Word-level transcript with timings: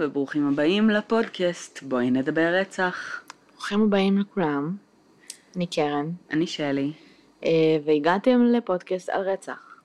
וברוכים 0.00 0.48
הבאים 0.48 0.90
לפודקאסט 0.90 1.82
בואי 1.82 2.10
נדבר 2.10 2.54
רצח. 2.60 3.22
ברוכים 3.52 3.82
הבאים 3.82 4.18
לכולם, 4.18 4.76
אני 5.56 5.66
קרן, 5.66 6.10
אני 6.30 6.46
שלי, 6.46 6.92
אה, 7.44 7.50
והגעתם 7.84 8.42
לפודקאסט 8.44 9.08
על 9.08 9.28
רצח, 9.28 9.76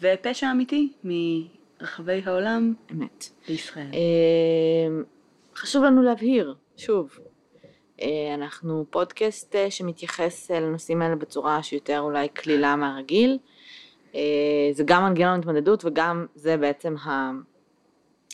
ופשע 0.00 0.50
אמיתי 0.50 0.92
מרחבי 1.04 2.22
העולם 2.24 2.74
אמת. 2.92 3.24
לישראל. 3.48 3.86
אה, 3.94 5.02
חשוב 5.56 5.84
לנו 5.84 6.02
להבהיר, 6.02 6.54
שוב, 6.76 7.18
אה, 8.02 8.34
אנחנו 8.34 8.84
פודקאסט 8.90 9.54
שמתייחס 9.70 10.50
לנושאים 10.50 11.02
האלה 11.02 11.16
בצורה 11.16 11.62
שיותר 11.62 12.00
אולי 12.00 12.28
קלילה 12.28 12.76
מהרגיל. 12.76 13.38
זה 14.72 14.84
גם 14.84 15.02
מנגנון 15.04 15.38
התמודדות 15.40 15.84
וגם 15.84 16.26
זה 16.34 16.56
בעצם 16.56 16.96
ה- 16.96 17.30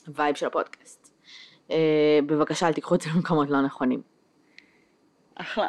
ה 0.06 0.12
vibe 0.12 0.36
של 0.36 0.46
הפודקאסט. 0.46 0.99
אה, 1.70 2.18
בבקשה 2.26 2.68
אל 2.68 2.72
תיקחו 2.72 2.94
את 2.94 3.00
זה 3.00 3.10
למקומות 3.14 3.50
לא 3.50 3.60
נכונים. 3.62 4.02
אחלה. 5.34 5.68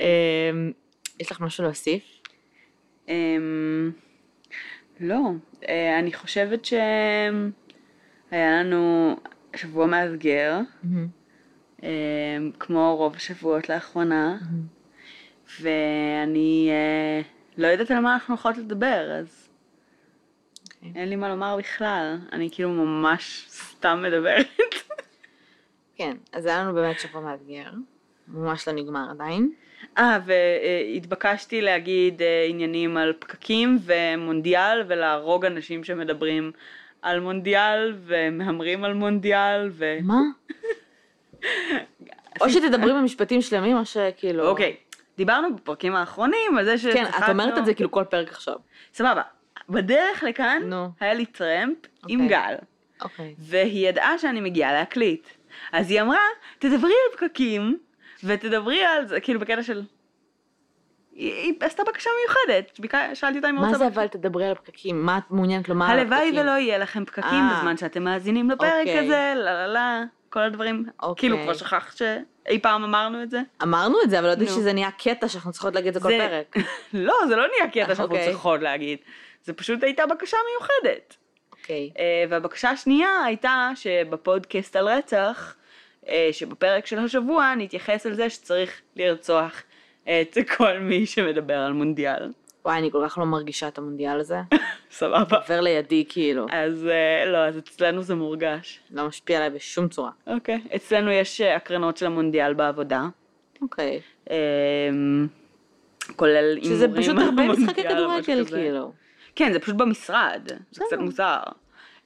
אה, 0.00 0.50
יש 1.20 1.32
לך 1.32 1.40
משהו 1.40 1.64
להוסיף? 1.64 2.22
אמ, 3.08 3.90
לא, 5.00 5.20
אה, 5.68 5.98
אני 5.98 6.12
חושבת 6.12 6.64
שהיה 6.64 7.40
לנו 8.32 9.16
שבוע 9.56 9.86
מאתגר, 9.86 10.60
אמ, 11.82 11.88
כמו 12.58 12.96
רוב 12.96 13.16
השבועות 13.16 13.68
לאחרונה, 13.68 14.38
ואני 15.60 16.68
אה, 16.70 17.20
לא 17.56 17.66
יודעת 17.66 17.90
על 17.90 18.00
מה 18.00 18.14
אנחנו 18.14 18.34
יכולות 18.34 18.58
לדבר, 18.58 19.10
אז. 19.20 19.47
אין 20.82 21.08
לי 21.08 21.16
מה 21.16 21.28
לומר 21.28 21.56
בכלל. 21.56 22.16
אני 22.32 22.48
כאילו 22.52 22.70
ממש 22.70 23.46
סתם 23.48 24.02
מדברת. 24.06 24.46
כן, 25.96 26.16
אז 26.32 26.46
היה 26.46 26.62
לנו 26.62 26.74
באמת 26.74 27.00
שבוע 27.00 27.20
מאתגר, 27.20 27.70
ממש 28.28 28.68
לא 28.68 28.74
נגמר 28.74 29.06
עדיין. 29.10 29.52
אה, 29.98 30.18
והתבקשתי 30.24 31.60
להגיד 31.60 32.22
אה, 32.22 32.46
עניינים 32.48 32.96
על 32.96 33.12
פקקים 33.18 33.78
ומונדיאל 33.82 34.84
ולהרוג 34.88 35.44
אנשים 35.44 35.84
שמדברים 35.84 36.52
על 37.02 37.20
מונדיאל 37.20 37.94
ומהמרים 38.06 38.84
על 38.84 38.94
מונדיאל 38.94 39.70
ו... 39.72 39.98
מה? 40.02 40.20
או 42.40 42.50
שתדברי 42.52 42.92
במשפטים 42.92 43.42
שלמים 43.42 43.76
או 43.76 43.84
שכאילו... 43.84 44.48
אוקיי, 44.48 44.76
דיברנו 45.16 45.56
בפרקים 45.56 45.94
האחרונים 45.94 46.58
על 46.58 46.64
זה 46.64 46.70
כן, 46.92 47.04
שצחקנו... 47.06 47.24
את 47.24 47.30
אומרת 47.30 47.58
את 47.58 47.66
זה 47.66 47.74
כאילו 47.74 47.90
כל 47.90 48.04
פרק 48.04 48.28
עכשיו. 48.28 48.56
סבבה. 48.94 49.22
בדרך 49.68 50.22
לכאן 50.22 50.62
נו. 50.64 50.90
היה 51.00 51.14
לי 51.14 51.26
טרמפ 51.26 51.76
עם 52.08 52.20
אוקיי. 52.20 52.38
גל, 52.38 52.54
אוקיי. 53.02 53.34
והיא 53.38 53.88
ידעה 53.88 54.18
שאני 54.18 54.40
מגיעה 54.40 54.72
להקליט. 54.72 55.28
אז 55.72 55.90
היא 55.90 56.00
אמרה, 56.00 56.18
תדברי 56.58 56.92
על 56.92 57.16
פקקים, 57.16 57.78
ותדברי 58.24 58.84
על 58.84 59.06
זה, 59.06 59.20
כאילו 59.20 59.40
בקטע 59.40 59.62
של... 59.62 59.82
היא, 61.12 61.32
היא 61.32 61.54
עשתה 61.60 61.82
בקשה 61.84 62.10
מיוחדת, 62.20 62.78
שאלתי 63.14 63.38
אותה 63.38 63.48
אם 63.48 63.54
היא 63.54 63.60
מה 63.60 63.66
רוצה... 63.66 63.78
זה 63.78 63.84
בקשה. 63.84 64.00
אבל 64.00 64.06
תדברי 64.06 64.46
על 64.46 64.52
הפקקים? 64.52 65.06
מה 65.06 65.18
את 65.18 65.30
מעוניינת 65.30 65.68
לומר 65.68 65.86
על 65.86 65.98
הלוואי 65.98 66.18
הפקקים? 66.18 66.40
ולא 66.40 66.50
יהיה 66.50 66.78
לכם 66.78 67.04
פקקים 67.04 67.24
אה. 67.24 67.56
בזמן 67.58 67.76
שאתם 67.76 68.04
מאזינים 68.04 68.50
לפרק 68.50 68.72
אוקיי. 68.80 68.98
הזה, 68.98 69.32
לה 69.36 69.52
לה 69.52 69.66
לה, 69.66 70.02
כל 70.30 70.40
הדברים. 70.40 70.84
אוקיי. 71.02 71.20
כאילו 71.20 71.42
כבר 71.42 71.54
שכחת 71.54 71.96
שאי 71.96 72.58
פעם 72.58 72.84
אמרנו 72.84 73.22
את 73.22 73.30
זה? 73.30 73.40
אמרנו 73.62 73.98
את 74.04 74.10
זה, 74.10 74.18
אבל 74.18 74.26
לא 74.26 74.32
ידעתי 74.32 74.50
נו. 74.50 74.56
שזה 74.56 74.72
נהיה 74.72 74.90
קטע 74.90 75.28
שאנחנו 75.28 75.52
צריכות 75.52 75.74
להגיד 75.74 75.88
את 75.88 75.94
זה 75.94 76.00
כל 76.00 76.18
פרק. 76.18 76.56
לא, 76.92 77.14
זה 77.28 77.36
לא 77.36 77.44
נהיה 77.56 77.70
קטע 77.70 77.94
שאנחנו 77.94 78.14
אוקיי. 78.14 78.24
צריכות 78.24 78.60
להגיד. 78.62 78.98
זה 79.44 79.52
פשוט 79.52 79.82
הייתה 79.82 80.06
בקשה 80.06 80.36
מיוחדת. 80.50 81.16
אוקיי. 81.52 81.90
אה, 81.98 82.24
והבקשה 82.28 82.70
השנייה 82.70 83.24
הייתה 83.24 83.70
שבפודקאסט 83.74 84.76
על 84.76 84.88
רצח, 84.88 85.56
אה, 86.08 86.28
שבפרק 86.32 86.86
של 86.86 86.98
השבוע 86.98 87.54
נתייחס 87.56 88.06
על 88.06 88.14
זה 88.14 88.30
שצריך 88.30 88.80
לרצוח 88.96 89.62
את 90.04 90.38
כל 90.56 90.78
מי 90.78 91.06
שמדבר 91.06 91.58
על 91.58 91.72
מונדיאל. 91.72 92.32
וואי, 92.64 92.78
אני 92.78 92.90
כל 92.90 93.04
כך 93.08 93.18
לא 93.18 93.24
מרגישה 93.24 93.68
את 93.68 93.78
המונדיאל 93.78 94.20
הזה. 94.20 94.36
סבבה. 94.90 95.36
עובר 95.36 95.60
לידי 95.60 96.04
כאילו. 96.08 96.46
אז 96.50 96.86
אה, 96.86 97.30
לא, 97.30 97.38
אז 97.38 97.58
אצלנו 97.58 98.02
זה 98.02 98.14
מורגש. 98.14 98.80
לא 98.90 99.06
משפיע 99.06 99.36
עליי 99.36 99.50
בשום 99.50 99.88
צורה. 99.88 100.10
אוקיי. 100.26 100.60
אצלנו 100.76 101.10
יש 101.10 101.40
הקרנות 101.40 101.96
של 101.96 102.06
המונדיאל 102.06 102.54
בעבודה. 102.54 103.06
אוקיי. 103.62 104.00
אה, 104.30 104.36
כולל 106.16 106.36
הימורים 106.36 106.64
שזה 106.64 106.86
פשוט 106.96 107.18
הרבה 107.18 107.42
משחקי 107.42 107.82
כדורגל. 107.82 108.44
כאילו. 108.44 108.92
כן, 109.38 109.52
זה 109.52 109.58
פשוט 109.58 109.76
במשרד. 109.76 110.48
זה. 110.70 110.84
קצת 110.86 110.96
מוזר. 110.98 111.38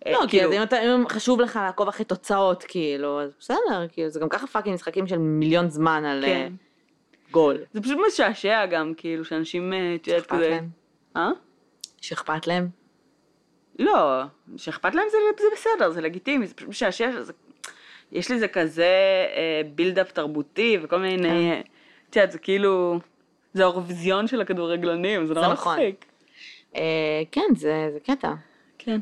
אה, 0.06 0.12
לא, 0.12 0.20
כי 0.28 0.38
כאילו- 0.38 0.52
אם 0.52 0.62
אתה- 0.62 0.82
אם 0.82 1.08
חשוב 1.08 1.40
לך 1.40 1.56
לעקוב 1.62 1.88
אחרי 1.88 2.04
תוצאות, 2.04 2.64
כאילו, 2.68 3.20
אז 3.22 3.30
בסדר, 3.40 3.86
כאילו, 3.92 4.08
זה 4.08 4.20
גם 4.20 4.28
ככה 4.28 4.46
fucking 4.46 4.74
משחקים 4.74 5.06
של 5.06 5.18
מיליון 5.18 5.68
זמן 5.70 6.04
על 6.04 6.24
אה, 6.24 6.28
כן. 6.28 6.52
גול. 7.30 7.58
זה 7.72 7.80
פשוט 7.80 7.98
משעשע 8.06 8.66
גם, 8.66 8.92
כאילו, 8.96 9.24
שאנשים, 9.24 9.72
אה, 9.72 9.94
את 9.94 10.06
יודעת, 10.06 10.22
שאכפת 10.22 10.36
כזה... 10.36 10.48
להם. 10.50 10.68
אה? 11.16 11.30
שאכפת 12.00 12.46
להם. 12.46 12.68
לא, 13.78 14.22
שאכפת 14.56 14.94
להם 14.94 15.04
זה, 15.10 15.16
זה 15.38 15.46
בסדר, 15.52 15.90
זה 15.90 16.00
לגיטימי, 16.00 16.46
זה 16.46 16.54
פשוט 16.54 16.68
משעשע, 16.68 17.20
זה... 17.22 17.32
יש 18.12 18.30
לזה 18.30 18.48
כזה 18.48 18.86
בילדאפ 19.74 20.12
תרבותי 20.12 20.78
וכל 20.82 20.98
מיני... 20.98 21.28
כן. 21.28 21.60
את 22.10 22.16
יודעת, 22.16 22.32
זה 22.32 22.38
כאילו... 22.38 22.98
זה 23.54 23.62
האירוויזיון 23.62 24.26
של 24.26 24.40
הכדורגלנים, 24.40 25.26
זה 25.26 25.34
נורא 25.34 25.48
נכון. 25.52 25.74
מצחיק. 25.78 26.04
אה, 26.76 27.22
כן, 27.32 27.54
זה 27.56 27.88
זה 27.92 28.00
קטע. 28.00 28.32
כן. 28.78 29.00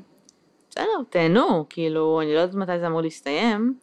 בסדר, 0.71 1.03
תהנו, 1.11 1.67
כאילו, 1.71 2.21
אני 2.21 2.35
לא 2.35 2.39
יודעת 2.39 2.57
מתי 2.57 2.79
זה 2.79 2.87
אמור 2.87 3.01
להסתיים. 3.01 3.75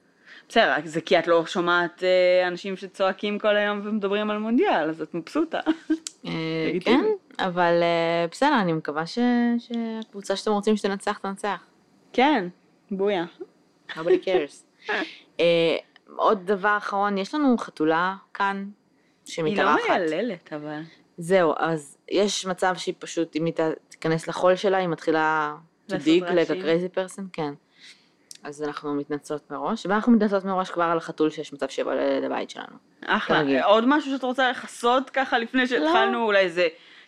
בסדר, 0.49 0.73
זה 0.83 1.01
כי 1.01 1.19
את 1.19 1.27
לא 1.27 1.45
שומעת 1.45 2.03
אה, 2.03 2.47
אנשים 2.47 2.77
שצועקים 2.77 3.39
כל 3.39 3.55
היום 3.55 3.81
ומדברים 3.83 4.29
על 4.29 4.37
מונדיאל, 4.37 4.89
אז 4.89 5.01
את 5.01 5.13
מבסוטה. 5.13 5.59
אה. 6.25 6.31
כן, 6.85 7.05
אבל 7.39 7.73
בסדר, 8.31 8.61
אני 8.61 8.73
מקווה 8.73 9.03
שהקבוצה 9.05 10.35
שאתם 10.35 10.51
רוצים 10.51 10.77
שתנצח, 10.77 11.17
תנצח. 11.17 11.63
כן, 12.13 12.47
בויה. 12.91 13.25
nobody 13.89 14.25
cares. 14.25 14.87
עוד 16.15 16.45
דבר 16.45 16.77
אחרון, 16.77 17.17
יש 17.17 17.35
לנו 17.35 17.57
חתולה 17.57 18.15
כאן, 18.33 18.55
היא 18.57 18.65
לא 18.65 19.51
שמתארחת. 19.51 19.89
מייללת, 19.89 20.53
אבל. 20.53 20.81
זהו, 21.17 21.53
אז 21.57 21.97
יש 22.11 22.45
מצב 22.45 22.75
שהיא 22.77 22.95
פשוט, 22.99 23.35
אם 23.35 23.45
היא 23.45 23.53
תיכנס 23.87 24.27
לחול 24.27 24.55
שלה, 24.55 24.77
היא 24.77 24.87
מתחילה 24.87 25.55
to 25.89 25.93
dig 25.93 26.23
like 26.23 26.49
a 26.49 26.63
crazy 26.63 26.95
person, 26.95 27.21
כן. 27.33 27.53
אז 28.43 28.63
אנחנו 28.63 28.93
מתנצלות 28.93 29.51
מראש, 29.51 29.85
ואנחנו 29.85 30.11
מתנצלות 30.11 30.45
מראש 30.45 30.71
כבר 30.71 30.83
על 30.83 30.97
החתול 30.97 31.29
שיש 31.29 31.53
מצב 31.53 31.67
שיבוא 31.67 31.93
ליד 31.93 32.23
הבית 32.23 32.49
שלנו. 32.49 32.75
אחלה. 33.05 33.65
עוד 33.65 33.83
משהו 33.87 34.11
שאת 34.11 34.23
רוצה 34.23 34.51
לכסות 34.51 35.09
ככה 35.09 35.37
לפני 35.37 35.67
שהתחלנו, 35.67 36.23
אולי 36.23 36.39
איזה, 36.39 36.67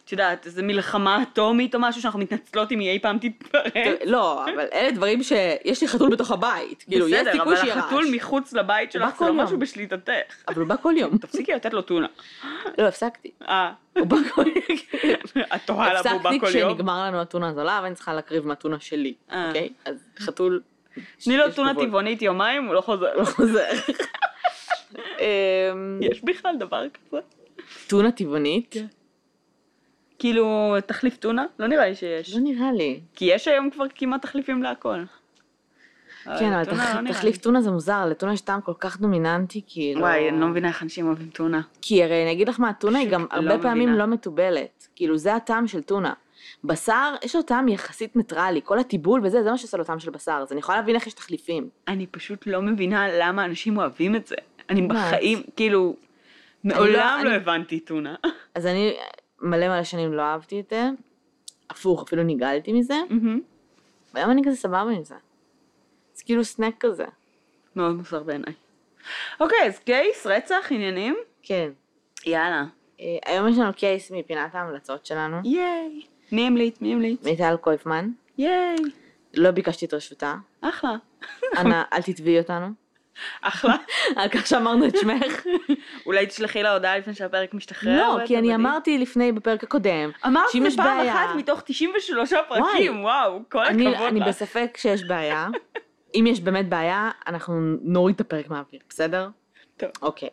את 0.10 0.12
יודעת, 0.12 0.46
איזה 0.46 0.64
מלחמה 0.64 1.24
אטומית 1.24 1.76
או 1.76 1.80
משהו 1.80 2.02
שאנחנו 2.02 2.20
מתנצלות 2.20 2.72
אם 2.72 2.80
היא 2.80 2.90
אי 2.90 3.00
פעם 3.00 3.18
תתפרץ. 3.18 3.74
לא, 4.06 4.44
אבל 4.44 4.66
אלה 4.74 4.92
דברים 4.92 5.24
שיש 5.24 5.82
לי 5.82 5.88
חתול 5.88 6.10
בתוך 6.10 6.32
הבית, 6.32 6.84
כאילו, 6.84 7.08
יש 7.08 7.14
בסדר, 7.14 7.32
סיכוי 7.32 7.54
אבל 7.54 7.62
שיהיה 7.62 7.76
החתול 7.80 8.04
רעש. 8.04 8.14
מחוץ 8.16 8.54
לבית 8.54 8.96
הוא 8.96 9.02
שלך 9.02 9.20
זה 9.20 9.26
לא. 9.26 9.34
משהו 9.34 9.60
בשליטתך. 9.60 10.34
אבל 10.48 10.62
הוא 10.62 10.68
בא 10.68 10.76
כל 10.82 10.94
יום. 10.98 11.18
תפסיקי 11.18 11.54
לתת 11.54 11.74
לו 11.74 11.82
טונה. 11.82 12.08
לא, 12.78 12.84
הפסקתי. 12.88 13.32
אה, 13.48 13.72
הוא 13.98 14.08
בא 14.08 14.18
כל 14.34 14.46
יום. 14.48 15.46
את 15.56 15.62
תוהה 15.66 15.90
עליו 15.90 16.02
והוא 16.06 16.22
בא 16.22 16.30
הפסקתי 16.30 16.52
כל 16.52 16.58
יום. 16.60 16.74
כשנגמר 16.74 17.06
לנו 17.06 17.22
הטונה 17.22 17.50
הזולה, 17.50 17.80
ואני 17.84 17.96
צריכה 17.96 18.14
להקריב 18.14 18.48
מהטונה 18.48 18.80
שלי, 18.80 19.14
אה. 19.32 19.48
אוקיי? 19.48 19.70
אז 19.86 19.96
חתול... 20.20 20.62
תני 21.24 21.38
לו 21.38 21.48
יש 21.48 21.56
טונה. 21.56 21.74
טבעונית 21.74 22.22
יומיים, 22.22 22.66
הוא 22.66 22.74
לא 22.74 22.82
חוזר. 22.82 23.14
לא 23.16 23.26
חוזר. 23.26 23.70
אמ, 25.20 26.00
יש 26.02 26.24
בכלל 26.24 26.56
דבר 26.60 26.84
כזה? 26.90 27.20
טונה 27.88 28.12
טבעונית? 28.12 28.68
כן. 28.72 28.86
כאילו, 30.20 30.76
תחליף 30.86 31.18
טונה? 31.18 31.46
לא 31.60 31.68
נראה 31.68 31.86
לי 31.90 31.96
שיש. 31.96 32.34
לא 32.36 32.42
נראה 32.42 32.72
לי. 32.72 33.00
כי 33.16 33.26
יש 33.26 33.48
היום 33.48 33.70
כבר 33.70 33.86
כמעט 33.96 34.22
תחליפים 34.22 34.64
להכל. 34.64 34.98
כן, 36.40 36.54
אבל 36.54 36.66
טונה 36.66 36.86
תח- 36.86 36.96
לא 36.96 37.10
תחליף 37.14 37.36
לי. 37.36 37.42
טונה 37.42 37.62
זה 37.62 37.72
מוזר, 37.72 38.06
לטונה 38.06 38.34
יש 38.34 38.42
טעם 38.42 38.62
כל 38.62 38.74
כך 38.80 39.00
דומיננטי, 39.00 39.62
כאילו... 39.68 40.02
וואי, 40.02 40.30
אני 40.30 40.40
לא 40.40 40.48
מבינה 40.48 40.68
איך 40.68 40.84
אנשים 40.84 41.08
אוהבים 41.08 41.30
טונה. 41.30 41.62
כי 41.82 42.04
הרי 42.04 42.24
אני 42.24 42.32
אגיד 42.32 42.50
לך 42.50 42.60
מה, 42.60 42.70
הטונה 42.70 43.00
היא 43.00 43.10
גם 43.10 43.22
פשוט 43.22 43.34
הרבה 43.34 43.56
לא 43.56 43.62
פעמים. 43.62 43.90
לא 43.90 44.06
מתובלת. 44.06 44.88
כאילו, 44.96 45.18
זה 45.18 45.36
הטעם 45.36 45.68
של 45.68 45.82
טונה. 45.82 46.14
בשר, 46.64 47.16
יש 47.24 47.36
לו 47.36 47.42
טעם 47.42 47.68
יחסית 47.68 48.16
ניטרלי, 48.16 48.62
כל 48.64 48.80
הטיבול 48.80 49.22
וזה, 49.24 49.44
זה 49.44 49.52
מה 49.52 49.58
שעושה 49.58 49.78
לו 49.78 49.84
טעם 49.84 50.00
של 50.00 50.12
בשר, 50.12 50.40
אז 50.42 50.52
אני 50.52 50.60
יכולה 50.60 50.78
להבין 50.78 50.96
איך 50.96 51.08
יש 51.08 51.14
תחליפים. 51.14 51.70
אני 51.88 52.08
פשוט 52.08 52.48
לא 52.48 52.62
מבינה 52.62 53.08
למה 53.20 53.46
אנשים 53.46 53.78
אוהבים 53.78 54.16
את 54.16 54.28
זה. 54.28 54.36
אני? 54.70 54.82
בחיים, 54.82 55.42
כאילו, 55.56 55.96
לא- 56.64 56.76
מעולם 56.76 57.22
לא 57.24 57.30
אני- 57.30 57.36
הבנתי 57.36 57.80
טונה. 57.80 58.16
אז 58.56 58.66
אני 58.66 58.94
מלא 59.42 59.68
מלא 59.68 59.84
שנים 59.84 60.14
לא 60.14 60.22
אהבתי 60.22 60.60
את 60.60 60.70
זה, 60.70 60.90
הפוך, 61.70 62.04
אפילו 62.04 62.24
נגעלתי 62.24 62.74
מזה. 62.74 62.96
והיום 64.14 64.32
אני 64.32 64.42
כזה 64.46 64.56
סבבה 64.56 64.92
עם 64.92 65.04
זה. 65.04 65.16
זה 66.14 66.24
כאילו 66.24 66.44
סנק 66.44 66.76
כזה. 66.80 67.06
מאוד 67.76 67.96
מוזר 67.96 68.24
בעיניי. 68.24 68.54
אוקיי, 69.40 69.68
אז 69.68 69.80
קייס, 69.80 70.28
רצח, 70.28 70.68
עניינים? 70.72 71.18
כן. 71.44 71.70
יאללה. 72.26 72.66
אה, 73.00 73.18
היום 73.26 73.48
יש 73.48 73.58
לנו 73.58 73.74
קייס 73.74 74.12
מפינת 74.12 74.56
ההמלצות 74.56 75.06
שלנו, 75.06 75.38
ייי. 75.44 76.02
מי 76.32 76.48
המליץ? 76.48 76.82
מי 76.82 76.94
המליץ? 76.94 77.26
מיטל 77.26 77.56
קויפמן. 77.62 78.10
ייי. 78.38 78.76
לא 79.34 79.52
ביקשתי 79.52 79.86
את 79.86 79.94
רשותה. 79.94 80.36
אחלה. 80.62 80.96
אנא, 81.58 81.84
אל 81.94 82.02
תתבעי 82.02 82.40
אותנו. 82.40 82.68
אחלה. 83.42 83.76
כך 84.32 84.48
שאמרנו 84.48 84.86
את 84.88 84.98
שמך. 84.98 85.46
אולי 86.06 86.26
תשלחי 86.26 86.64
לה 86.64 86.74
הודעה 86.74 86.98
לפני 86.98 87.14
שהפרק 87.14 87.54
משתחרר. 87.54 87.98
לא, 87.98 88.26
כי 88.26 88.38
אני. 88.38 88.56
אמרתי 88.56 88.98
לפני, 88.98 89.32
בפרק 89.32 89.64
הקודם, 89.64 90.10
אמרת 90.26 90.50
שאם 90.52 90.64
פעם 90.76 91.08
אחת 91.08 91.36
מתוך 91.36 91.62
93 91.66 92.34
פרקים, 92.50 93.04
וואו, 93.04 93.40
כל 93.52 93.66
אני, 93.66 93.88
הכבוד 93.88 94.08
אני 94.08 94.20
לך. 94.20 94.28
בספק 94.28 94.78
שיש 94.78 95.04
בעיה. 95.04 95.48
אם 96.16 96.28
יש 96.28 96.42
באמת 96.42 96.70
בעיה, 96.70 97.12
אנחנו 97.28 97.54
נוריד 97.82 98.16
את 98.16 98.22
הפרק 98.22 98.50
מהאוויר, 98.50 98.82
בסדר? 98.90 99.30
טוב. 99.78 99.90
אוקיי. 100.02 100.30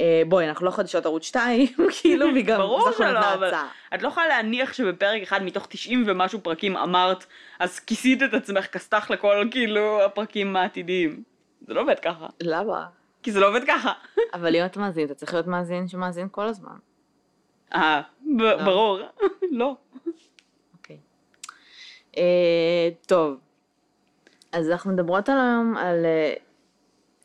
אה, 0.00 0.22
בואי, 0.28 0.48
אנחנו 0.48 0.66
לא 0.66 0.70
חדשות 0.70 1.06
ערוץ 1.06 1.24
2, 1.24 1.66
כאילו, 2.00 2.26
והיא 2.32 2.44
גם 2.44 2.58
ברור 2.58 2.92
שלא, 2.98 3.34
אבל-. 3.34 3.54
את 3.94 4.02
לא 4.02 4.08
יכולה 4.08 4.28
להניח 4.28 4.72
שבפרק 4.72 5.22
אחד 5.22 5.42
מתוך 5.42 5.66
90 5.66 6.04
ומשהו 6.06 6.40
פרקים 6.40 6.76
אמרת, 6.76 7.26
אז 7.58 7.78
כיסית 7.78 8.22
את 8.22 8.34
עצמך 8.34 8.66
כסת"ח 8.66 9.10
לכל 9.10 9.48
כאילו 9.50 10.02
הפרקים 10.02 10.56
העתידיים. 10.56 11.22
זה 11.66 11.74
לא 11.74 11.80
עובד 11.80 11.98
ככה. 11.98 12.26
למה? 12.42 12.86
כי 13.22 13.32
זה 13.32 13.40
לא 13.40 13.48
עובד 13.48 13.60
ככה. 13.66 13.92
אבל 14.34 14.56
אם 14.56 14.64
אתה 14.64 14.80
מאזין, 14.80 15.06
אתה 15.06 15.14
צריך 15.14 15.34
להיות 15.34 15.46
מאזין 15.46 15.88
שמאזין 15.88 16.28
כל 16.30 16.46
הזמן. 16.46 16.76
אה, 17.74 18.02
ב- 18.38 18.64
ברור. 18.64 18.98
לא. 19.60 19.76
אוקיי. 20.74 20.98
אה, 22.16 22.88
טוב, 23.06 23.38
אז 24.52 24.70
אנחנו 24.70 24.92
מדברות 24.92 25.28
היום 25.28 25.76
על 25.76 26.04
אה, 26.04 26.34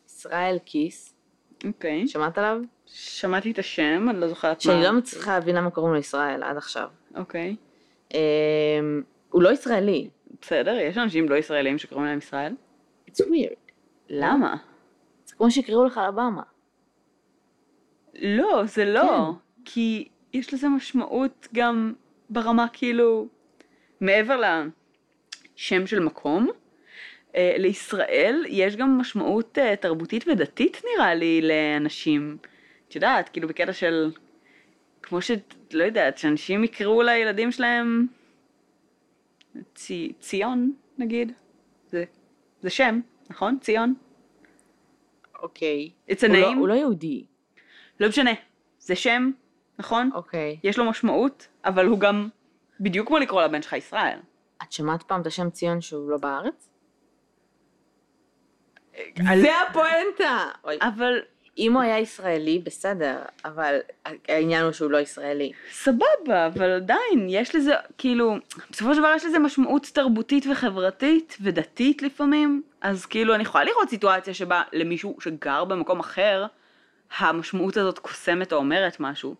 ישראל 0.07 0.57
קיס, 0.65 1.13
אוקיי. 1.67 2.07
שמעת 2.07 2.37
עליו? 2.37 2.57
שמעתי 2.85 3.51
את 3.51 3.59
השם, 3.59 4.07
אני 4.09 4.19
לא 4.19 4.27
זוכרת 4.27 4.55
מה. 4.55 4.59
שאני 4.61 4.83
לא 4.83 4.91
מצליחה 4.91 5.31
להבין 5.39 5.55
למה 5.55 5.69
קוראים 5.69 5.93
לו 5.93 5.99
ישראל 5.99 6.43
עד 6.43 6.57
עכשיו. 6.57 6.89
אוקיי. 7.15 7.55
אה, 8.13 8.19
הוא 9.29 9.41
לא 9.41 9.49
ישראלי. 9.49 10.09
בסדר, 10.41 10.73
יש 10.73 10.97
אנשים 10.97 11.29
לא 11.29 11.35
ישראלים 11.35 11.77
שקוראים 11.77 12.05
להם 12.05 12.17
ישראל. 12.17 12.53
It's 13.09 13.19
weird. 13.21 13.66
למה? 14.09 14.55
זה 15.25 15.35
כמו 15.35 15.51
שיקראו 15.51 15.85
לך 15.85 15.97
אלבמה. 15.97 16.43
לא, 18.21 18.63
זה 18.65 18.85
לא. 18.85 19.01
כן. 19.01 19.61
כי 19.65 20.07
יש 20.33 20.53
לזה 20.53 20.69
משמעות 20.69 21.47
גם 21.53 21.93
ברמה 22.29 22.67
כאילו, 22.73 23.27
מעבר 24.01 24.41
לשם 25.55 25.87
של 25.87 25.99
מקום, 25.99 26.47
אה, 27.35 27.55
לישראל 27.57 28.45
יש 28.47 28.75
גם 28.75 28.97
משמעות 28.97 29.57
אה, 29.57 29.75
תרבותית 29.75 30.27
ודתית 30.27 30.81
נראה 30.85 31.15
לי 31.15 31.41
לאנשים. 31.41 32.37
את 32.87 32.95
יודעת, 32.95 33.29
כאילו 33.29 33.47
בקטע 33.47 33.73
של, 33.73 34.11
כמו 35.01 35.21
ש... 35.21 35.31
לא 35.73 35.83
יודעת, 35.83 36.17
שאנשים 36.17 36.63
יקראו 36.63 37.01
לילדים 37.01 37.51
שלהם 37.51 38.07
צי, 39.75 40.13
ציון 40.19 40.73
נגיד. 40.97 41.31
זה, 41.87 42.03
זה 42.61 42.69
שם, 42.69 42.99
נכון? 43.29 43.57
ציון? 43.61 43.93
אוקיי. 45.41 45.91
It's 46.09 46.21
a 46.23 46.27
לא- 46.27 46.51
name? 46.51 46.57
הוא 46.57 46.67
לא 46.67 46.73
יהודי. 46.73 47.25
לא 47.99 48.07
משנה, 48.09 48.31
זה 48.79 48.95
שם, 48.95 49.31
נכון? 49.79 50.09
אוקיי. 50.13 50.59
יש 50.63 50.77
לו 50.79 50.85
משמעות, 50.89 51.47
אבל 51.65 51.85
הוא 51.85 51.99
גם 51.99 52.29
בדיוק 52.79 53.07
כמו 53.07 53.17
לקרוא 53.17 53.41
לבן 53.43 53.61
שלך 53.61 53.73
ישראל. 53.73 54.19
את 54.63 54.71
שמעת 54.71 55.03
פעם 55.03 55.21
את 55.21 55.25
השם 55.27 55.49
ציון 55.49 55.81
שהוא 55.81 56.09
לא 56.11 56.17
בארץ? 56.17 56.69
זה 59.17 59.49
הפואנטה! 59.69 60.45
אבל 60.81 61.19
אם 61.57 61.73
הוא 61.73 61.81
היה 61.81 61.99
ישראלי, 61.99 62.59
בסדר, 62.59 63.17
אבל 63.45 63.77
העניין 64.27 64.63
הוא 64.63 64.71
שהוא 64.71 64.91
לא 64.91 64.97
ישראלי. 64.97 65.51
סבבה, 65.71 66.47
אבל 66.47 66.71
עדיין, 66.71 67.27
יש 67.29 67.55
לזה, 67.55 67.73
כאילו, 67.97 68.35
בסופו 68.71 68.93
של 68.93 68.99
דבר 68.99 69.13
יש 69.15 69.25
לזה 69.25 69.39
משמעות 69.39 69.89
תרבותית 69.93 70.45
וחברתית 70.51 71.37
ודתית 71.41 72.01
לפעמים, 72.01 72.61
אז 72.81 73.05
כאילו 73.05 73.35
אני 73.35 73.43
יכולה 73.43 73.63
לראות 73.63 73.89
סיטואציה 73.89 74.33
שבה 74.33 74.61
למישהו 74.73 75.17
שגר 75.21 75.65
במקום 75.65 75.99
אחר, 75.99 76.45
המשמעות 77.17 77.77
הזאת 77.77 77.99
קוסמת 77.99 78.53
או 78.53 78.57
אומרת 78.57 78.99
משהו. 78.99 79.35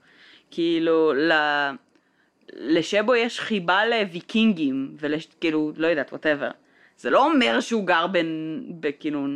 כאילו, 0.51 1.13
ל... 1.13 1.31
לשבו 2.53 3.15
יש 3.15 3.39
חיבה 3.39 3.85
לוויקינגים, 3.85 4.95
וכאילו, 4.99 5.71
לא 5.75 5.87
יודעת, 5.87 6.11
וואטאבר. 6.11 6.49
זה 6.97 7.09
לא 7.09 7.25
אומר 7.25 7.59
שהוא 7.59 7.85
גר 7.85 8.07
בין, 8.07 8.63
בכאילו, 8.79 9.27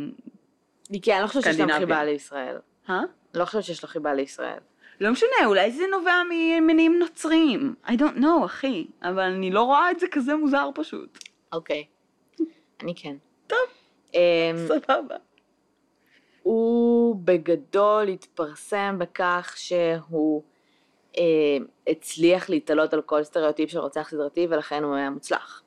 כי 1.02 1.12
אני 1.12 1.22
לא 1.22 1.26
חושבת 1.26 1.42
שיש 1.42 1.54
סקנדינביה. 1.54 1.78
חיבה 1.78 2.04
לישראל. 2.04 2.56
אה? 2.90 3.00
לא 3.34 3.44
חושבת 3.44 3.64
שיש 3.64 3.82
לו 3.82 3.88
חיבה 3.88 4.14
לישראל. 4.14 4.58
לא 5.00 5.12
משנה, 5.12 5.46
אולי 5.46 5.70
זה 5.70 5.84
נובע 5.90 6.22
ממניעים 6.30 6.98
נוצריים. 6.98 7.74
I 7.86 7.90
don't 7.90 8.18
know, 8.20 8.44
אחי. 8.44 8.86
אבל 9.02 9.22
אני 9.22 9.50
לא 9.50 9.62
רואה 9.62 9.90
את 9.90 10.00
זה 10.00 10.06
כזה 10.10 10.36
מוזר 10.36 10.70
פשוט. 10.74 11.18
אוקיי. 11.52 11.84
אני 12.82 12.94
כן. 12.96 13.16
טוב. 13.46 13.58
אמ, 14.14 14.20
סבבה. 14.66 15.16
הוא 16.42 17.16
בגדול 17.24 18.08
התפרסם 18.08 18.96
בכך 18.98 19.54
שהוא 19.56 20.42
אה, 21.18 21.22
הצליח 21.86 22.50
להתעלות 22.50 22.94
על 22.94 23.02
כל 23.02 23.24
סטריאוטיפ 23.24 23.70
של 23.70 23.78
רוצח 23.78 24.08
סדרתי 24.10 24.46
ולכן 24.50 24.84
הוא 24.84 24.94
היה 24.94 25.10
מוצלח. 25.10 25.62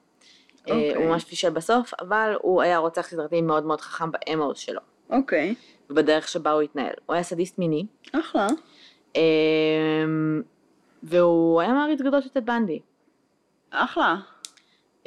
אה, 0.67 0.73
אוקיי. 0.73 0.95
הוא 0.95 1.05
ממש 1.05 1.23
פישל 1.23 1.49
בסוף, 1.49 1.93
אבל 1.99 2.35
הוא 2.41 2.61
היה 2.61 2.77
רוצח 2.77 3.07
סדרתי 3.07 3.41
מאוד 3.41 3.65
מאוד 3.65 3.81
חכם 3.81 4.11
באמורס 4.11 4.57
שלו, 4.57 4.81
אוקיי. 5.09 5.55
ובדרך 5.89 6.27
שבה 6.27 6.51
הוא 6.51 6.61
התנהל. 6.61 6.93
הוא 7.05 7.13
היה 7.13 7.23
סדיסט 7.23 7.59
מיני, 7.59 7.85
אחלה. 8.11 8.47
אה, 9.15 9.21
והוא 11.03 11.61
היה 11.61 11.73
מעריץ 11.73 12.01
גדול 12.01 12.21
של 12.21 12.29
טד 12.29 12.45
בנדי. 12.45 12.79
אחלה. 13.69 14.15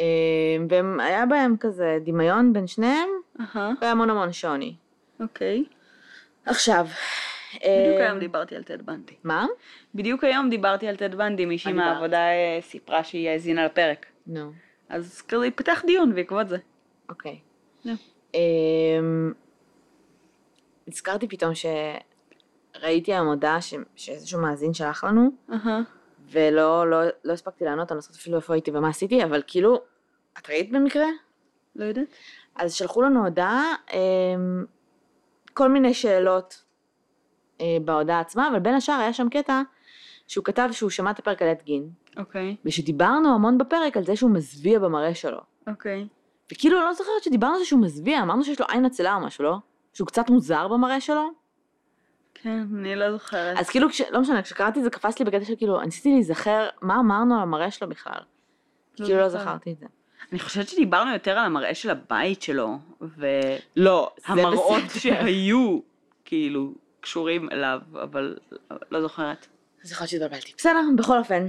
אה, 0.00 0.04
והיה 0.68 1.26
בהם 1.26 1.56
כזה 1.60 1.98
דמיון 2.04 2.52
בין 2.52 2.66
שניהם, 2.66 3.08
אהה. 3.40 3.72
והיה 3.80 3.92
המון 3.92 4.10
המון 4.10 4.32
שוני. 4.32 4.74
אוקיי. 5.20 5.64
עכשיו, 6.46 6.86
בדיוק 7.54 8.00
אה, 8.00 8.06
היום 8.06 8.18
דיברתי 8.18 8.56
על 8.56 8.62
טד 8.62 8.82
בנדי. 8.82 9.14
מה? 9.24 9.46
בדיוק 9.94 10.24
היום 10.24 10.50
דיברתי 10.50 10.88
על 10.88 10.96
טד 10.96 11.14
בנדי, 11.14 11.44
מישהי? 11.44 11.72
מהעבודה 11.72 12.18
אה, 12.18 12.58
סיפרה 12.60 13.04
שהיא 13.04 13.28
האזינה 13.28 13.64
לפרק. 13.64 14.06
נו. 14.26 14.52
אז 14.88 15.22
כזה 15.22 15.44
התפתח 15.44 15.82
דיון 15.86 16.14
בעקבות 16.14 16.48
זה. 16.48 16.56
אוקיי. 17.08 17.38
נו. 17.84 17.92
אמ, 18.34 19.32
נזכרתי 20.88 21.28
פתאום 21.28 21.52
שראיתי 21.54 23.12
היום 23.14 23.26
הודעה 23.26 23.60
ש- 23.60 23.74
שאיזשהו 23.96 24.40
מאזין 24.40 24.74
שלח 24.74 25.04
לנו, 25.04 25.30
אהה. 25.52 25.80
ולא 26.30 26.90
לא, 26.90 26.98
לא 27.24 27.32
הספקתי 27.32 27.64
לענות, 27.64 27.92
אני 27.92 27.96
לא 27.96 28.00
זוכרת 28.00 28.16
אפילו 28.16 28.36
איפה 28.36 28.54
הייתי 28.54 28.70
ומה 28.74 28.88
עשיתי, 28.88 29.24
אבל 29.24 29.42
כאילו, 29.46 29.80
את 30.38 30.48
ראית 30.50 30.72
במקרה? 30.72 31.06
לא 31.76 31.84
יודעת. 31.84 32.06
אז 32.56 32.74
שלחו 32.74 33.02
לנו 33.02 33.24
הודעה, 33.24 33.74
אמ, 33.92 34.64
כל 35.54 35.68
מיני 35.68 35.94
שאלות 35.94 36.64
אה, 37.60 37.76
בהודעה 37.84 38.20
עצמה, 38.20 38.48
אבל 38.48 38.58
בין 38.58 38.74
השאר 38.74 38.94
היה 38.94 39.12
שם 39.12 39.28
קטע 39.28 39.62
שהוא 40.26 40.44
כתב 40.44 40.68
שהוא 40.72 40.90
שמע 40.90 41.10
את 41.10 41.18
הפרק 41.18 41.42
על 41.42 41.48
עד 41.48 41.62
גין, 41.62 41.90
אוקיי. 42.16 42.56
ושדיברנו 42.64 43.34
המון 43.34 43.58
בפרק 43.58 43.96
על 43.96 44.04
זה 44.04 44.16
שהוא 44.16 44.30
מזוויע 44.30 44.78
במראה 44.78 45.14
שלו. 45.14 45.38
אוקיי. 45.66 46.08
וכאילו, 46.52 46.80
לא 46.80 46.92
זוכרת 46.92 47.22
שדיברנו 47.22 47.54
על 47.54 47.58
זה 47.60 47.64
שהוא 47.66 47.80
מזוויע, 47.80 48.22
אמרנו 48.22 48.44
שיש 48.44 48.60
לו 48.60 48.66
עין 48.68 48.84
עצלה 48.84 49.14
או 49.14 49.20
משהו, 49.20 49.44
לא? 49.44 49.56
שהוא 49.92 50.06
קצת 50.06 50.30
מוזר 50.30 50.68
במראה 50.68 51.00
שלו? 51.00 51.30
כן, 52.34 52.64
אני 52.78 52.96
לא 52.96 53.12
זוכרת. 53.12 53.56
אז 53.58 53.68
כאילו, 53.68 53.88
כש, 53.88 54.00
לא 54.00 54.20
משנה, 54.20 54.42
כשקראתי 54.42 54.78
את 54.78 54.84
זה 54.84 54.90
קפץ 54.90 55.18
לי 55.18 55.24
בקטע 55.24 55.44
של 55.44 55.56
כאילו, 55.56 55.78
אני 55.78 55.86
ניסיתי 55.86 56.12
להיזכר 56.12 56.68
מה 56.82 57.00
אמרנו 57.00 57.34
על 57.34 57.42
המראה 57.42 57.70
שלו 57.70 57.88
בכלל. 57.88 58.20
לא 58.98 59.06
כאילו 59.06 59.20
לא. 59.20 59.28
זכרתי 59.28 59.72
את 59.72 59.78
זה. 59.78 59.86
אני 60.32 60.38
חושבת 60.38 60.68
שדיברנו 60.68 61.12
יותר 61.12 61.30
על 61.30 61.46
המראה 61.46 61.74
של 61.74 61.90
הבית 61.90 62.42
שלו, 62.42 62.78
לא, 63.76 64.12
והמראות 64.28 64.82
שהיו, 64.98 65.80
כאילו, 66.24 66.74
קשורים 67.00 67.48
אליו, 67.52 67.80
אבל 68.02 68.36
לא 68.90 69.00
זוכרת. 69.00 69.46
אז 69.84 69.92
יכול 69.92 70.02
להיות 70.04 70.10
שהתבלבלתי. 70.10 70.52
בסדר, 70.56 70.80
בכל 70.98 71.18
אופן. 71.18 71.46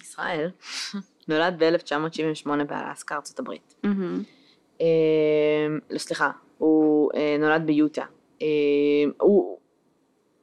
ישראל 0.00 0.50
נולד 1.28 1.62
ב-1978 1.62 2.64
באלסקה, 2.68 3.14
ארצות 3.14 3.38
הברית. 3.38 3.74
אה, 4.80 4.86
לא, 5.90 5.98
סליחה, 5.98 6.30
הוא 6.58 7.10
אה, 7.14 7.36
נולד 7.38 7.66
ביוטה. 7.66 8.04
אה, 8.42 8.46
הוא 9.20 9.58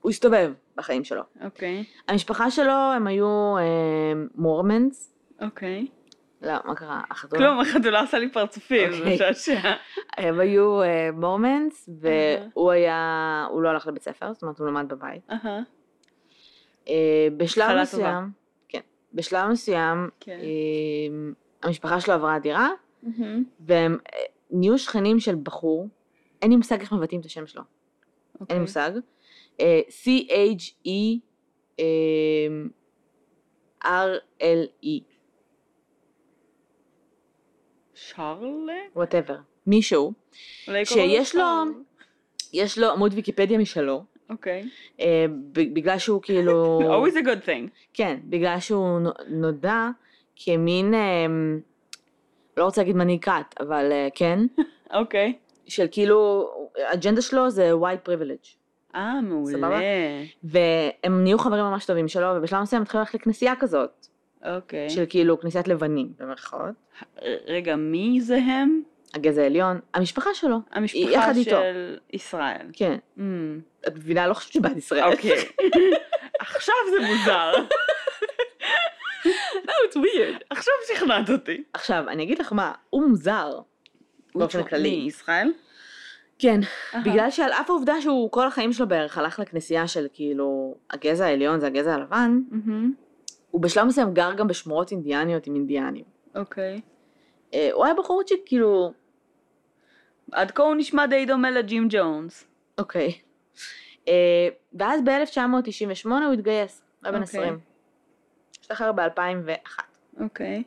הוא 0.02 0.10
הסתובב 0.10 0.54
בחיים 0.76 1.04
שלו. 1.04 1.22
אוקיי, 1.44 1.84
המשפחה 2.08 2.52
שלו 2.52 2.74
הם 2.96 3.08
היו 3.08 3.58
אה, 3.58 3.64
מורמנס. 4.36 5.16
אוקיי. 5.42 5.88
לא, 6.44 6.54
מה 6.66 6.76
קרה? 6.76 7.02
החתולה? 7.10 7.42
כלום, 7.42 7.60
החתולה 7.60 8.02
עושה 8.02 8.20
לי 8.20 8.32
פרצופים, 8.32 8.92
זה 8.92 8.98
אוקיי. 8.98 9.16
משעשע. 9.16 9.60
הם 10.18 10.40
היו 10.40 10.82
אה, 10.82 11.10
מורמנס, 11.14 11.90
והוא 12.00 12.72
היה, 12.72 13.48
הוא 13.50 13.62
לא 13.62 13.70
הלך 13.70 13.88
לבית 13.88 14.04
ספר, 14.04 14.34
זאת 14.34 14.42
אומרת 14.42 14.60
הוא 14.60 14.68
למד 14.68 14.94
בבית. 14.94 15.30
אה, 16.88 17.28
בשלב 17.38 17.82
מסוים, 17.82 18.32
כן, 18.70 18.80
בשלב 19.14 19.50
מסוים, 19.50 20.10
כן. 20.20 20.40
אה, 20.40 21.34
המשפחה 21.64 22.00
שלו 22.00 22.14
עברה 22.14 22.40
דירה, 22.40 22.70
והם 23.60 23.98
נהיו 24.52 24.78
שכנים 24.78 25.20
של 25.20 25.36
בחור, 25.44 25.88
אין 26.44 26.52
לי 26.52 26.58
מושג 26.58 26.80
איך 26.82 26.92
מבטאים 26.94 27.22
את 27.22 27.26
השם 27.26 27.48
שלו, 27.48 27.62
אין 27.62 28.40
אוקיי. 28.42 28.56
לי 28.56 28.62
מושג, 28.62 28.92
אה, 29.60 29.82
C-H-E 29.90 30.90
אה, 31.80 31.86
R-L-E, 33.84 34.88
שרלה? 37.94 38.74
whatever, 38.96 39.36
מישהו, 39.68 40.14
שיש 40.84 41.36
לו-. 41.36 41.44
יש 42.54 42.78
לו 42.78 42.92
עמוד 42.92 43.14
ויקיפדיה 43.14 43.58
משלו, 43.58 44.04
אוקיי. 44.30 44.70
אה, 45.00 45.26
ב- 45.52 45.74
בגלל 45.74 45.98
שהוא 45.98 46.22
כאילו, 46.22 46.80
always 47.08 47.14
a 47.14 47.26
good 47.26 47.46
thing. 47.48 47.70
כן, 47.94 48.20
בגלל 48.24 48.60
שהוא 48.60 49.00
נו- 49.00 49.12
נודע 49.30 49.88
כמין, 50.36 50.94
אה, 50.94 51.26
לא 52.58 52.64
רוצה 52.66 52.82
להגיד 52.82 52.96
מנהיג 52.96 53.24
כת, 53.24 53.32
אבל 53.60 53.92
אה, 53.92 54.08
כן, 54.16 54.40
אוקיי. 55.00 55.34
של 55.68 55.86
כאילו, 55.92 56.50
האג'נדה 56.88 57.22
שלו 57.22 57.50
זה 57.50 57.72
white 57.74 58.08
privilege. 58.08 58.56
אה, 58.96 59.22
מעולה. 59.22 59.58
סבבה? 59.58 59.80
והם 60.44 61.24
נהיו 61.24 61.38
חברים 61.38 61.64
ממש 61.64 61.86
טובים 61.86 62.08
שלו, 62.08 62.28
ובשלב 62.36 62.62
מסוים 62.62 62.82
התחילו 62.82 63.00
ללכת 63.00 63.14
לכנסייה 63.14 63.54
כזאת, 63.60 64.08
אוקיי. 64.46 64.90
של 64.90 65.06
כאילו 65.10 65.40
כנסיית 65.40 65.68
לבנים, 65.68 66.14
במרכאות. 66.20 66.74
רגע, 67.48 67.76
מי 67.76 68.22
זה 68.22 68.38
הם? 68.38 68.82
הגזע 69.14 69.42
העליון, 69.42 69.80
המשפחה 69.94 70.30
שלו, 70.34 70.58
המשפחה 70.72 71.12
יחד 71.12 71.36
איתו. 71.36 71.52
של 71.52 71.98
ישראל. 72.14 72.68
כן. 72.74 72.98
Mm, 73.18 73.22
את 73.88 73.96
מבינה? 73.96 74.28
לא 74.28 74.34
חושבת 74.34 74.54
שבעד 74.54 74.78
ישראל. 74.78 75.04
אוקיי. 75.04 75.32
עכשיו 76.40 76.76
זה 76.92 77.08
מוזר. 77.08 77.54
No, 79.66 79.72
it's 79.90 79.96
weird. 79.96 80.44
עכשיו 80.50 80.74
שכנעת 80.88 81.30
אותי. 81.30 81.64
עכשיו, 81.74 82.04
אני 82.08 82.24
אגיד 82.24 82.40
לך 82.40 82.54
מה, 82.54 82.72
הוא 82.90 83.10
מוזר. 83.10 83.60
באופן 84.36 84.64
כללי. 84.64 84.90
ישראל? 84.90 85.52
כן. 86.40 86.60
בגלל 87.06 87.32
שעל 87.32 87.52
אף 87.52 87.70
העובדה 87.70 88.02
שהוא 88.02 88.32
כל 88.32 88.48
החיים 88.48 88.74
שלו 88.74 88.88
בערך 88.88 89.18
הלך 89.18 89.40
לכנסייה 89.40 89.88
של 89.88 90.08
כאילו, 90.14 90.76
הגזע 90.92 91.26
העליון 91.26 91.60
זה 91.60 91.68
הגזע 91.68 91.94
הלבן. 91.94 92.40
הוא 93.52 93.62
בשלב 93.62 93.86
מסוים 93.86 94.14
גר 94.14 94.34
גם 94.34 94.48
בשמורות 94.48 94.92
אינדיאניות 94.92 95.48
עם 95.48 95.56
אינדיאנים. 95.56 96.04
אוקיי. 96.36 96.82
אה, 97.54 97.70
הוא 97.74 97.86
היה 97.86 97.94
בחורצ'יק 97.94 98.40
כאילו, 98.46 98.94
עד 100.32 100.52
כה 100.52 100.64
הוא 100.64 100.76
נשמע 100.76 101.06
די 101.06 101.26
דומה 101.26 101.52
לג'ים 101.52 101.88
ג'ונס. 101.90 102.46
אוקיי. 102.78 103.14
אה, 104.08 104.48
ואז 104.74 105.02
ב-1998 105.02 106.10
הוא 106.10 106.34
התגייס, 106.34 106.82
הוא 106.82 107.08
היה 107.08 107.12
בן 107.12 107.22
אוקיי. 107.22 107.40
20. 107.40 107.60
השתחרר 108.62 108.92
ב-2001. 108.92 109.82
אוקיי. 110.20 110.64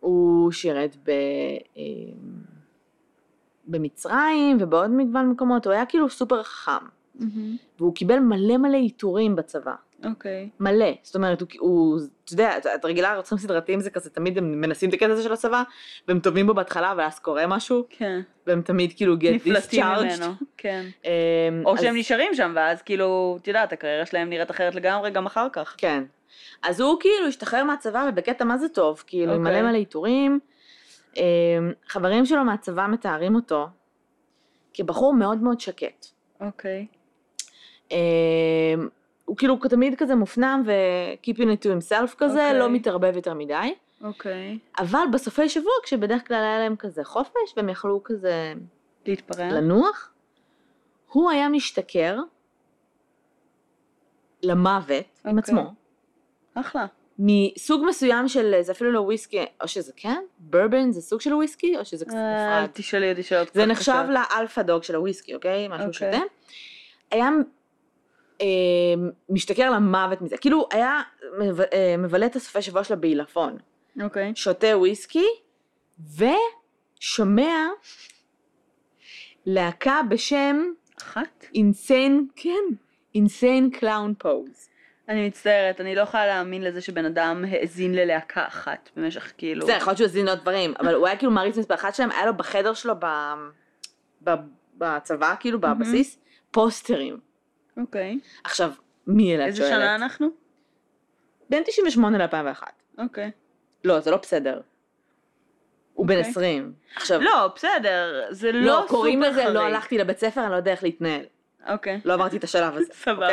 הוא 0.00 0.52
שירת 0.52 0.96
ב... 1.04 1.10
במצרים 3.70 4.56
ובעוד 4.60 4.90
מגוון 4.90 5.30
מקומות, 5.30 5.64
הוא 5.66 5.72
היה 5.72 5.86
כאילו 5.86 6.10
סופר 6.10 6.42
חכם. 6.42 6.72
מהמם. 7.14 7.56
והוא 7.78 7.94
קיבל 7.94 8.18
מלא 8.18 8.56
מלא 8.56 8.76
עיטורים 8.76 9.36
בצבא. 9.36 9.74
אוקיי. 10.04 10.48
מלא. 10.60 10.86
זאת 11.02 11.16
אומרת, 11.16 11.40
הוא, 11.40 11.48
הוא 11.58 11.98
אתה 12.24 12.32
יודע, 12.32 12.58
את- 12.58 12.84
רגילה, 12.84 13.16
רוצחים 13.16 13.38
סדרתיים 13.38 13.80
זה 13.80 13.90
כזה, 13.90 14.10
תמיד 14.10 14.38
הם 14.38 14.60
מנסים 14.60 14.88
את 14.88 14.94
הקטע 14.94 15.12
הזה 15.12 15.22
של 15.22 15.32
הצבא, 15.32 15.62
והם 16.08 16.20
טובים 16.20 16.46
בו 16.46 16.54
בהתחלה, 16.54 16.94
ואז 16.96 17.18
קורה 17.18 17.46
משהו, 17.46 17.84
כן. 17.90 18.20
והם 18.46 18.62
תמיד 18.62 18.92
כאילו 18.96 19.14
get 19.14 19.34
נפלטים 19.34 19.84
discharged. 19.84 20.20
ממנו. 20.20 20.32
כן. 20.56 20.84
אמ, 21.04 21.10
או 21.64 21.74
אז- 21.74 21.80
שהם 21.80 21.96
נשארים 21.96 22.34
שם, 22.34 22.52
ואז 22.56 22.82
כאילו, 22.82 23.38
את 23.42 23.48
יודעת, 23.48 23.72
הקריירה 23.72 24.06
שלהם 24.06 24.28
נראית 24.30 24.50
אחרת 24.50 24.74
לגמרי 24.74 25.10
גם 25.10 25.26
אחר 25.26 25.46
כך. 25.52 25.74
כן. 25.78 26.04
אז 26.62 26.80
הוא 26.80 27.00
כאילו 27.00 27.26
השתחרר 27.26 27.64
מהצבא 27.64 28.06
ובקטע 28.08 28.44
מה 28.44 28.58
זה 28.58 28.68
טוב, 28.68 29.04
כאילו 29.06 29.32
אוקיי. 29.36 29.44
מלא 29.52 29.62
מלא 29.70 29.76
עיטורים. 29.78 30.40
אמ, 31.16 31.22
חברים 31.88 32.26
שלו 32.26 32.44
מהצבא 32.44 32.86
מתארים 32.86 33.34
אותו 33.34 33.66
כבחור 34.74 35.14
מאוד 35.14 35.38
מאוד 35.38 35.60
שקט. 35.60 36.06
אוקיי. 36.40 36.86
אמ, 37.90 37.96
הוא 39.24 39.36
כאילו 39.36 39.56
תמיד 39.56 39.94
כזה 39.98 40.14
מופנם 40.14 40.62
ו-keeping 40.66 41.38
it 41.38 41.64
to 41.64 41.66
himself 41.66 42.14
כזה, 42.18 42.46
אוקיי. 42.46 42.58
לא 42.58 42.70
מתערבב 42.70 43.16
יותר 43.16 43.34
מדי. 43.34 43.74
אוקיי. 44.04 44.58
אבל 44.78 45.04
בסופי 45.12 45.48
שבוע, 45.48 45.72
כשבדרך 45.84 46.28
כלל 46.28 46.36
היה 46.36 46.58
להם 46.58 46.76
כזה 46.76 47.04
חופש, 47.04 47.54
והם 47.56 47.68
יכלו 47.68 48.00
כזה 48.04 48.54
להתפרע? 49.06 49.48
לנוח, 49.50 50.12
הוא 51.08 51.30
היה 51.30 51.48
משתכר 51.48 52.18
למוות 54.42 55.04
עם 55.24 55.38
אוקיי. 55.38 55.54
עצמו, 55.54 55.74
אחלה. 56.54 56.86
מסוג 57.18 57.84
מסוים 57.88 58.28
של, 58.28 58.54
זה 58.60 58.72
אפילו 58.72 58.92
לא 58.92 59.00
וויסקי, 59.00 59.44
או 59.60 59.68
שזה 59.68 59.92
כן, 59.96 60.22
ברבן 60.38 60.92
זה 60.92 61.00
סוג 61.00 61.20
של 61.20 61.34
וויסקי, 61.34 61.76
או 61.78 61.84
שזה 61.84 62.04
קצת 62.04 62.14
אה, 62.14 62.58
אל 62.58 62.62
נפרד. 62.62 62.70
תשאלי 62.74 63.10
אותי 63.10 63.22
שאלות 63.22 63.54
זה 63.54 63.66
נחשב. 63.66 64.04
לאלפא 64.08 64.62
דוג 64.62 64.82
של 64.82 64.94
הוויסקי, 64.94 65.34
אוקיי? 65.34 65.68
מה 65.68 65.78
שהוא 65.78 65.86
אוקיי. 65.86 66.12
שותה. 66.12 66.24
היה 67.10 67.28
אה, 68.40 68.46
משתכר 69.28 69.70
למוות 69.70 70.22
מזה, 70.22 70.36
כאילו 70.36 70.68
היה 70.70 71.02
אה, 71.72 71.94
מבלה 71.98 72.26
את 72.26 72.36
הסופי 72.36 72.62
שבוע 72.62 72.84
שלו 72.84 73.00
בעילפון. 73.00 73.56
אוקיי. 74.02 74.32
שותה 74.34 74.78
וויסקי 74.78 75.26
ושומע 76.16 77.68
להקה 79.46 80.00
בשם 80.10 80.62
אחת? 81.02 81.44
Insane, 81.54 82.26
כן, 82.36 82.64
Insane 83.14 83.70
Clown 83.70 84.14
Posse. 84.18 84.69
אני 85.10 85.26
מצטערת, 85.26 85.80
אני 85.80 85.94
לא 85.94 86.00
יכולה 86.00 86.26
להאמין 86.26 86.62
לזה 86.62 86.80
שבן 86.80 87.04
אדם 87.04 87.44
האזין 87.48 87.94
ללהקה 87.94 88.46
אחת 88.46 88.90
במשך 88.96 89.32
כאילו... 89.38 89.66
בסדר, 89.66 89.76
יכול 89.76 89.90
להיות 89.90 89.98
שהוא 89.98 90.04
האזין 90.04 90.28
עוד 90.28 90.38
דברים, 90.38 90.74
אבל 90.80 90.94
הוא 90.94 91.06
היה 91.06 91.16
כאילו 91.16 91.32
מעריץ 91.32 91.56
מספר 91.56 91.74
אחת 91.74 91.94
שלהם, 91.94 92.10
היה 92.10 92.26
לו 92.26 92.36
בחדר 92.36 92.74
שלו 92.74 92.94
ב... 92.98 93.06
ב... 94.24 94.30
בצבא, 94.74 95.34
כאילו 95.40 95.60
בבסיס, 95.60 96.18
פוסטרים. 96.50 97.20
אוקיי. 97.76 98.18
עכשיו, 98.44 98.72
מי 99.06 99.34
אלה 99.34 99.44
את 99.44 99.48
איזה 99.48 99.58
שואלת? 99.58 99.72
שנה 99.72 99.94
אנחנו? 99.94 100.28
בין 101.50 101.62
98 101.66 102.18
ל-2001. 102.18 102.62
אוקיי. 102.98 103.30
לא, 103.84 104.00
זה 104.00 104.10
לא 104.10 104.16
בסדר. 104.16 104.60
הוא 105.94 106.06
בן 106.06 106.16
אוקיי. 106.16 106.30
20. 106.30 106.72
עכשיו, 106.96 107.20
לא, 107.20 107.52
בסדר, 107.54 108.26
זה 108.30 108.52
לא 108.52 108.60
לא, 108.60 108.78
סופר 108.80 108.88
קוראים 108.88 109.22
לזה, 109.22 109.42
חריג. 109.42 109.54
לא 109.54 109.60
הלכתי 109.60 109.98
לבית 109.98 110.18
ספר, 110.18 110.42
אני 110.42 110.50
לא 110.50 110.56
יודע 110.56 110.70
איך 110.70 110.82
להתנהל. 110.82 111.24
אוקיי. 111.68 112.00
לא 112.04 112.14
עברתי 112.14 112.36
את 112.36 112.44
השלב 112.44 112.76
הזה, 112.76 112.94
סבבה. 113.04 113.26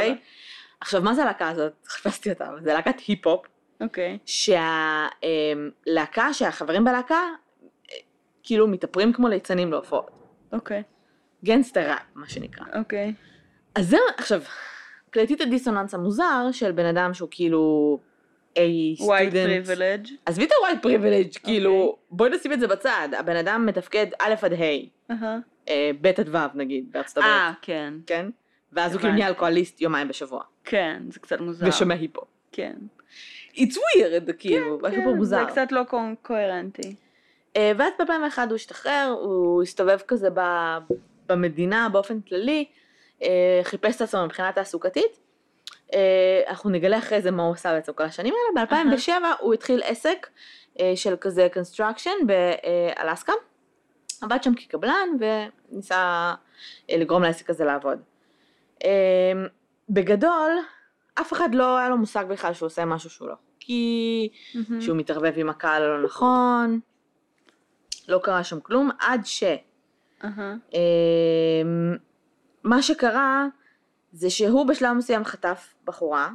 אוקיי? 0.78 0.88
עכשיו, 0.88 1.02
מה 1.02 1.14
זה 1.14 1.24
הלהקה 1.24 1.50
הזאת? 1.50 1.74
חיפשתי 1.92 2.30
אותה, 2.30 2.50
זה 2.64 2.74
להקת 2.74 3.00
היפ-הופ, 3.08 3.46
אוקיי. 3.82 4.18
שהלהקה, 5.86 6.34
שהחברים 6.34 6.84
בלהקה, 6.84 7.16
אה, 7.16 7.98
כאילו 8.44 8.68
מתאפרים 8.68 9.14
כמו 9.14 9.28
ליצנים 9.28 9.72
להופעות. 9.72 10.12
אוקיי. 10.54 10.84
גנסטר 11.44 11.92
ראפ, 11.92 12.04
מה 12.16 12.30
שנקרא. 12.30 12.66
אוקיי. 12.80 13.14
אז 13.76 13.90
זה, 13.90 13.98
עכשיו, 14.18 14.42
קלטתי 15.10 15.34
את 15.34 15.42
הדיסוננס 15.42 15.94
המוזר 15.94 16.48
של 16.52 16.72
בן 16.72 16.86
אדם 16.86 17.14
שהוא 17.14 17.30
כאילו 17.32 18.00
A 18.56 18.60
white 19.02 19.34
privilege. 19.34 20.12
עזבי 20.26 20.46
את 20.46 20.52
ה-white 20.52 20.86
privilege, 20.86 21.40
כאילו, 21.44 21.98
בואי 22.12 22.30
נשים 22.30 22.54
את 22.54 22.60
זה 22.60 22.68
בצד. 22.68 23.10
הבן 23.18 23.36
אדם 23.36 23.66
מתפקד 23.66 24.08
א' 24.20 24.34
עד 24.42 24.54
ה'. 24.54 24.56
אה, 25.70 25.92
ב' 26.02 26.08
עד 26.08 26.36
ו' 26.36 26.38
נגיד, 26.54 26.92
בארצות 26.92 27.18
הברית, 27.18 27.32
אה, 27.32 27.54
כן. 27.62 27.94
כן? 28.08 28.30
ואז 28.74 28.94
הוא 28.94 29.00
כאילו 29.02 29.14
נהיה 29.14 29.28
אלכוהוליסט 29.28 29.82
יומיים 29.82 30.08
בשבוע, 30.08 30.44
כן, 30.64 31.02
זה 31.10 31.20
קצת 31.20 31.42
מוזר. 31.42 31.68
ושומע 31.68 31.96
היפ-הופ. 31.96 32.28
כן. 32.52 32.74
It's 33.56 33.76
weird, 33.76 34.34
כאילו, 34.40 34.78
משהו 34.78 34.96
פה 35.04 35.12
כן, 35.12 35.18
מוזר. 35.18 35.46
זה 35.46 35.52
קצת 35.52 35.72
לא 35.72 35.84
קו- 35.84 36.00
קוהרנטי. 36.22 36.96
אה, 37.56 37.72
ואז 37.78 37.94
ב-2001 38.00 38.40
הוא 38.50 38.56
השתחרר, 38.56 39.16
הוא 39.22 39.64
הסתובב 39.64 39.98
כזה 40.08 40.28
במדינה 41.30 41.90
באופן 41.92 42.22
כללי, 42.22 42.66
אה, 43.24 43.60
חיפש 43.64 43.96
את 43.96 44.02
עצמו 44.02 44.26
מבחינה 44.26 44.52
תעסוקתית. 44.52 45.20
אה, 45.94 46.42
אנחנו 46.48 46.70
נגלה 46.70 46.98
אחרי 46.98 47.22
זה 47.22 47.32
מה 47.32 47.44
הוא 47.44 47.54
עשה 47.54 47.74
בעצם 47.74 47.94
כל 47.94 48.04
השנים 48.04 48.34
האלה. 48.56 48.66
ב-2007 48.66 49.12
הוא 49.40 49.54
התחיל 49.54 49.82
עסק 49.86 50.28
של 50.96 51.16
כזה 51.22 51.48
construction 51.54 52.26
באלסקה. 52.26 53.34
עבד 54.22 54.44
שם 54.44 54.54
כקבלן 54.56 55.10
וניסה 55.20 56.34
לגרום 56.90 57.24
לעסק 57.24 57.50
הזה 57.50 57.66
לעבוד. 57.66 58.00
אה, 58.84 59.46
בגדול, 59.90 60.52
אף 61.22 61.34
אחד 61.34 61.56
לא 61.56 61.78
היה 61.78 61.90
לו 61.90 61.98
מושג 61.98 62.26
בכלל 62.30 62.54
שהוא 62.54 62.68
עושה 62.68 62.86
משהו 62.86 63.10
שהוא 63.10 63.28
לא 63.28 63.36
חוקי. 63.36 64.30
שהוא 64.82 64.98
מתערבב 64.98 65.34
עם 65.38 65.50
הקהל 65.50 65.84
הלא 65.84 66.04
נכון, 66.04 66.80
לא 68.08 68.20
קרה 68.24 68.44
שם 68.44 68.60
כלום, 68.60 68.90
עד 69.00 69.26
ש... 69.26 69.44
אמ, 70.74 71.96
מה 72.64 72.82
שקרה 72.82 73.46
זה 74.12 74.30
שהוא 74.30 74.68
בשלב 74.68 74.94
מסוים 74.94 75.26
חטף 75.26 75.74
בחורה 75.86 76.30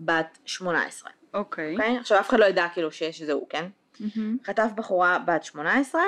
בת 0.00 0.38
18, 0.44 1.10
אוקיי. 1.34 1.72
אוקיי? 1.72 1.98
עכשיו 1.98 2.20
אף 2.20 2.28
אחד 2.28 2.38
לא 2.38 2.44
ידע 2.44 2.66
כאילו 2.74 2.92
שיש 2.92 3.22
זה 3.22 3.32
הוא, 3.32 3.46
כן? 3.48 3.68
מהמם. 4.00 4.36
חטף 4.44 4.70
בחורה 4.74 5.18
בת 5.26 5.44
18, 5.44 6.02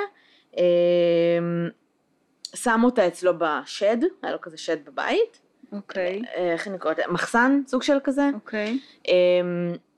אמ, 0.57 0.63
שם 2.55 2.81
אותה 2.85 3.07
אצלו 3.07 3.33
בשד, 3.39 3.97
היה 4.23 4.33
לו 4.33 4.41
כזה 4.41 4.57
שד 4.59 4.85
בבית, 4.85 5.41
אוקיי. 5.73 6.23
אה, 6.37 6.53
איך 6.53 6.69
אני 6.69 6.79
קוראת? 6.79 6.99
מחסן, 7.09 7.61
סוג 7.67 7.83
של 7.83 7.99
כזה. 8.05 8.31
אוקיי. 8.35 8.79
אמ, 9.09 9.13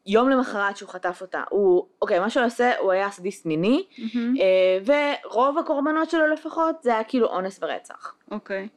יום 0.07 0.29
למחרת 0.29 0.77
שהוא 0.77 0.89
חטף 0.89 1.19
אותה, 1.21 1.43
הוא, 1.51 1.87
אוקיי, 2.03 2.19
מה 2.19 2.31
שהוא 2.31 2.45
עושה, 2.47 2.79
הוא 2.79 2.93
היה 2.93 3.11
סדיסט 3.11 3.47
מיני, 3.47 3.87
מהמם. 3.99 4.35
אה, 4.41 4.95
ורוב 5.25 5.59
הקורבנות 5.59 6.11
שלו 6.11 6.27
לפחות, 6.27 6.83
זה 6.83 6.95
היה 6.95 7.05
כאילו 7.05 7.27
אונס 7.27 7.59
ורצח. 7.63 8.15
אוקיי. 8.31 8.69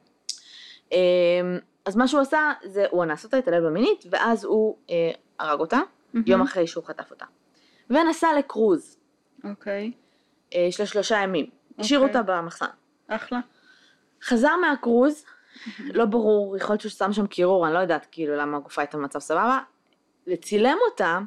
אמ, 0.91 0.97
אז 1.85 1.95
מה 1.95 2.07
שהוא 2.07 2.21
עשה, 2.21 2.51
זה 2.63 2.85
הוא 2.89 3.03
אנס 3.03 3.23
אותה, 3.23 3.37
התעלל 3.37 3.65
במינית, 3.65 4.05
ואז 4.09 4.43
הוא 4.43 4.77
אה, 4.89 5.11
הרג 5.39 5.59
אותה, 5.59 5.79
מהמם. 6.13 6.27
יום 6.27 6.41
אחרי 6.41 6.67
שהוא 6.67 6.83
חטף 6.83 7.11
אותה. 7.11 7.25
ונסע 7.89 8.27
לקרוז. 8.37 8.97
אוקיי. 9.43 9.91
אה, 10.55 10.59
יש 10.59 10.79
לה 10.79 10.85
שלושה 10.85 11.17
ימים. 11.17 11.45
השאירו 11.79 12.05
אוקיי. 12.05 12.19
אותה 12.19 12.31
במחסן. 12.41 12.65
אחלה. 13.07 13.39
חזר 14.23 14.55
מהקרוז, 14.61 15.25
לא 15.79 16.05
ברור, 16.05 16.57
יכול 16.57 16.73
להיות 16.73 16.81
שהוא 16.81 16.89
שם 16.91 17.13
שם 17.13 17.27
קירור, 17.27 17.65
אני 17.67 17.73
לא 17.73 17.79
יודעת 17.79 18.07
כאילו 18.11 18.35
למה 18.35 18.57
הגופה 18.57 18.81
הייתה 18.81 18.97
במצב 18.97 19.19
סבבה. 19.19 19.59
וצילם 20.27 20.77
אותה 20.91 21.19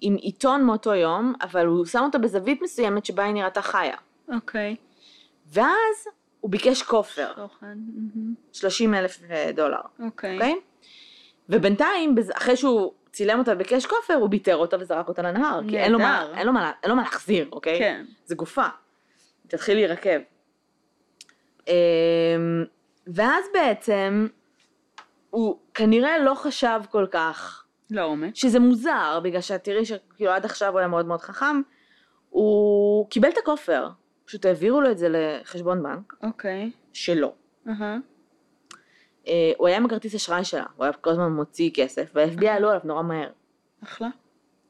עם 0.00 0.14
עיתון 0.14 0.64
מאותו 0.64 0.94
יום, 0.94 1.32
אבל 1.42 1.66
הוא 1.66 1.86
שם 1.86 2.02
אותה 2.02 2.18
בזווית 2.18 2.62
מסוימת 2.62 3.04
שבה 3.04 3.24
היא 3.24 3.34
נראתה 3.34 3.62
חיה. 3.62 3.96
אוקיי. 4.34 4.76
ואז 5.46 6.06
הוא 6.40 6.50
ביקש 6.50 6.82
כופר. 6.82 7.32
מהמם. 7.62 8.34
30 8.52 8.94
אלף 8.94 9.18
דולר, 9.54 9.80
אוקיי. 10.04 10.34
אוקיי? 10.34 10.54
ובינתיים, 11.48 12.14
בז- 12.14 12.30
אחרי 12.36 12.56
שהוא 12.56 12.92
צילם 13.12 13.38
אותה 13.38 13.52
וביקש 13.54 13.86
כופר, 13.86 14.14
הוא 14.14 14.28
ביטר 14.28 14.56
אותה 14.56 14.76
וזרק 14.80 15.08
אותה 15.08 15.22
לנהר, 15.22 15.60
כי 15.68 15.78
אין 15.78 15.92
לו, 15.92 15.98
מה, 15.98 16.20
נהדר. 16.20 16.34
אין, 16.38 16.46
לו 16.46 16.52
מה, 16.52 16.72
אין 16.82 16.90
לו 16.90 16.96
מה 16.96 17.02
להחזיר, 17.02 17.48
אוקיי? 17.52 17.78
כן. 17.78 18.04
זה 18.24 18.34
גופה. 18.34 18.66
תתחיל 19.48 19.74
להירקב. 19.76 20.20
ואז 23.14 23.44
בעצם, 23.54 24.26
הוא 25.30 25.58
כנראה 25.74 26.18
לא 26.18 26.34
חשב 26.34 26.80
כל 26.90 27.06
כך, 27.10 27.64
לעומק. 27.90 28.34
שזה 28.36 28.58
מוזר, 28.58 29.20
בגלל 29.24 29.40
שאת 29.40 29.64
תראי 29.64 29.84
שכאילו 29.84 30.30
עד 30.30 30.44
עכשיו 30.44 30.70
הוא 30.72 30.78
היה 30.78 30.88
מאוד 30.88 31.06
מאוד 31.06 31.20
חכם, 31.20 31.60
הוא 32.30 33.08
קיבל 33.08 33.28
את 33.28 33.38
הכופר, 33.38 33.88
פשוט 34.24 34.46
העבירו 34.46 34.80
לו 34.80 34.90
את 34.90 34.98
זה 34.98 35.08
לחשבון 35.10 35.82
בנק 35.82 36.14
אוקיי. 36.22 36.70
שלו. 36.92 37.32
אהה. 37.68 37.98
אה, 39.28 39.52
הוא 39.56 39.68
היה 39.68 39.76
עם 39.76 39.86
הכרטיס 39.86 40.14
אשראי 40.14 40.44
שלה, 40.44 40.64
הוא 40.76 40.84
היה 40.84 40.92
כל 40.92 41.10
הזמן 41.10 41.32
מוציא 41.32 41.70
כסף, 41.74 42.10
וה-FBI 42.14 42.46
עלו 42.46 42.68
עליו 42.68 42.80
נורא 42.84 43.02
מהר. 43.02 43.30
אחלה. 43.84 44.08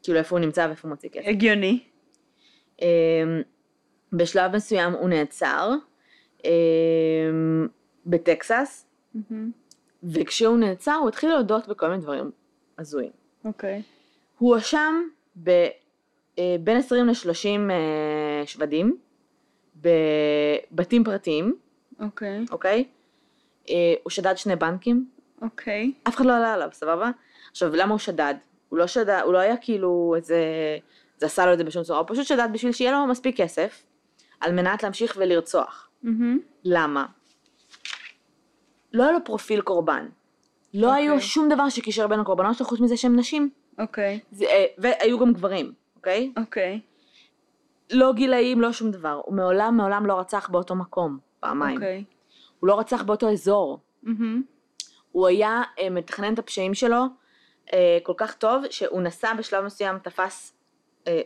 כאילו 0.02 0.18
איפה 0.18 0.36
הוא 0.36 0.44
נמצא 0.44 0.66
ואיפה 0.68 0.88
הוא 0.88 0.94
מוציא 0.94 1.08
כסף. 1.08 1.26
הגיוני. 1.26 1.80
אמ, 2.82 2.86
בשלב 4.12 4.56
מסוים 4.56 4.92
הוא 4.92 5.08
נעצר 5.08 5.74
אמ, 6.44 7.68
בטקסס, 8.10 8.86
מהמם. 9.14 9.50
וכשהוא 10.02 10.58
נעצר 10.58 10.94
הוא 10.94 11.08
התחיל 11.08 11.30
להודות 11.30 11.68
בכל 11.68 11.88
מיני 11.88 12.02
דברים 12.02 12.30
הזויים. 12.78 13.10
אוקיי. 13.44 13.82
הוא 14.38 14.54
הואשם 14.54 15.02
אה, 16.38 16.56
בין 16.60 16.76
20 16.76 17.06
ל-30 17.06 17.70
אה, 17.70 18.46
שבדים, 18.46 18.96
בבתים 19.76 21.04
פרטיים, 21.04 21.54
אוקיי. 22.00 22.44
אוקיי? 22.50 22.84
אה, 23.70 23.94
הוא 24.02 24.10
שדד 24.10 24.36
שני 24.36 24.56
בנקים, 24.56 25.08
אוקיי. 25.42 25.92
אף 26.08 26.16
אחד 26.16 26.26
לא 26.26 26.36
עלה 26.36 26.54
עליו, 26.54 26.68
סבבה? 26.72 27.10
עכשיו, 27.50 27.76
למה 27.76 27.90
הוא 27.90 27.98
שדד? 27.98 28.34
הוא 28.68 28.78
לא 28.78 28.86
שדד, 28.86 29.20
הוא 29.24 29.32
לא 29.32 29.38
היה 29.38 29.56
כאילו 29.56 30.14
איזה, 30.16 30.38
זה 31.18 31.26
עשה 31.26 31.46
לו 31.46 31.52
את 31.52 31.58
זה 31.58 31.64
בשום 31.64 31.82
צורה, 31.82 31.98
הוא 31.98 32.06
פשוט 32.08 32.26
שדד 32.26 32.48
בשביל 32.52 32.72
שיהיה 32.72 32.92
לו 32.92 33.06
מספיק 33.06 33.36
כסף, 33.36 33.82
על 34.40 34.52
מנת 34.52 34.82
להמשיך 34.82 35.16
ולרצוח. 35.20 35.88
מהמם. 36.02 36.38
למה? 36.64 37.06
לא 38.92 39.02
היה 39.02 39.12
לו 39.12 39.18
פרופיל 39.24 39.60
קורבן. 39.60 40.08
לא 40.74 40.86
אוקיי. 40.86 41.02
היו 41.02 41.20
שום 41.20 41.48
דבר 41.48 41.68
שקישר 41.68 42.06
בין 42.06 42.20
הקורבנות 42.20 42.56
שלו 42.56 42.66
חוץ 42.66 42.80
מזה 42.80 42.96
שהם 42.96 43.16
נשים. 43.16 43.50
אוקיי. 43.78 44.20
זה, 44.32 44.44
אה, 44.44 44.64
והיו 44.78 45.18
גם 45.18 45.32
גברים, 45.32 45.72
אוקיי? 45.96 46.32
אוקיי. 46.36 46.80
לא 47.92 48.12
גילאים, 48.12 48.60
לא 48.60 48.72
שום 48.72 48.90
דבר. 48.90 49.20
הוא 49.24 49.34
מעולם 49.34 49.76
מעולם 49.76 50.06
לא 50.06 50.20
רצח 50.20 50.48
באותו 50.48 50.74
מקום, 50.74 51.18
פעמיים. 51.40 51.76
אוקיי. 51.76 52.04
הוא 52.60 52.68
לא 52.68 52.78
רצח 52.78 53.02
באותו 53.02 53.32
אזור. 53.32 53.78
מהמם. 54.02 54.42
הוא 55.12 55.26
היה 55.26 55.62
אה, 55.78 55.90
מתכנן 55.90 56.34
את 56.34 56.38
הפשעים 56.38 56.74
שלו 56.74 57.04
אה, 57.72 57.98
כל 58.02 58.12
כך 58.16 58.34
טוב, 58.34 58.62
שהוא 58.70 59.02
נסע 59.02 59.34
בשלב 59.34 59.64
מסוים, 59.64 59.98
תפס 59.98 60.54
אה, 61.06 61.20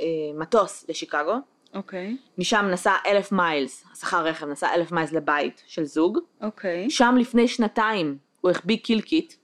אה, 0.00 0.06
מטוס 0.34 0.88
לשיקגו, 0.88 1.34
אוקיי. 1.74 2.16
משם 2.38 2.66
נסע 2.70 2.94
אלף 3.06 3.32
miles, 3.32 3.86
שכר 4.00 4.24
רכב, 4.24 4.46
נסע 4.46 4.74
אלף 4.74 4.92
miles 4.92 5.12
לבית 5.12 5.62
של 5.66 5.84
זוג, 5.84 6.18
אוקיי. 6.42 6.90
שם 6.90 7.14
לפני 7.18 7.48
שנתיים 7.48 8.18
הוא 8.40 8.50
החביא 8.50 8.78
kill 8.78 9.06
kit, 9.06 9.34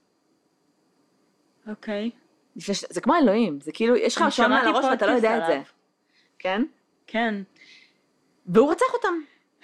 אוקיי. 1.67 2.09
לפני 2.55 2.75
ש... 2.75 2.85
זה 2.89 3.01
כמו 3.01 3.15
אלוהים, 3.15 3.59
זה 3.61 3.71
כאילו, 3.71 3.95
יש 3.95 4.15
לך 4.15 4.19
שעון 4.19 4.31
מעל 4.31 4.67
הראש 4.67 4.85
ואתה 4.85 5.07
לא 5.07 5.11
יודע 5.11 5.37
את 5.37 5.43
זה. 5.47 5.61
כן? 6.39 6.63
כן. 7.07 7.35
והוא 8.45 8.71
רצח 8.71 8.93
אותם. 8.93 9.13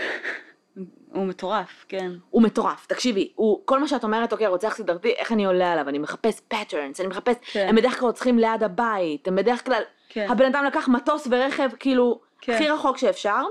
הוא 1.14 1.26
מטורף, 1.26 1.84
כן. 1.88 2.12
הוא 2.30 2.42
מטורף, 2.42 2.86
תקשיבי, 2.86 3.32
הוא, 3.34 3.60
כל 3.64 3.80
מה 3.80 3.88
שאת 3.88 4.04
אומרת, 4.04 4.32
אוקיי, 4.32 4.46
רוצח 4.46 4.74
סדרתי, 4.76 5.12
איך 5.12 5.32
אני 5.32 5.44
עולה 5.44 5.72
עליו? 5.72 5.88
אני 5.88 5.98
מחפש 5.98 6.40
פטרנס, 6.48 7.00
אני 7.00 7.08
מחפש, 7.08 7.36
כן. 7.52 7.66
הם 7.68 7.76
בדרך 7.76 7.98
כלל 7.98 8.06
רוצחים 8.06 8.38
ליד 8.38 8.62
הבית, 8.62 9.28
הם 9.28 9.36
בדרך 9.36 9.64
כלל, 9.64 9.82
כן. 10.08 10.26
הבן 10.30 10.44
אדם 10.44 10.64
לקח 10.64 10.88
מטוס 10.88 11.28
ורכב, 11.30 11.70
כאילו, 11.78 12.20
כן. 12.44 12.52
הכי 12.52 12.68
רחוק 12.68 12.98
שאפשר. 12.98 13.42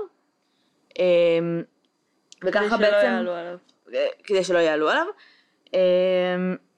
אמ, 0.98 1.62
וככה 2.44 2.60
כדי 2.60 2.68
שלא 2.68 2.76
בעצם, 2.76 3.06
יעלו 3.06 3.32
עליו. 3.32 3.56
אה, 3.94 4.06
כדי 4.24 4.44
שלא 4.44 4.58
יעלו 4.58 4.88
עליו. 4.90 5.06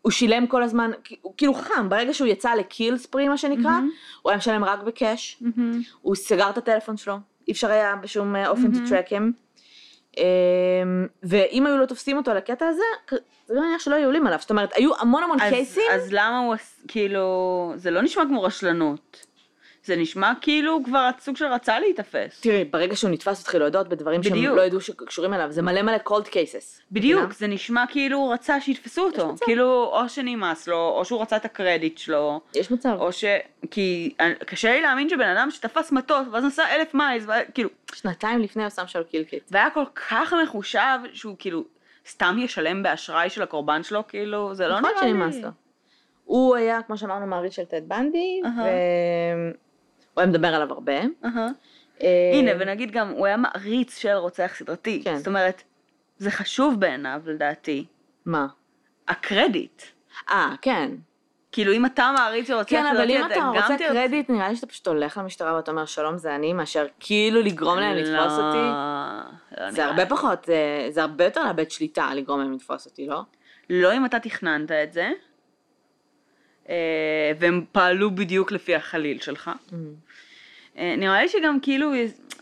הוא 0.02 0.10
שילם 0.12 0.46
כל 0.46 0.62
הזמן, 0.62 0.90
הוא 1.22 1.34
כאילו 1.36 1.54
חכם, 1.54 1.88
ברגע 1.88 2.14
שהוא 2.14 2.28
יצא 2.28 2.54
לקיל 2.54 2.98
ספרי 2.98 3.28
מה 3.28 3.38
שנקרא, 3.38 3.62
מהמם. 3.70 3.90
הוא 4.22 4.30
היה 4.30 4.36
משלם 4.38 4.64
רק 4.64 4.82
בקאש, 4.82 5.38
מהמם. 5.40 5.80
הוא 6.02 6.14
סגר 6.14 6.50
את 6.50 6.58
הטלפון 6.58 6.96
שלו, 6.96 7.16
אי 7.48 7.52
אפשר 7.52 7.70
היה 7.70 7.96
בשום 7.96 8.36
אה, 8.36 8.48
אופן 8.48 8.62
to 8.72 8.76
מהמם. 8.76 8.86
track 8.86 9.08
him. 9.10 9.22
אמ, 10.16 10.22
ואם 11.22 11.66
היו 11.66 11.78
לא 11.78 11.86
תופסים 11.86 12.16
אותו 12.16 12.30
על 12.30 12.36
הקטע 12.36 12.66
הזה, 12.66 12.82
זה 13.46 13.54
לא 13.54 13.60
נראה 13.60 13.78
שלא 13.78 13.94
היו 13.94 14.06
עולים 14.06 14.26
עליו, 14.26 14.38
זאת 14.40 14.50
אומרת, 14.50 14.70
היו 14.76 14.90
המון 14.98 15.22
המון 15.22 15.40
אז- 15.40 15.52
קייסים, 15.52 15.82
אז 15.92 16.08
למה 16.12 16.38
הוא, 16.38 16.54
כאילו, 16.88 17.72
זה 17.76 17.90
לא 17.90 18.02
נשמע 18.02 18.24
כמו 18.28 18.42
רשלנות. 18.42 19.25
זה 19.86 19.96
נשמע 19.96 20.32
כאילו 20.40 20.80
כבר 20.84 21.10
סוג 21.20 21.36
של 21.36 21.44
רצה 21.44 21.80
להיתפס. 21.80 22.40
תראי, 22.40 22.64
ברגע 22.64 22.96
שהוא 22.96 23.10
נתפס, 23.10 23.40
התחיל 23.42 23.60
להודות 23.60 23.88
בדברים 23.88 24.22
שהם 24.22 24.32
בדיוק. 24.32 24.56
לא 24.56 24.62
ידעו 24.62 24.80
שקשורים 24.80 25.34
אליו, 25.34 25.52
זה 25.52 25.62
מלא 25.62 25.82
מלא 25.82 25.96
cold 26.08 26.26
cases. 26.26 26.82
בדיוק, 26.92 27.20
מבינה? 27.20 27.34
זה 27.38 27.46
נשמע 27.46 27.84
כאילו 27.88 28.18
הוא 28.18 28.32
רצה 28.32 28.60
שיתפסו 28.60 29.02
אותו. 29.02 29.32
מצב. 29.32 29.44
כאילו, 29.44 29.84
או 29.92 30.08
שנמאס 30.08 30.68
לו, 30.68 30.88
או 30.96 31.04
שהוא 31.04 31.22
רצה 31.22 31.36
את 31.36 31.44
הקרדיט 31.44 31.98
שלו, 31.98 32.40
יש 32.54 32.70
מצב. 32.70 32.96
או 32.98 33.12
ש... 33.12 33.24
כי 33.70 34.14
קשה 34.46 34.72
לי 34.72 34.80
להאמין 34.80 35.08
שבן 35.08 35.28
אדם 35.36 35.50
שתפס 35.50 35.92
מטוס, 35.92 36.26
ואז 36.32 36.44
נסע 36.44 36.64
אלף 36.74 36.94
miles, 36.94 37.28
ו- 37.28 37.52
כאילו, 37.54 37.70
שנתיים 37.94 38.40
לפני 38.40 38.62
הוא 38.62 38.70
שם 38.70 38.86
שם 38.86 39.02
kill 39.02 39.22
kit. 39.22 39.42
והיה 39.50 39.70
כל 39.70 39.84
כך 40.08 40.34
מחושב 40.42 40.98
שהוא 41.12 41.36
כאילו 41.38 41.64
סתם 42.08 42.36
ישלם 42.38 42.82
באשראי 42.82 43.30
של 43.30 43.42
הקורבן 43.42 43.82
שלו, 43.82 44.06
כאילו, 44.08 44.54
זה 44.54 44.68
לא 44.68 44.80
נכון 44.80 44.90
נראה 45.02 45.26
לי. 45.28 45.42
הוא 46.24 46.56
היה, 46.56 46.82
כמו 46.82 46.96
שאמרנו, 46.96 47.26
מעריץ 47.26 47.52
של 47.52 47.64
טד 47.64 47.88
בנדי, 47.88 48.40
אהה. 48.44 48.64
והוא 50.16 50.22
היה 50.22 50.30
מדבר 50.30 50.48
עליו 50.54 50.72
הרבה. 50.72 50.92
אה, 52.02 52.30
הנה, 52.34 52.50
ונגיד 52.58 52.90
גם, 52.90 53.08
הוא 53.08 53.26
היה 53.26 53.36
מעריץ 53.36 53.98
של 53.98 54.12
רוצח 54.12 54.52
סדרתי. 54.54 55.00
כן. 55.04 55.16
זאת 55.16 55.26
אומרת, 55.26 55.62
זה 56.18 56.30
חשוב 56.30 56.80
בעיניו, 56.80 57.20
לדעתי. 57.26 57.84
מה? 58.26 58.46
הקרדיט. 59.08 59.82
אה, 60.30 60.54
כן. 60.62 60.90
כאילו, 61.52 61.72
אם 61.72 61.86
אתה 61.86 62.10
מעריץ 62.16 62.46
של 62.46 62.54
רוצח 62.54 62.70
כן, 62.70 62.86
אבל 62.86 62.96
סדרתי, 62.96 63.18
אם 63.20 63.26
אתה 63.26 63.34
גם 63.36 63.48
רוצה 63.54 63.68
תרצה- 63.68 63.88
קרדיט, 63.92 64.30
נראה 64.30 64.48
לי 64.48 64.56
שאתה 64.56 64.66
פשוט 64.66 64.86
הולך 64.88 65.18
למשטרה 65.18 65.56
ואתה 65.56 65.70
אומר 65.70 65.84
שלום 65.86 66.18
זה 66.18 66.34
אני, 66.34 66.52
מאשר 66.52 66.86
כאילו 67.00 67.42
לגרום 67.42 67.78
להם 67.78 67.96
לתפוס 67.96 68.38
לא, 68.38 68.46
אותי. 68.46 68.58
לא 69.60 69.70
זה 69.70 69.76
נראה 69.82 69.90
הרבה. 69.90 70.06
פחות, 70.06 70.44
זה- 70.44 70.54
זה 70.90 71.02
הרבה 71.02 71.24
יותר 71.24 71.44
לאבד 71.44 71.70
שליטה 71.70 72.14
לגרום 72.14 72.40
להם 72.40 72.52
לתפוס 72.52 72.86
אותי, 72.86 73.06
לא? 73.06 73.20
לא 73.70 73.96
אם 73.96 74.04
אתה 74.04 74.20
תכננת 74.20 74.70
את 74.72 74.92
זה, 74.92 75.10
אה, 76.68 76.74
והם 77.38 77.64
פעלו 77.72 78.10
בדיוק 78.14 78.52
לפי 78.52 78.74
החליל 78.74 79.20
שלך. 79.20 79.50
אה, 80.78 80.94
נראה 80.96 81.22
לי 81.22 81.28
שגם 81.28 81.60
כאילו 81.62 81.90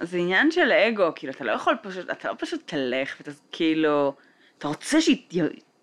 זה 0.00 0.18
עניין 0.18 0.50
של 0.50 0.72
אגו, 0.72 1.04
כאילו 1.16 1.32
אתה 1.32 1.44
לא 1.44 1.52
יכול 1.52 1.76
פשוט, 1.82 2.10
אתה 2.10 2.28
לא 2.28 2.34
פשוט 2.38 2.62
תלך 2.64 3.16
ואתה 3.18 3.30
כאילו, 3.52 4.14
אתה 4.58 4.68
רוצה 4.68 5.00
ש... 5.00 5.08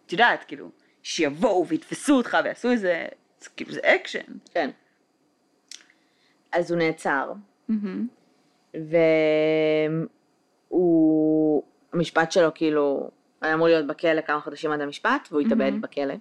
את 0.06 0.12
יודעת, 0.12 0.44
כאילו, 0.44 0.70
שיבואו 1.04 1.68
ויתפסו 1.68 2.18
אותך 2.18 2.38
ויעשו 2.44 2.72
איזה, 2.72 3.06
זה 3.40 3.50
כאילו 3.58 3.72
זה 3.72 3.80
אקשן. 3.84 4.22
כן. 4.54 4.70
אז 6.52 6.72
הוא 6.72 6.80
נעצר, 6.80 7.32
והוא, 10.70 11.64
המשפט 11.94 12.32
שלו 12.32 12.54
כאילו, 12.56 13.10
היה 13.42 13.54
אמור 13.54 13.68
להיות 13.68 13.88
בכלא 13.88 14.22
כמה 14.22 14.40
חודשים 14.40 14.72
עד 14.72 14.82
המשפט, 14.82 15.28
והוא 15.32 15.42
התאבד. 15.42 15.82
בכלא. 15.82 16.14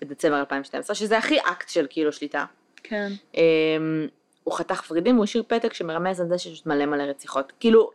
בדצמבר 0.00 0.40
2012, 0.40 0.96
שזה 0.96 1.18
הכי 1.18 1.38
אקט 1.38 1.68
של 1.68 1.86
כאילו 1.90 2.12
שליטה. 2.12 2.44
כן. 2.82 3.12
אמ, 3.34 4.08
הוא 4.50 4.58
חתך 4.58 4.90
ורידים 4.90 5.14
והוא 5.14 5.24
השאיר 5.24 5.42
פתק 5.48 5.72
שמרמז 5.72 6.20
על 6.20 6.28
זה 6.28 6.38
שיש 6.38 6.66
מלא 6.66 6.86
מלא 6.86 7.02
רציחות. 7.02 7.52
כאילו, 7.60 7.90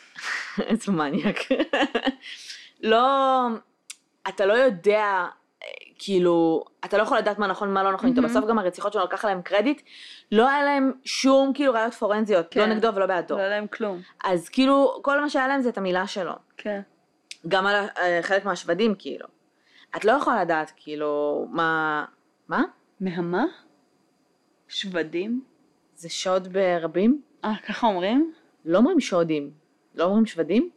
איזה 0.68 0.92
מניאק. 0.92 1.36
לא, 2.90 3.46
אתה 4.28 4.46
לא 4.46 4.52
יודע, 4.52 5.26
כאילו, 5.98 6.64
אתה 6.84 6.98
לא 6.98 7.02
יכול 7.02 7.18
לדעת 7.18 7.38
מה 7.38 7.46
נכון 7.46 7.68
ומה 7.68 7.82
לא 7.82 7.92
נכון 7.92 8.10
איתו. 8.10 8.22
מהמם. 8.22 8.34
בסוף 8.34 8.50
גם 8.50 8.58
הרציחות 8.58 8.92
שלו 8.92 9.04
לקח 9.04 9.24
להם 9.24 9.42
קרדיט, 9.42 9.82
לא 10.32 10.48
היה 10.48 10.62
להם 10.62 10.92
שום 11.04 11.52
כאילו 11.54 11.72
ראיות 11.72 11.94
פורנזיות, 11.94 12.56
לא 12.56 12.64
כן. 12.64 12.72
נגדו 12.72 12.94
ולא 12.94 13.06
בעדו. 13.06 13.34
לא 13.34 13.40
היה 13.40 13.50
להם 13.50 13.66
כלום. 13.66 14.00
אז 14.24 14.48
כאילו, 14.48 15.00
כל 15.02 15.20
מה 15.20 15.30
שהיה 15.30 15.48
להם 15.48 15.60
זה 15.60 15.68
את 15.68 15.78
המילה 15.78 16.06
שלו. 16.06 16.32
כן. 16.56 16.80
גם 17.48 17.66
על 17.66 17.86
אה, 17.98 18.18
חלק 18.22 18.44
מהשבדים, 18.44 18.94
כאילו. 18.98 19.26
את 19.96 20.04
לא 20.04 20.12
יכולה 20.12 20.42
לדעת, 20.42 20.72
כאילו, 20.76 21.46
מה... 21.50 22.04
מה? 22.48 22.62
מהמה? 23.00 23.44
שבדים? 24.68 25.42
זה 25.98 26.08
שוד 26.08 26.48
ברבים? 26.52 27.22
אה, 27.44 27.54
ככה 27.66 27.86
אומרים? 27.86 28.32
לא 28.64 28.78
אומרים 28.78 29.00
שודים, 29.00 29.50
לא 29.94 30.04
אומרים 30.04 30.26
שוודים? 30.26 30.70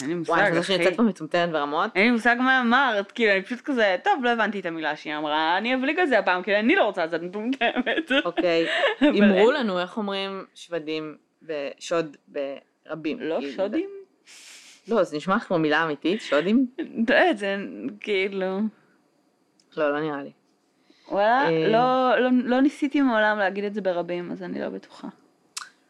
אין 0.00 0.08
לי 0.08 0.14
מושג, 0.14 0.30
וואי, 0.32 0.46
אני 0.46 0.60
חושבת 0.60 0.64
אחי. 0.64 0.72
שאני 0.72 0.84
יוצאת 0.84 0.96
פה 0.96 1.02
מטומטמת 1.02 1.50
ברמות. 1.50 1.90
אין 1.94 2.04
לי 2.04 2.10
מושג 2.10 2.36
מה 2.38 2.60
אמרת, 2.60 3.12
כאילו, 3.12 3.32
אני 3.32 3.42
פשוט 3.42 3.60
כזה, 3.60 3.96
טוב, 4.04 4.24
לא 4.24 4.30
הבנתי 4.30 4.60
את 4.60 4.66
המילה 4.66 4.96
שהיא 4.96 5.16
אמרה, 5.16 5.58
אני 5.58 5.74
אבליג 5.74 5.98
על 5.98 6.06
זה 6.06 6.18
הפעם, 6.18 6.42
כאילו, 6.42 6.58
אני 6.58 6.76
לא 6.76 6.84
רוצה 6.84 7.06
לצאת 7.06 7.22
מטומטמת. 7.22 8.12
אוקיי, 8.24 8.66
אמרו. 9.20 9.52
לנו 9.52 9.80
איך 9.80 9.96
אומרים 9.96 10.44
שוודים 10.54 11.16
בשוד 11.42 12.16
ברבים. 12.28 13.20
לא 13.20 13.38
כאילו, 13.38 13.52
שודים? 13.52 13.88
לא, 14.88 15.02
זה 15.02 15.16
נשמע 15.16 15.40
כמו 15.40 15.58
מילה 15.58 15.84
אמיתית, 15.84 16.20
שודים? 16.20 16.66
אתה 17.04 17.14
יודע, 17.14 17.34
זה 17.34 17.56
כאילו... 18.00 18.60
לא, 19.76 19.92
לא 19.92 20.00
נראה 20.00 20.22
לי. 20.22 20.30
וואלה, 21.10 21.48
אה. 21.48 21.68
לא, 21.68 22.20
לא, 22.20 22.30
לא 22.44 22.60
ניסיתי 22.60 23.00
מעולם 23.00 23.38
להגיד 23.38 23.64
את 23.64 23.74
זה 23.74 23.80
ברבים, 23.80 24.32
אז 24.32 24.42
אני 24.42 24.60
לא 24.60 24.68
בטוחה. 24.68 25.08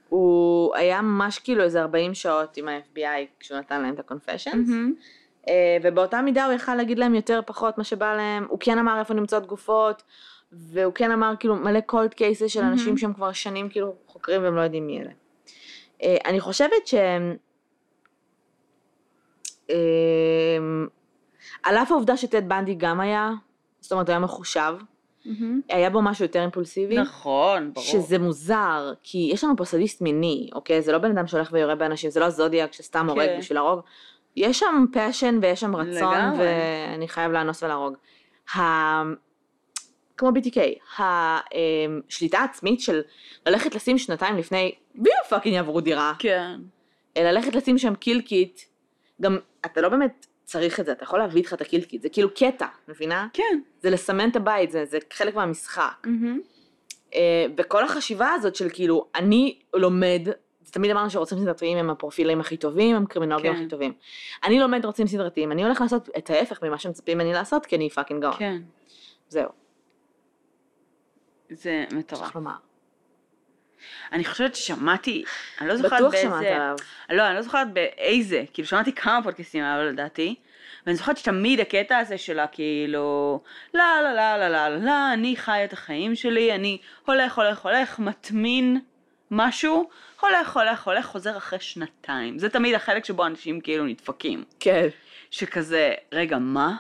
הוא 0.08 0.76
היה 0.76 1.02
ממש 1.02 1.38
כאילו 1.38 1.62
איזה 1.62 1.80
40 1.80 2.14
שעות 2.14 2.56
עם 2.56 2.68
ה-FBI 2.68 3.26
כשהוא 3.40 3.58
נתן 3.58 3.82
להם 3.82 3.94
את 3.94 3.98
ה-confessions. 3.98 4.70
אה, 5.48 5.76
ובאותה 5.82 6.22
מידה 6.22 6.44
הוא 6.44 6.52
יכל 6.52 6.74
להגיד 6.74 6.98
להם 6.98 7.14
יותר 7.14 7.40
פחות 7.46 7.78
מה 7.78 7.84
שבא 7.84 8.16
להם, 8.16 8.46
הוא 8.48 8.58
כן 8.60 8.78
אמר 8.78 8.98
איפה 8.98 9.14
נמצאות 9.14 9.46
גופות, 9.46 10.02
והוא 10.52 10.92
כן 10.94 11.10
אמר 11.10 11.34
כאילו 11.40 11.56
מלא 11.56 11.80
cold 11.92 12.14
cases 12.14 12.48
של 12.48 12.62
אנשים 12.62 12.86
מהמם. 12.86 12.98
שהם 12.98 13.12
כבר 13.12 13.32
שנים 13.32 13.68
כאילו 13.68 13.94
חוקרים 14.06 14.42
והם 14.42 14.56
לא 14.56 14.60
יודעים 14.60 14.86
מי 14.86 15.00
אלה. 15.00 15.10
אה, 16.02 16.16
אני 16.26 16.40
חושבת 16.40 16.86
ש... 16.86 16.94
על 21.62 21.76
אף 21.76 21.92
העובדה 21.92 22.16
שטד 22.16 22.48
בנדי 22.48 22.74
גם 22.74 23.00
היה, 23.00 23.30
זאת 23.80 23.92
אומרת 23.92 24.06
הוא 24.06 24.12
היה 24.12 24.20
מחושב, 24.20 24.74
מהמם. 25.26 25.60
היה 25.68 25.90
בו 25.90 26.02
משהו 26.02 26.24
יותר 26.24 26.42
אימפולסיבי. 26.42 26.98
נכון, 26.98 27.72
ברור. 27.72 27.86
שזה 27.86 28.18
מוזר, 28.18 28.92
כי 29.02 29.30
יש 29.32 29.44
לנו 29.44 29.56
פה 29.56 29.64
סדיסט 29.64 30.00
מיני, 30.02 30.48
אוקיי? 30.54 30.82
זה 30.82 30.92
לא 30.92 30.98
בן 30.98 31.18
אדם 31.18 31.26
שהולך 31.26 31.48
ויורה 31.52 31.74
באנשים, 31.74 32.10
זה 32.10 32.20
לא 32.20 32.24
הזודיאק 32.24 32.72
שסתם 32.72 33.10
הורג 33.10 33.26
כן. 33.26 33.38
בשביל 33.38 33.58
להרוג. 33.58 33.80
יש 34.36 34.58
שם 34.58 34.84
passion 34.92 35.38
ויש 35.42 35.60
שם 35.60 35.76
רצון, 35.76 36.14
לגמרי. 36.14 36.46
ואני 36.46 37.08
חייב 37.08 37.32
לאנוס 37.32 37.62
ולהרוג. 37.62 37.94
ה... 38.56 38.60
כמו 40.16 40.30
BTK, 40.30 40.58
השליטה 40.98 42.38
העצמית 42.38 42.80
של 42.80 43.00
ללכת 43.46 43.74
לשים 43.74 43.98
שנתיים 43.98 44.36
לפני, 44.36 44.74
בלי 44.94 45.10
fucking 45.28 45.54
יעברו 45.54 45.80
דירה, 45.80 46.12
כן. 46.18 46.60
ללכת 47.18 47.54
לשים 47.54 47.78
שם 47.78 47.94
kill 47.94 48.20
kit, 48.20 48.60
גם 49.20 49.38
אתה 49.66 49.80
לא 49.80 49.88
באמת 49.88 50.26
צריך 50.46 50.80
את 50.80 50.86
זה, 50.86 50.92
אתה 50.92 51.04
יכול 51.04 51.18
להביא 51.18 51.40
איתך 51.40 51.52
את 51.52 51.60
ה 51.60 51.65
kill 51.65 51.84
kit, 51.84 52.02
זה 52.02 52.08
כאילו 52.08 52.34
קטע, 52.34 52.66
מבינה? 52.88 53.28
כן. 53.32 53.60
זה 53.80 53.90
לסמן 53.90 54.28
את 54.28 54.36
הבית, 54.36 54.70
זה, 54.70 54.84
זה 54.84 54.98
חלק 55.12 55.34
מהמשחק. 55.34 56.06
אה, 57.14 57.46
וכל 57.56 57.84
החשיבה 57.84 58.32
הזאת 58.32 58.54
של 58.54 58.68
כאילו, 58.72 59.06
אני 59.14 59.58
לומד, 59.74 60.22
זה 60.64 60.72
תמיד 60.72 60.90
אמרנו 60.90 61.10
שרוצחים 61.10 61.38
סדרתיים 61.38 61.78
הם 61.78 61.90
הפרופילים 61.90 62.40
הכי 62.40 62.56
טובים, 62.56 62.96
הם 62.96 63.06
קרימינולוגים 63.06 63.52
כן. 63.52 63.58
הכי 63.58 63.68
טובים. 63.68 63.92
אני 64.44 64.60
לומד 64.60 64.84
רוצחים 64.84 65.06
סדרתיים, 65.06 65.52
אני 65.52 65.64
הולך 65.64 65.80
לעשות 65.80 66.08
את 66.18 66.30
ההפך 66.30 66.62
ממה 66.62 66.78
שמצפים 66.78 67.18
ממני 67.18 67.32
לעשות, 67.32 67.66
כי 67.66 67.76
אני 67.76 67.90
fucking 67.90 68.22
גאון. 68.22 68.36
כן. 68.38 68.62
זהו, 69.28 69.48
זה 71.50 71.84
מטורף. 71.92 72.22
צריך 72.22 72.36
לומר. 72.36 72.56
אני 74.12 74.24
חושבת 74.24 74.54
ששמעתי, 74.54 75.24
אני 75.60 75.68
לא 75.68 75.76
זוכרת 75.76 75.92
בטוח 75.92 76.12
באיזה... 76.12 76.28
שמעת 76.28 76.46
עליו. 76.46 76.76
לא, 77.10 77.26
אני 77.26 77.36
לא 77.36 77.42
זוכרת 77.42 77.72
באיזה, 77.72 78.44
כאילו 78.52 78.68
שמעתי 78.68 78.92
כמה 78.92 79.22
פודקאסטים 79.22 79.64
עליו 79.64 79.92
לדעתי, 79.92 80.34
ואני 80.86 80.96
זוכרת 80.96 81.16
שתמיד 81.16 81.60
הקטע 81.60 81.98
הזה 81.98 82.18
שלה 82.18 82.46
כאילו, 82.46 83.40
לא, 83.74 83.84
לא, 84.02 84.12
לא, 84.12 84.36
לא, 84.36 84.48
לא, 84.48 84.68
לא, 84.68 84.84
לא, 84.84 85.12
אני 85.12 85.36
חי 85.36 85.64
את 85.64 85.72
החיים 85.72 86.14
שלי, 86.14 86.54
אני 86.54 86.78
הולך, 87.04 87.38
הולך, 87.38 87.58
הולך, 87.58 87.98
מטמין 87.98 88.80
משהו, 89.30 89.88
הולך, 90.20 90.56
הולך, 90.56 90.86
הולך, 90.86 91.06
חוזר 91.06 91.36
אחרי 91.36 91.60
שנתיים. 91.60 92.38
זה 92.38 92.48
תמיד 92.48 92.74
החלק 92.74 93.04
שבו 93.04 93.26
אנשים 93.26 93.60
כאילו 93.60 93.84
נדפקים. 93.84 94.44
כן. 94.60 94.88
שכזה, 95.30 95.94
רגע, 96.12 96.38
מה? 96.38 96.76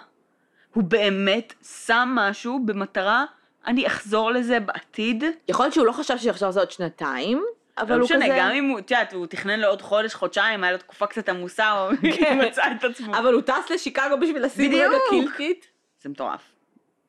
הוא 0.74 0.84
באמת 0.84 1.54
שם 1.84 2.08
משהו 2.14 2.60
במטרה, 2.66 3.24
אני 3.66 3.86
אחזור 3.86 4.30
לזה 4.30 4.60
בעתיד? 4.60 5.24
יכול 5.48 5.64
להיות 5.64 5.74
שהוא 5.74 5.86
לא 5.86 5.92
חשב 5.92 6.18
שעכשיו 6.18 6.52
זה 6.52 6.60
עוד 6.60 6.70
שנתיים, 6.70 7.42
אבל 7.78 7.90
לא 7.90 7.94
הוא 7.94 8.04
משנה, 8.04 8.24
כזה... 8.26 8.36
גם 8.38 8.50
אם 8.50 8.68
הוא, 8.68 8.78
את 8.78 8.90
יודעת, 8.90 9.12
הוא 9.12 9.26
תכנן 9.26 9.60
לעוד 9.60 9.82
חודש, 9.82 10.14
חודשיים, 10.14 10.64
היה 10.64 10.72
לו 10.72 10.78
תקופה 10.78 11.06
קצת 11.06 11.28
עמוסה, 11.28 11.70
הוא 11.70 11.92
כן. 12.18 12.38
מצא 12.48 12.62
את 12.78 12.84
עצמו. 12.84 13.16
אבל 13.18 13.32
הוא 13.34 13.42
טס 13.42 13.70
לשיקגו 13.74 14.16
בשביל 14.20 14.44
לשים. 14.44 14.72
רגע 14.74 14.86
kill 15.10 15.30
kit. 15.36 15.66
זה 16.02 16.08
מטורף. 16.08 16.40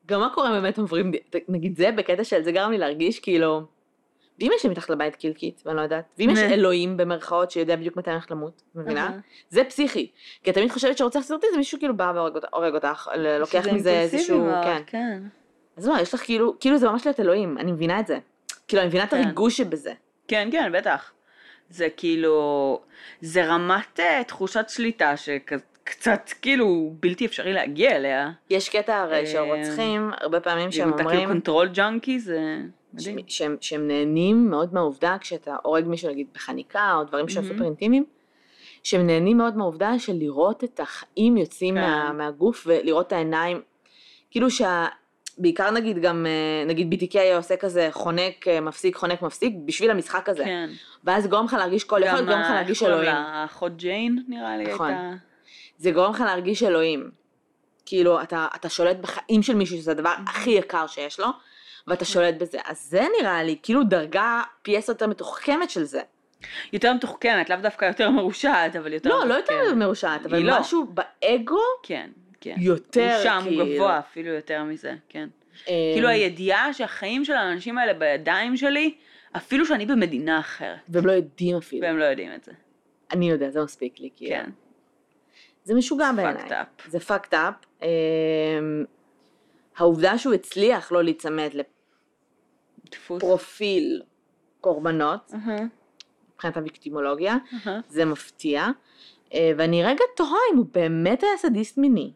גם 0.06 0.20
מה 0.20 0.30
קורה 0.34 0.48
אם 0.48 0.62
באמת 0.62 0.78
עוברים, 0.78 1.12
נגיד 1.48 1.76
זה 1.76 1.90
בקטע 1.92 2.24
של 2.24 2.42
זה 2.42 2.52
גרם 2.52 2.70
לי 2.70 2.78
להרגיש 2.78 3.20
כאילו, 3.20 3.62
ואם 4.40 4.50
יש 4.56 4.64
לי 4.64 4.70
מתחת 4.70 4.90
לבית 4.90 5.16
kill 5.16 5.32
kit, 5.32 5.60
ואני 5.66 5.76
לא 5.76 5.82
יודעת, 5.82 6.04
ואם 6.18 6.30
יש. 6.30 6.38
אלוהים 6.38 6.96
במרכאות 6.96 7.50
שיודע 7.50 7.76
בדיוק 7.76 7.96
מתי 7.96 8.10
אני 8.10 8.14
הולכת 8.14 8.30
למות, 8.30 8.62
מבינה? 8.74 9.10
זה 9.50 9.64
פסיכי. 9.64 10.10
כי 10.42 10.50
את 10.50 10.54
תמיד 10.54 10.70
חושבת 10.70 10.98
שרוצח 10.98 11.20
סדרתי 11.20 11.46
זה 11.52 11.56
מישהו 11.58 11.78
כאילו 11.78 11.96
בא 11.96 12.12
והורג 12.14 12.36
אותך- 12.74 13.08
לוקח 13.40 13.66
מזה 13.72 13.90
איזשהו, 14.00 14.38
מאוד, 14.44 14.64
כן. 14.86 15.22
אז 15.78 15.88
לא, 15.88 15.94
יש 16.00 16.14
לך 16.14 16.20
כאילו, 16.24 16.54
כאילו 16.60 16.78
זה 16.78 16.88
ממש 16.88 17.06
להיות 17.06 17.20
אלוהים, 17.20 17.58
אני 17.58 17.72
מבינה 17.72 18.00
את 18.00 18.06
זה. 18.06 18.18
כאילו, 18.68 18.82
אני 18.82 18.88
מבינה 18.88 19.04
את 19.04 19.10
כן. 19.10 19.16
הריגוש 19.16 19.56
שבזה. 19.56 19.92
כן, 20.28 20.48
כן, 20.52 20.72
בטח. 20.72 21.12
זה 21.70 21.88
כאילו, 21.96 22.80
זה 23.20 23.46
רמת 23.46 24.00
אה, 24.00 24.24
תחושת 24.26 24.68
שליטה 24.68 25.16
שקצת 25.16 26.30
כאילו 26.42 26.92
בלתי 27.00 27.26
אפשרי 27.26 27.52
להגיע 27.52 27.96
אליה. 27.96 28.30
יש 28.50 28.68
קטע 28.68 28.96
הרי 28.96 29.20
אה, 29.20 29.26
שהרוצחים, 29.26 30.10
הרבה 30.20 30.40
פעמים 30.40 30.72
שהם 30.72 30.88
אם 30.88 30.94
אתה 30.94 30.96
כאילו 30.96 31.10
אומרים, 31.10 31.28
control 31.28 31.68
junkie 31.68 32.20
זה 32.20 32.58
מדהים. 32.92 33.18
שהם, 33.28 33.56
שהם 33.60 33.88
נהנים 33.88 34.50
מאוד 34.50 34.74
מהעובדה 34.74 35.16
כשאתה 35.20 35.56
הורג 35.62 35.84
מישהו 35.86 36.10
נגיד 36.10 36.26
בחניקה 36.34 36.94
או 36.94 37.04
דברים 37.04 37.28
שהם 37.28 37.42
מהמם. 37.42 37.54
סופר 37.54 37.64
אינטימיים, 37.64 38.04
שהם 38.82 39.06
נהנים 39.06 39.38
מאוד 39.38 39.56
מהעובדה 39.56 39.98
של 39.98 40.12
לראות 40.12 40.64
את 40.64 40.80
החיים 40.80 41.36
יוצאים 41.36 41.74
כן. 41.74 41.80
מה, 41.80 42.12
מהגוף 42.12 42.64
ולראות 42.66 43.06
את 43.06 43.12
העיניים, 43.12 43.60
כאילו 44.30 44.50
שה... 44.50 44.86
בעיקר 45.38 45.70
נגיד 45.70 45.98
גם, 45.98 46.26
אה, 46.26 46.64
נגיד 46.66 46.94
BTK 46.94 47.18
היה 47.18 47.36
עושה 47.36 47.56
כזה 47.56 47.88
חונק, 47.92 48.48
אה, 48.48 48.60
מפסיק, 48.60 48.96
חונק, 48.96 49.22
מפסיק, 49.22 49.54
בשביל 49.64 49.90
המשחק 49.90 50.28
הזה. 50.28 50.44
כן. 50.44 50.70
ואז 51.04 51.26
גורם 51.26 51.44
לך 51.44 51.52
להרגיש 51.52 51.84
כל, 51.84 52.00
יכול 52.04 52.18
גם 52.18 52.24
לגרום 52.24 52.40
לך 52.40 52.50
להרגיש 52.50 52.82
אלוהים. 52.82 53.04
לה? 53.04 53.12
האחות 53.12 53.76
ג'יין 53.76 54.24
נראה 54.28 54.56
לי 54.56 54.74
נכון. 54.74 54.90
הייתה. 54.90 55.16
זה 55.78 55.90
גורם 55.90 56.12
לך 56.12 56.20
להרגיש 56.20 56.62
אלוהים. 56.62 57.10
כאילו, 57.86 58.22
אתה, 58.22 58.46
אתה 58.56 58.68
שולט 58.68 58.96
בחיים 58.96 59.42
של 59.42 59.54
מישהו, 59.54 59.76
שזה 59.76 59.90
הדבר 59.90 60.14
הכי 60.26 60.50
יקר 60.50 60.86
שיש 60.86 61.20
לו, 61.20 61.26
ואתה 61.86 62.04
שולט 62.04 62.34
בזה. 62.34 62.58
אז 62.64 62.80
זה 62.80 63.06
נראה 63.20 63.42
לי 63.42 63.56
כאילו 63.62 63.84
דרגה 63.84 64.42
פי 64.62 64.76
עשר 64.76 64.92
יותר 64.92 65.06
מתוחכמת 65.06 65.70
של 65.70 65.84
זה. 65.84 66.00
יותר 66.72 66.94
מתוחכמת, 66.94 67.50
לאו 67.50 67.58
דווקא 67.62 67.84
יותר 67.84 68.10
מרושעת, 68.10 68.76
אבל 68.76 68.92
יותר 68.92 69.10
לא, 69.10 69.26
לא 69.26 69.34
יותר 69.34 69.54
מתוחכמת. 69.54 69.78
מרושעת, 69.78 70.26
אבל 70.26 70.38
לא. 70.38 70.60
משהו 70.60 70.86
באגו 70.86 71.60
כן, 71.82 72.10
כן. 72.40 72.54
יותר, 72.58 73.14
הוא 73.14 73.22
שם, 73.22 73.40
כאילו. 73.44 73.64
הוא 73.64 73.74
גבוה 73.74 73.98
אפילו 73.98 74.32
יותר 74.32 74.64
מזה, 74.64 74.94
כן. 75.08 75.28
אה, 75.68 75.90
כאילו 75.94 76.08
הידיעה 76.08 76.72
שהחיים 76.72 77.24
של 77.24 77.32
האנשים 77.32 77.78
האלה 77.78 77.94
בידיים 77.94 78.56
שלי, 78.56 78.94
אפילו 79.36 79.66
שאני 79.66 79.86
במדינה 79.86 80.40
אחרת, 80.40 80.78
והם 80.88 81.06
לא 81.06 81.12
יודעים 81.12 81.56
אפילו. 81.56 81.82
והם 81.82 81.98
לא 81.98 82.04
יודעים 82.04 82.34
את 82.34 82.44
זה. 82.44 82.52
אני 83.10 83.30
יודע, 83.30 83.50
זה 83.50 83.62
מספיק 83.62 84.00
לי, 84.00 84.10
כאילו. 84.16 84.30
כן. 84.30 84.50
זה 85.64 85.74
משוגע 85.74 86.12
בעיניי. 86.12 86.64
זה 86.86 86.98
fucked 86.98 87.32
up. 87.32 87.66
אה, 87.82 87.88
העובדה 89.76 90.18
שהוא 90.18 90.34
הצליח 90.34 90.92
לא 90.92 91.04
להיצמד. 91.04 91.50
לפרופיל 92.84 94.02
קורבנות, 94.60 95.32
מבחינת 96.34 96.56
הוויקטימולוגיה. 96.56 97.36
זה 97.88 98.04
מפתיע, 98.04 98.66
אה, 99.34 99.50
ואני 99.56 99.84
רגע 99.84 100.04
תוהה 100.16 100.38
אם 100.52 100.58
הוא 100.58 100.66
באמת 100.72 101.22
היה 101.22 101.36
סדיסט 101.36 101.78
מיני, 101.78 102.12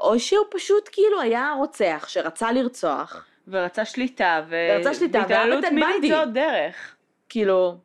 או 0.00 0.20
שהוא 0.20 0.44
פשוט 0.50 0.88
כאילו 0.92 1.20
היה 1.20 1.54
רוצח 1.58 2.04
שרצה 2.08 2.52
לרצוח, 2.52 3.26
ורצה 3.48 3.84
שליטה, 3.84 4.44
ו... 4.48 4.56
ורצה 4.70 4.94
שליטה, 4.94 5.18
והתעללות 5.18 5.64
מינית. 5.64 6.10
זו 6.12 6.18
עוד 6.18 6.34
דרך. 6.34 6.96
כאילו, 7.28 7.76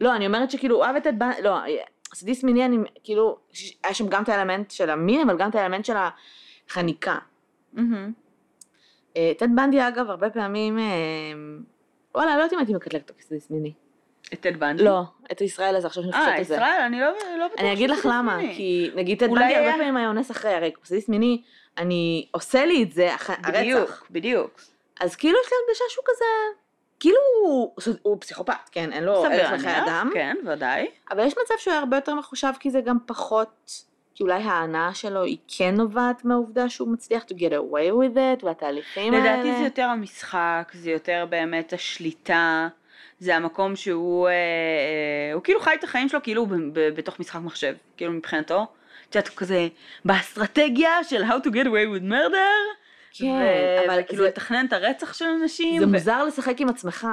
לא, 0.00 0.16
אני 0.16 0.26
אומרת 0.26 0.50
שכאילו 0.50 0.76
הוא 0.76 0.84
אהב 0.84 0.96
את 0.96 1.06
בנדי, 1.06 1.42
לא, 1.42 1.58
סדיסט 2.14 2.44
מיני, 2.44 2.64
אני 2.64 2.76
כאילו, 3.04 3.36
היה 3.84 3.94
שם 3.94 4.08
גם 4.08 4.22
את 4.22 4.28
האלמנט 4.28 4.70
של 4.70 4.90
המין, 4.90 5.28
אבל 5.28 5.38
גם 5.38 5.50
את 5.50 5.54
האלמנט 5.54 5.84
של 5.84 5.94
החניקה. 6.68 7.18
אה, 9.16 9.32
טד 9.38 9.48
בנדי 9.56 9.88
אגב, 9.88 10.10
הרבה 10.10 10.30
פעמים, 10.30 10.78
אה, 10.78 10.84
וואלה, 12.14 12.36
לא 12.36 12.42
יודעת 12.42 12.52
אם 12.52 12.58
הייתי 12.58 12.74
מקטלגת 12.74 13.10
אותו 13.10 13.20
כסדיסט 13.20 13.50
מיני. 13.50 13.72
את 14.32 14.40
טד 14.40 14.56
בנדי? 14.56 14.84
לא, 14.84 15.02
את 15.32 15.40
ישראל 15.40 15.76
הזה, 15.76 15.86
עכשיו 15.86 16.02
שאני 16.02 16.12
חושבת 16.12 16.28
אה, 16.28 16.36
על 16.36 16.44
זה. 16.44 16.54
ישראל, 16.54 16.80
אני 16.86 17.00
לא 17.00 17.06
לא 17.38 17.46
בטוחה 17.48 17.62
אני 17.62 17.72
אגיד 17.72 17.90
לך 17.90 18.06
למה. 18.10 18.38
כי 18.56 18.90
נגיד 18.94 19.18
טד 19.18 19.30
בנדי 19.30 19.54
הרבה 19.56 19.72
פעמים 19.78 19.96
היה 19.96 20.08
אונס 20.08 20.30
אחרי, 20.30 20.54
הרי 20.54 20.70
סדיסט 20.84 21.08
מיני, 21.08 21.42
אני 21.78 22.26
עושה 22.30 22.64
לי 22.66 22.82
את 22.82 22.92
זה, 22.92 23.14
אח- 23.14 23.30
הרצח. 23.30 23.48
בדיוק, 23.50 24.06
בדיוק. 24.10 24.60
אז 25.00 25.16
כאילו 25.16 25.38
יש 25.44 25.52
לי 25.52 25.56
הרגשה 25.66 25.84
שהוא 25.88 26.04
כזה, 26.06 26.24
כאילו 27.00 27.16
הוא, 27.42 27.74
הוא 28.02 28.16
פסיכופת, 28.20 28.68
כן, 28.72 28.92
אין 28.92 29.04
לו 29.04 29.24
ערך 29.24 29.52
לחיי 29.52 29.82
אדם, 29.82 30.10
כן, 30.14 30.36
ודאי. 30.46 30.86
אבל 31.10 31.26
יש 31.26 31.32
מצב 31.44 31.54
שהוא 31.58 31.72
היה 31.72 31.80
הרבה 31.80 31.96
יותר 31.96 32.14
מחושב 32.14 32.52
כי 32.60 32.70
זה 32.70 32.80
גם 32.80 32.98
פחות, 33.06 33.70
כי 34.14 34.22
אולי 34.22 34.42
ההנאה 34.42 34.94
שלו 34.94 35.22
היא 35.22 35.36
כן 35.48 35.74
נובעת 35.74 36.24
מהעובדה 36.24 36.68
שהוא 36.68 36.88
מצליח 36.92 37.22
to 37.22 37.34
get 37.34 37.50
away 37.52 37.92
with 37.92 38.16
it, 38.40 38.44
והתהליכים 38.44 39.14
האלה. 39.14 39.32
לדעתי 39.36 39.56
זה 39.58 39.64
יותר 39.64 39.82
המשחק, 39.82 40.72
זה 40.74 40.90
יותר 40.90 41.26
באמת 41.30 41.72
השליטה. 41.72 42.68
זה 43.24 43.36
המקום 43.36 43.76
שהוא, 43.76 44.28
אה, 44.28 44.32
אה, 44.32 45.32
הוא 45.34 45.42
כאילו 45.42 45.60
חי 45.60 45.74
את 45.74 45.84
החיים 45.84 46.08
שלו 46.08 46.22
כאילו 46.22 46.46
ב- 46.46 46.54
ב- 46.54 46.88
בתוך 46.96 47.20
משחק 47.20 47.40
מחשב, 47.40 47.74
כאילו 47.96 48.12
מבחינתו. 48.12 48.66
את 49.10 49.14
יודעת, 49.14 49.28
הוא 49.28 49.36
כזה 49.36 49.68
באסטרטגיה 50.04 51.04
של 51.04 51.22
How 51.24 51.46
to 51.46 51.50
get 51.50 51.64
away 51.66 51.98
with 51.98 52.10
murder. 52.10 52.54
כן, 53.18 53.24
ו- 53.26 53.86
אבל 53.86 54.00
וכאילו 54.04 54.22
זה- 54.22 54.28
לתכנן 54.28 54.66
את 54.66 54.72
הרצח 54.72 55.12
של 55.14 55.24
אנשים. 55.24 55.80
זה 55.80 55.86
ו- 55.86 55.90
מוזר 55.90 56.24
לשחק 56.24 56.60
עם 56.60 56.68
עצמך. 56.68 57.06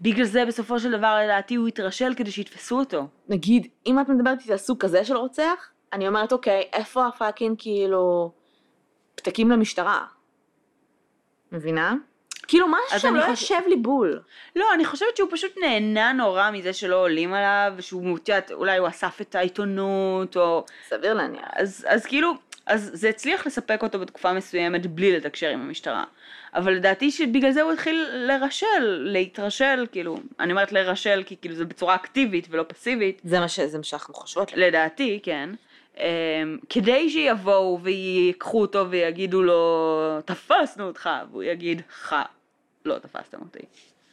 בגלל 0.00 0.24
זה 0.24 0.44
בסופו 0.46 0.80
של 0.80 0.90
דבר 0.90 1.18
לדעתי 1.24 1.54
הוא 1.54 1.68
התרשל 1.68 2.14
כדי 2.16 2.30
שיתפסו 2.30 2.78
אותו. 2.78 3.06
נגיד, 3.28 3.66
אם 3.86 4.00
את 4.00 4.08
מדברת 4.08 4.38
איתי 4.40 4.52
על 4.52 4.58
סוג 4.58 4.78
כזה 4.80 5.04
של 5.04 5.16
רוצח, 5.16 5.70
אני 5.92 6.08
אומרת, 6.08 6.32
אוקיי, 6.32 6.62
איפה 6.72 7.06
הפאקינג 7.06 7.56
כאילו 7.58 8.32
פתקים 9.14 9.50
למשטרה? 9.50 10.04
מבינה? 11.52 11.94
כאילו 12.48 12.66
משהו 12.68 13.00
שם 13.00 13.14
לא 13.16 13.22
חוש- 13.26 13.42
יושב 13.42 13.60
לי 13.68 13.76
בול. 13.76 14.20
לא, 14.56 14.66
אני 14.74 14.84
חושבת 14.84 15.16
שהוא 15.16 15.28
פשוט 15.32 15.52
נהנה 15.60 16.12
נורא 16.12 16.50
מזה 16.50 16.72
שלא 16.72 16.96
עולים 16.96 17.34
עליו, 17.34 17.72
ושהוא, 17.76 18.16
את 18.18 18.28
יודעת, 18.28 18.50
אולי 18.52 18.78
הוא 18.78 18.88
אסף 18.88 19.20
את 19.20 19.34
העיתונות, 19.34 20.36
או... 20.36 20.64
סביר 20.88 21.14
להניח. 21.14 21.48
אז, 21.52 21.86
אז 21.88 22.06
כאילו, 22.06 22.32
אז 22.66 22.90
זה 22.94 23.08
הצליח 23.08 23.46
לספק 23.46 23.82
אותו 23.82 23.98
בתקופה 23.98 24.32
מסוימת 24.32 24.86
בלי 24.86 25.16
לתקשר 25.16 25.48
עם 25.48 25.60
המשטרה. 25.60 26.04
אבל 26.54 26.72
לדעתי 26.72 27.10
שבגלל 27.10 27.50
זה 27.50 27.62
הוא 27.62 27.72
התחיל 27.72 28.06
לרשל, 28.14 28.66
להתרשל, 29.00 29.86
כאילו, 29.92 30.18
אני 30.40 30.52
אומרת 30.52 30.72
לרשל 30.72 31.22
כי 31.26 31.36
כאילו 31.40 31.54
זה 31.54 31.64
בצורה 31.64 31.94
אקטיבית 31.94 32.46
ולא 32.50 32.64
פסיבית, 32.68 33.20
זה 33.24 33.40
מה, 33.40 33.48
ש... 33.48 33.60
זה 33.60 33.78
מה 33.78 33.84
שאנחנו 33.84 34.14
חושבות. 34.14 34.52
לדעתי, 34.56 35.20
כן. 35.22 35.50
Um, 35.96 36.00
כדי 36.68 37.10
שיבואו 37.10 37.78
ויקחו 37.82 38.60
אותו 38.60 38.90
ויגידו 38.90 39.42
לו, 39.42 39.90
תפסנו 40.24 40.86
אותך, 40.86 41.10
והוא 41.30 41.42
יגיד, 41.42 41.82
ח, 41.92 42.12
לא 42.84 42.98
תפסתם 42.98 43.38
אותי. 43.40 43.58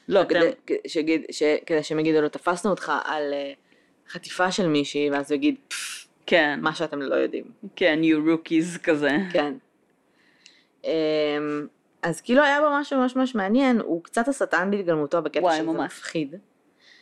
לא, 0.08 0.22
אתם- 0.22 0.40
כדי, 0.88 1.24
ש... 1.32 1.44
שהם 1.82 2.00
יגידו 2.00 2.22
לו, 2.22 2.30
תפסנו 2.30 2.72
אותך 2.72 2.92
על 3.06 3.34
uh, 3.34 4.12
חטיפה 4.14 4.52
של 4.52 4.68
מישהי, 4.68 5.10
ואז 5.10 5.32
הוא 5.32 5.36
יגיד, 5.36 5.56
"פפ, 5.68 6.08
כן, 6.26 6.60
מה 6.62 6.76
שאתם 6.76 7.02
לא 7.02 7.16
יודעים. 7.16 7.44
כן, 7.76 8.00
you 8.04 8.28
rookies 8.30 8.80
כזה. 8.84 9.12
כן. 9.34 9.54
אמ, 10.84 10.90
אז 12.04 12.22
כאילו 12.22 12.44
היה 12.44 12.62
בו 12.62 12.68
משהו 12.80 13.00
ממש 13.00 13.16
ממש 13.16 13.36
מעניין, 13.36 13.80
הוא 13.80 14.04
קצת 14.04 14.28
השטן 14.28 14.72
בהתגלמותו 14.72 15.22
בקטע 15.22 15.44
וואי, 15.44 15.56
שזה 15.58 15.66
ממש. 15.68 15.86
מפחיד. 15.92 16.36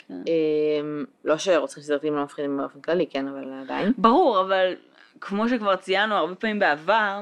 כן. 0.07 0.13
אמ, 0.27 1.05
לא 1.25 1.37
שרוצחים 1.37 1.83
סדרתיים 1.83 2.15
לא 2.15 2.23
מפחידים 2.23 2.57
באופן 2.57 2.81
כללי, 2.81 3.07
כן, 3.07 3.27
אבל 3.27 3.53
עדיין. 3.53 3.93
ברור, 3.97 4.41
אבל 4.41 4.75
כמו 5.21 5.49
שכבר 5.49 5.75
ציינו 5.75 6.15
הרבה 6.15 6.35
פעמים 6.35 6.59
בעבר, 6.59 7.21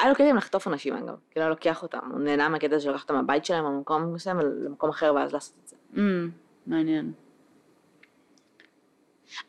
היה 0.00 0.08
לו 0.08 0.14
קטע 0.14 0.30
עם 0.30 0.36
לחטוף 0.36 0.68
אנשים 0.68 0.94
אגב, 0.94 1.16
כאילו 1.30 1.42
היה 1.44 1.48
לוקח 1.48 1.82
אותם, 1.82 2.10
הוא 2.12 2.20
נהנה 2.20 2.48
מהקטע 2.48 2.80
של 2.80 2.90
לקחת 2.90 3.02
אותם 3.02 3.14
מהבית 3.14 3.44
שלהם 3.44 3.64
או 3.64 3.70
ממקום 3.70 4.14
מסוים 4.14 4.38
למקום 4.40 4.90
אחר 4.90 5.12
ואז 5.14 5.32
לעשות 5.32 5.54
את 5.64 5.68
זה. 5.68 5.76
mm, 5.94 5.98
מעניין. 6.66 7.12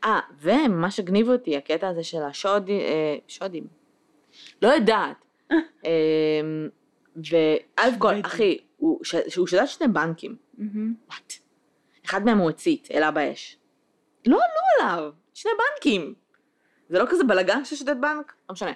אה, 0.03 0.19
ומה 0.41 0.91
שהגניב 0.91 1.29
אותי, 1.29 1.57
הקטע 1.57 1.87
הזה 1.87 2.03
של 2.03 2.23
השודים, 2.23 2.79
אה, 2.79 3.15
שודים. 3.27 3.67
לא 4.61 4.67
יודעת. 4.67 5.25
אמ, 5.51 6.69
וא' 7.15 7.99
כל. 7.99 8.13
אחי, 8.25 8.57
הוא 8.77 8.99
שדד 9.47 9.65
שני 9.65 9.87
בנקים. 9.87 10.35
וואט? 10.57 11.33
אחד 12.07 12.25
מהם 12.25 12.37
הוא 12.37 12.49
הצית, 12.49 12.87
העלה 12.91 13.11
באש. 13.11 13.57
לא 14.27 14.37
עלו 14.37 14.89
עליו, 14.91 15.11
שני 15.33 15.51
בנקים. 15.57 16.13
זה 16.89 16.99
לא 16.99 17.05
כזה 17.09 17.23
בלאגן 17.23 17.65
ששודד 17.65 18.01
בנק? 18.01 18.33
לא 18.49 18.53
משנה. 18.53 18.71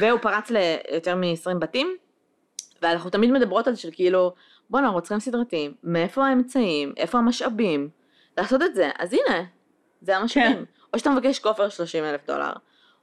והוא 0.00 0.18
פרץ 0.20 0.50
ליותר 0.50 1.16
מ-20 1.16 1.54
בתים, 1.58 1.96
ואנחנו 2.82 3.10
תמיד 3.10 3.30
מדברות 3.30 3.66
על 3.66 3.74
זה 3.74 3.80
של 3.80 3.90
כאילו, 3.92 4.34
בואנה, 4.70 4.88
רוצחים 4.88 5.20
סדרתיים, 5.20 5.74
מאיפה 5.84 6.26
האמצעים, 6.26 6.92
איפה 6.96 7.18
המשאבים, 7.18 7.88
לעשות 8.38 8.62
את 8.62 8.74
זה. 8.74 8.90
אז 8.98 9.12
הנה, 9.12 9.44
זה 10.00 10.16
המשאבים. 10.16 10.52
כן. 10.52 10.64
או 10.94 10.98
שאתה 10.98 11.10
מבקש 11.10 11.38
כופר 11.38 11.68
30 11.68 12.04
אלף 12.04 12.26
דולר, 12.26 12.52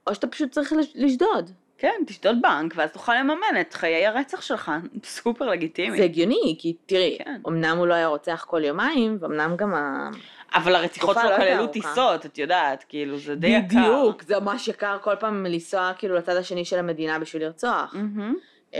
או 0.07 0.15
שאתה 0.15 0.27
פשוט 0.27 0.51
צריך 0.51 0.73
לש- 0.73 0.91
לשדוד. 0.95 1.51
כן, 1.77 2.03
תשדוד 2.07 2.37
בנק, 2.41 2.73
ואז 2.75 2.91
תוכל 2.91 3.15
לממן 3.15 3.61
את 3.61 3.73
חיי 3.73 4.05
הרצח 4.05 4.41
שלך, 4.41 4.71
סופר 5.03 5.45
לגיטימי. 5.45 5.97
זה 5.97 6.03
הגיוני, 6.03 6.55
כי 6.59 6.75
תראי, 6.85 7.17
כן. 7.23 7.41
אמנם 7.47 7.77
הוא 7.77 7.87
לא 7.87 7.93
היה 7.93 8.07
רוצח 8.07 8.45
כל 8.47 8.63
יומיים, 8.63 9.17
ואמנם 9.19 9.55
גם 9.55 9.73
ה... 9.73 10.09
אבל 10.53 10.75
הרציחות 10.75 11.17
שלו 11.21 11.29
לא 11.29 11.37
כללו. 11.37 11.67
טיסות, 11.67 12.25
את 12.25 12.37
יודעת, 12.37 12.83
כאילו, 12.89 13.19
זה 13.19 13.35
די 13.35 13.47
יקר. 13.47 13.65
בדיוק, 13.65 14.23
זה 14.23 14.39
ממש 14.39 14.67
יקר 14.67 14.97
כל 15.01 15.15
פעם 15.15 15.45
לנסוע 15.45 15.91
כאילו 15.97 16.15
לצד 16.15 16.35
השני 16.35 16.65
של 16.65 16.79
המדינה 16.79 17.19
בשביל 17.19 17.43
לרצוח. 17.43 17.93
מהמם. 17.93 18.35
אה, 18.73 18.79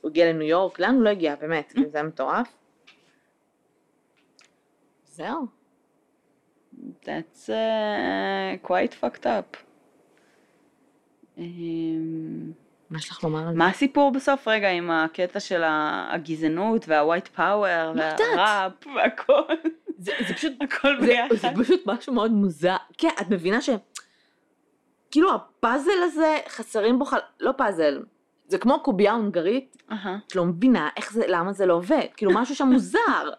הוא 0.00 0.10
הגיע 0.10 0.26
לניו 0.26 0.42
יורק, 0.48 0.80
לאן 0.80 0.94
הוא 0.94 1.02
לא 1.02 1.10
הגיע, 1.10 1.34
באמת, 1.34 1.72
כאילו, 1.72 1.90
זה 1.90 1.98
היה 1.98 2.06
מטורף. 2.06 2.48
זהו. 5.06 5.46
That's 7.04 7.48
uh, 7.48 8.58
quite 8.62 8.94
fucked 9.00 9.26
up. 9.26 9.63
אמ, 11.38 12.52
מה 12.90 12.98
יש 12.98 13.10
לך 13.10 13.24
לומר 13.24 13.40
על 13.40 13.52
זה? 13.52 13.58
מה 13.58 13.68
הסיפור 13.68 14.12
בסוף 14.12 14.48
רגע 14.48 14.70
עם 14.70 14.90
הקטע 14.90 15.40
של 15.40 15.62
הגזענות 15.66 16.88
והווייט 16.88 17.28
פאוור. 17.28 17.94
והראפ 17.96 18.86
והכל, 18.96 19.54
זה 19.98 20.12
זה 20.28 20.34
פשוט, 20.34 20.52
הכל 20.60 21.00
ביחד. 21.00 21.34
זה 21.34 21.48
פשוט 21.64 21.82
משהו 21.86 22.12
מאוד 22.14 22.30
מוזר. 22.30 22.76
כן, 22.98 23.08
את 23.20 23.30
מבינה 23.30 23.60
ש... 23.60 23.70
כאילו 25.10 25.34
הפאזל 25.34 26.02
הזה, 26.02 26.38
חסרים 26.48 26.98
בו 26.98 27.04
חל... 27.04 27.18
לא 27.40 27.52
פאזל, 27.56 28.02
זה 28.48 28.58
כמו 28.58 28.80
קובייה 28.82 29.12
הונגרית, 29.12 29.76
אהה. 29.92 30.18
את 30.26 30.36
לא 30.36 30.44
מבינה 30.44 30.88
איך 30.96 31.12
זה, 31.12 31.24
למה 31.28 31.52
זה 31.52 31.66
לא 31.66 31.74
עובד. 31.74 32.06
כאילו 32.16 32.32
משהו 32.34 32.54
שם 32.54 32.66
מוזר. 32.66 33.30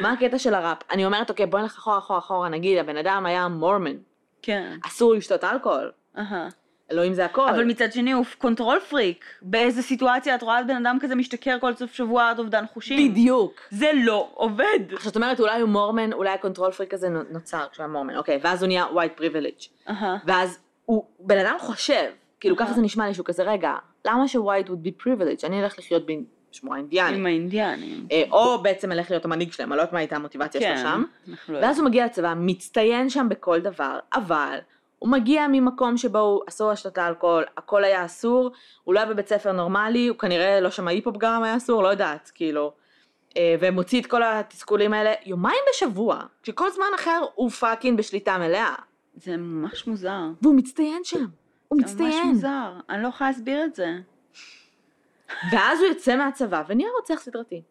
מה 0.00 0.12
הקטע 0.12 0.38
של 0.38 0.54
הראפ? 0.54 0.78
אני 0.90 1.06
אומרת, 1.06 1.30
אוקיי, 1.30 1.46
בואי 1.46 1.62
נלך 1.62 1.76
אחורה, 1.78 1.98
אחורה, 1.98 2.18
אחורה, 2.18 2.48
נגיד, 2.48 2.78
הבן 2.78 2.96
אדם 2.96 3.26
היה 3.26 3.48
מורמן, 3.48 3.96
כן, 4.42 4.76
אסור 4.86 5.14
לשתות 5.14 5.44
אלכוהול. 5.44 5.92
אהה. 6.18 6.48
אלוהים 6.92 7.14
זה 7.14 7.24
הכל. 7.24 7.48
אבל 7.48 7.64
מצד 7.64 7.92
שני 7.92 8.12
הוא 8.12 8.24
control 8.38 8.80
freak. 8.80 9.24
באיזה 9.42 9.82
סיטואציה 9.82 10.34
את 10.34 10.42
רואה 10.42 10.62
בן 10.62 10.86
אדם 10.86 10.98
כזה 11.00 11.14
משתכר 11.14 11.58
כל 11.60 11.74
סוף 11.74 11.92
שבוע 11.92 12.30
עד 12.30 12.38
אובדן 12.38 12.64
חושים? 12.72 13.10
בדיוק. 13.10 13.60
זה 13.70 13.90
לא 14.04 14.30
עובד. 14.34 14.78
עכשיו 14.92 15.10
את 15.10 15.16
אומרת 15.16 15.40
אולי 15.40 15.60
הוא 15.60 15.68
מורמן, 15.68 16.12
אולי 16.12 16.30
ה 16.30 16.35
control 16.35 16.72
freak 16.72 16.94
הזה 16.94 17.08
נו- 17.08 17.22
נוצר 17.30 17.66
כשהוא 17.72 17.84
היה 17.84 17.92
מורמן, 17.92 18.16
אוקיי, 18.16 18.40
ואז 18.42 18.62
הוא 18.62 18.68
נהיה 18.68 18.86
white 18.86 19.20
privilege, 19.20 19.68
אהה. 19.88 20.16
ואז 20.26 20.58
הוא, 20.84 21.04
בן 21.20 21.38
אדם 21.38 21.56
חושב, 21.58 22.10
כאילו 22.40 22.56
אהה. 22.56 22.66
ככה 22.66 22.74
זה 22.74 22.82
נשמע 22.82 23.06
לי 23.08 23.14
שהוא 23.14 23.26
כזה, 23.26 23.42
רגע, 23.42 23.74
למה 24.06 24.28
ש-white 24.28 24.68
would 24.68 24.86
be 24.86 25.02
privilege, 25.06 25.46
אני 25.46 25.62
אלך 25.62 25.78
לחיות 25.78 26.02
בשמורה 26.50 26.76
אינדיאנית, 26.76 27.18
עם 27.18 27.26
האינדיאנים. 27.26 28.06
אה, 28.12 28.22
או 28.30 28.62
בעצם 28.62 28.92
אלך 28.92 29.10
להיות 29.10 29.24
המנהיג 29.24 29.52
שלהם, 29.52 29.72
אני 29.72 29.76
לא 29.76 29.82
יודעת 29.82 29.92
מה 29.92 29.98
הייתה 29.98 30.16
המוטיבציה 30.16 30.60
שלו 30.60 30.70
כן, 30.70 30.82
שם, 30.82 31.02
אנחנו 31.30 31.54
לא 31.54 31.58
ואז 31.58 31.78
הוא 31.78 31.86
מגיע 31.86 32.06
לצבא, 32.06 32.34
מצטיין 32.36 33.10
שם 33.10 33.28
בכל 33.30 33.60
דבר, 33.60 33.98
אבל 34.14 34.58
הוא 35.02 35.10
מגיע 35.10 35.46
ממקום 35.48 35.96
שבו 35.96 36.18
הוא 36.18 36.40
אסור 36.48 36.72
לשתות 36.72 36.98
אלכוהול, 36.98 37.44
הכל 37.56 37.84
היה 37.84 38.04
אסור, 38.04 38.50
הוא 38.84 38.94
לא 38.94 39.00
היה 39.00 39.08
בבית 39.08 39.28
ספר 39.28 39.52
נורמלי, 39.52 40.06
הוא 40.06 40.18
כנראה 40.18 40.60
לא 40.60 40.70
שמע 40.70 40.90
היפ-הופ 40.90 41.16
גם 41.16 41.42
היה 41.42 41.56
אסור, 41.56 41.82
לא 41.82 41.88
יודעת, 41.88 42.30
כאילו. 42.34 42.72
אה, 43.36 43.54
ומוציא 43.60 44.00
את 44.00 44.06
כל 44.06 44.22
התסכולים 44.22 44.92
האלה 44.92 45.12
יומיים 45.26 45.58
בשבוע, 45.70 46.22
כשכל 46.42 46.70
זמן 46.70 46.86
אחר 46.94 47.24
הוא 47.34 47.50
fucking 47.50 47.98
בשליטה 47.98 48.38
מלאה. 48.38 48.74
זה 49.14 49.36
ממש 49.36 49.86
מוזר. 49.86 50.20
והוא 50.42 50.54
מצטיין 50.54 51.04
שם, 51.04 51.26
הוא 51.68 51.80
זה 51.86 51.94
ממש 51.94 52.04
מצטיין. 52.04 52.28
מוזר. 52.28 52.72
אני 52.90 53.02
לא 53.02 53.08
יכולה 53.08 53.30
להסביר 53.30 53.64
את 53.64 53.74
זה. 53.74 53.88
ואז 55.52 55.80
הוא 55.80 55.88
יוצא 55.88 56.16
מהצבא 56.16 56.62
ונהיה 56.68 56.88
רוצח 57.00 57.20
סדרתי. 57.20 57.62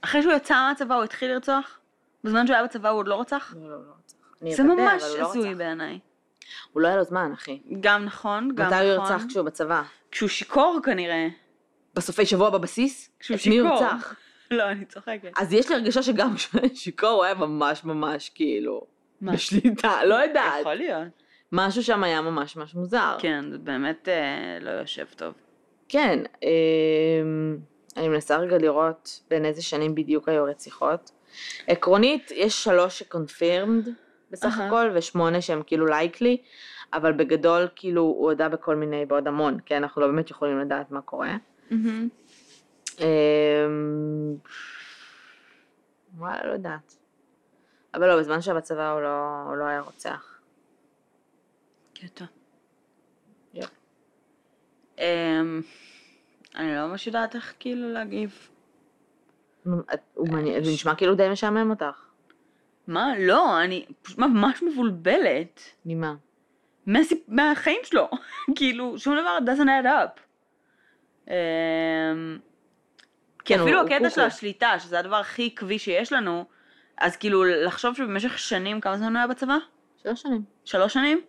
אחרי 0.00 0.22
שהוא 0.22 0.34
יצא 0.34 0.68
מהצבא 0.68 0.94
הוא 0.94 1.04
התחיל 1.04 1.30
לרצוח? 1.30 1.78
בזמן 2.24 2.46
שהוא 2.46 2.54
היה 2.54 2.64
בצבא 2.64 2.88
הוא 2.88 2.98
עוד 2.98 3.08
לא 3.08 3.20
רצח? 3.20 3.54
לא, 3.56 3.70
לא, 3.70 3.76
לא 3.76 3.92
זה 4.52 4.62
ממש 4.62 5.02
לא 5.18 5.28
הזוי 5.30 5.48
רצח. 5.48 5.58
בעיניי. 5.58 5.98
הוא 6.72 6.82
לא 6.82 6.88
היה 6.88 6.96
לו 6.96 7.04
זמן, 7.04 7.30
אחי. 7.34 7.60
גם 7.80 8.04
נכון, 8.04 8.48
גם 8.54 8.66
מתי 8.66 8.74
נכון. 8.74 8.86
הוא 8.86 8.94
ירצח 8.94 9.24
כשהוא 9.28 9.44
בצבא? 9.44 9.82
כשהוא 10.10 10.28
שיכור 10.28 10.78
כנראה. 10.84 11.28
בסופי 11.94 12.26
שבוע 12.26 12.50
בבסיס? 12.50 13.10
כשהוא 13.20 13.36
את 13.36 13.46
מי 13.46 13.58
הוא 13.58 13.68
שיכור. 13.70 13.86
רצח? 13.88 14.14
לא, 14.50 14.62
אני 14.70 14.84
צוחקת. 14.84 15.32
אז 15.36 15.52
יש 15.52 15.68
לי 15.68 15.74
הרגשה 15.74 16.02
שגם 16.02 16.34
כשהוא 16.36 16.60
היה 16.60 16.74
שיכור 16.74 17.10
הוא 17.10 17.24
היה 17.24 17.34
ממש 17.34 17.84
ממש 17.84 18.30
כאילו 18.34 18.86
מה? 19.20 19.32
בשליטה, 19.32 20.04
לא 20.04 20.14
יודעת. 20.14 20.60
יכול 20.60 20.74
להיות. 20.74 21.08
משהו 21.52 21.82
שם 21.82 22.04
היה 22.04 22.20
ממש 22.20 22.56
ממש 22.56 22.74
מוזר. 22.74 23.16
כן, 23.18 23.44
זה 23.50 23.58
באמת 23.58 24.08
אה, 24.08 24.58
לא 24.60 24.70
יושב 24.70 25.06
טוב. 25.16 25.34
כן, 25.88 26.18
אמ, 26.42 27.56
אני 27.96 28.08
מנסה 28.08 28.36
רגע 28.36 28.58
לראות 28.58 29.20
בין 29.30 29.44
איזה 29.44 29.62
שנים 29.62 29.94
בדיוק 29.94 30.28
היו 30.28 30.46
הרציחות. 30.46 31.10
עקרונית, 31.66 32.30
יש 32.34 32.64
שלוש 32.64 32.98
שקונפירמד 32.98 33.88
בסך 34.34 34.58
אהה. 34.58 34.66
הכל, 34.66 34.90
ושמונה 34.94 35.40
שהם 35.40 35.62
כאילו 35.66 35.86
לייקלי, 35.86 36.36
אבל 36.92 37.12
בגדול 37.12 37.68
כאילו 37.76 38.02
הוא 38.02 38.30
הודה 38.30 38.48
בכל 38.48 38.76
מיני, 38.76 39.06
בעוד 39.06 39.28
המון, 39.28 39.60
כי 39.60 39.76
אנחנו 39.76 40.00
לא 40.02 40.06
באמת 40.06 40.30
יכולים 40.30 40.58
לדעת 40.58 40.90
מה 40.90 41.00
קורה. 41.00 41.36
אמ, 43.00 43.04
וואלה, 46.18 46.46
לא 46.46 46.52
יודעת. 46.52 46.96
אבל 47.94 48.06
לא, 48.08 48.18
בזמן 48.18 48.40
שהיה 48.40 48.56
בצבא 48.56 48.90
הוא 48.92 49.00
לא, 49.00 49.42
הוא 49.48 49.56
לא 49.56 49.64
היה 49.64 49.80
רוצח. 49.80 50.38
קטע. 51.94 52.24
אמ, 54.98 55.60
אני 56.54 56.74
לא 56.76 56.86
ממש 56.86 57.06
יודעת 57.06 57.34
איך 57.34 57.54
כאילו 57.58 57.92
להגיב. 57.92 58.48
הוא 60.14 60.28
מעניין- 60.28 60.64
זה 60.64 60.70
נשמע 60.70 60.94
כאילו 60.94 61.14
די 61.14 61.28
משעמם 61.32 61.70
אותך. 61.70 62.03
מה? 62.86 63.12
לא, 63.18 63.62
אני 63.62 63.84
ממש 64.18 64.62
מבולבלת. 64.62 65.60
ממה? 65.86 66.14
מהסיפ... 66.86 67.18
מהחיים 67.28 67.80
שלו. 67.84 68.08
כאילו, 68.56 68.98
שום 68.98 69.16
דבר 69.18 69.38
doesn't 69.52 69.66
add 69.66 69.86
up. 69.86 70.20
אמ, 71.28 72.38
כן, 73.44 73.60
אפילו 73.60 73.80
הוא 73.80 73.88
הקטע 73.88 74.10
של. 74.10 74.20
השליטה, 74.20 74.78
שזה 74.78 74.98
הדבר 74.98 75.16
הכי 75.16 75.50
עקבי 75.54 75.78
שיש 75.78 76.12
לנו, 76.12 76.44
אז 76.98 77.16
כאילו 77.16 77.44
לחשוב 77.44 77.96
שבמשך 77.96 78.38
שנים, 78.38 78.80
כמה 78.80 78.98
זמן 78.98 79.08
הוא 79.08 79.18
היה 79.18 79.26
בצבא? 79.26 79.56
שלוש 80.02 80.22
שנים. 80.22 80.42
שלוש 80.64 80.92
שנים? 80.92 81.20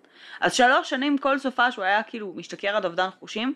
אז 0.42 0.54
שלוש 0.54 0.90
שנים 0.90 1.18
כל 1.18 1.40
סופ"ש 1.40 1.72
הוא 1.72 1.86
היה 1.86 2.04
כאילו 2.04 2.34
משתכר 2.36 2.76
עד 2.76 2.86
אובדן 2.86 3.10
חושים, 3.20 3.54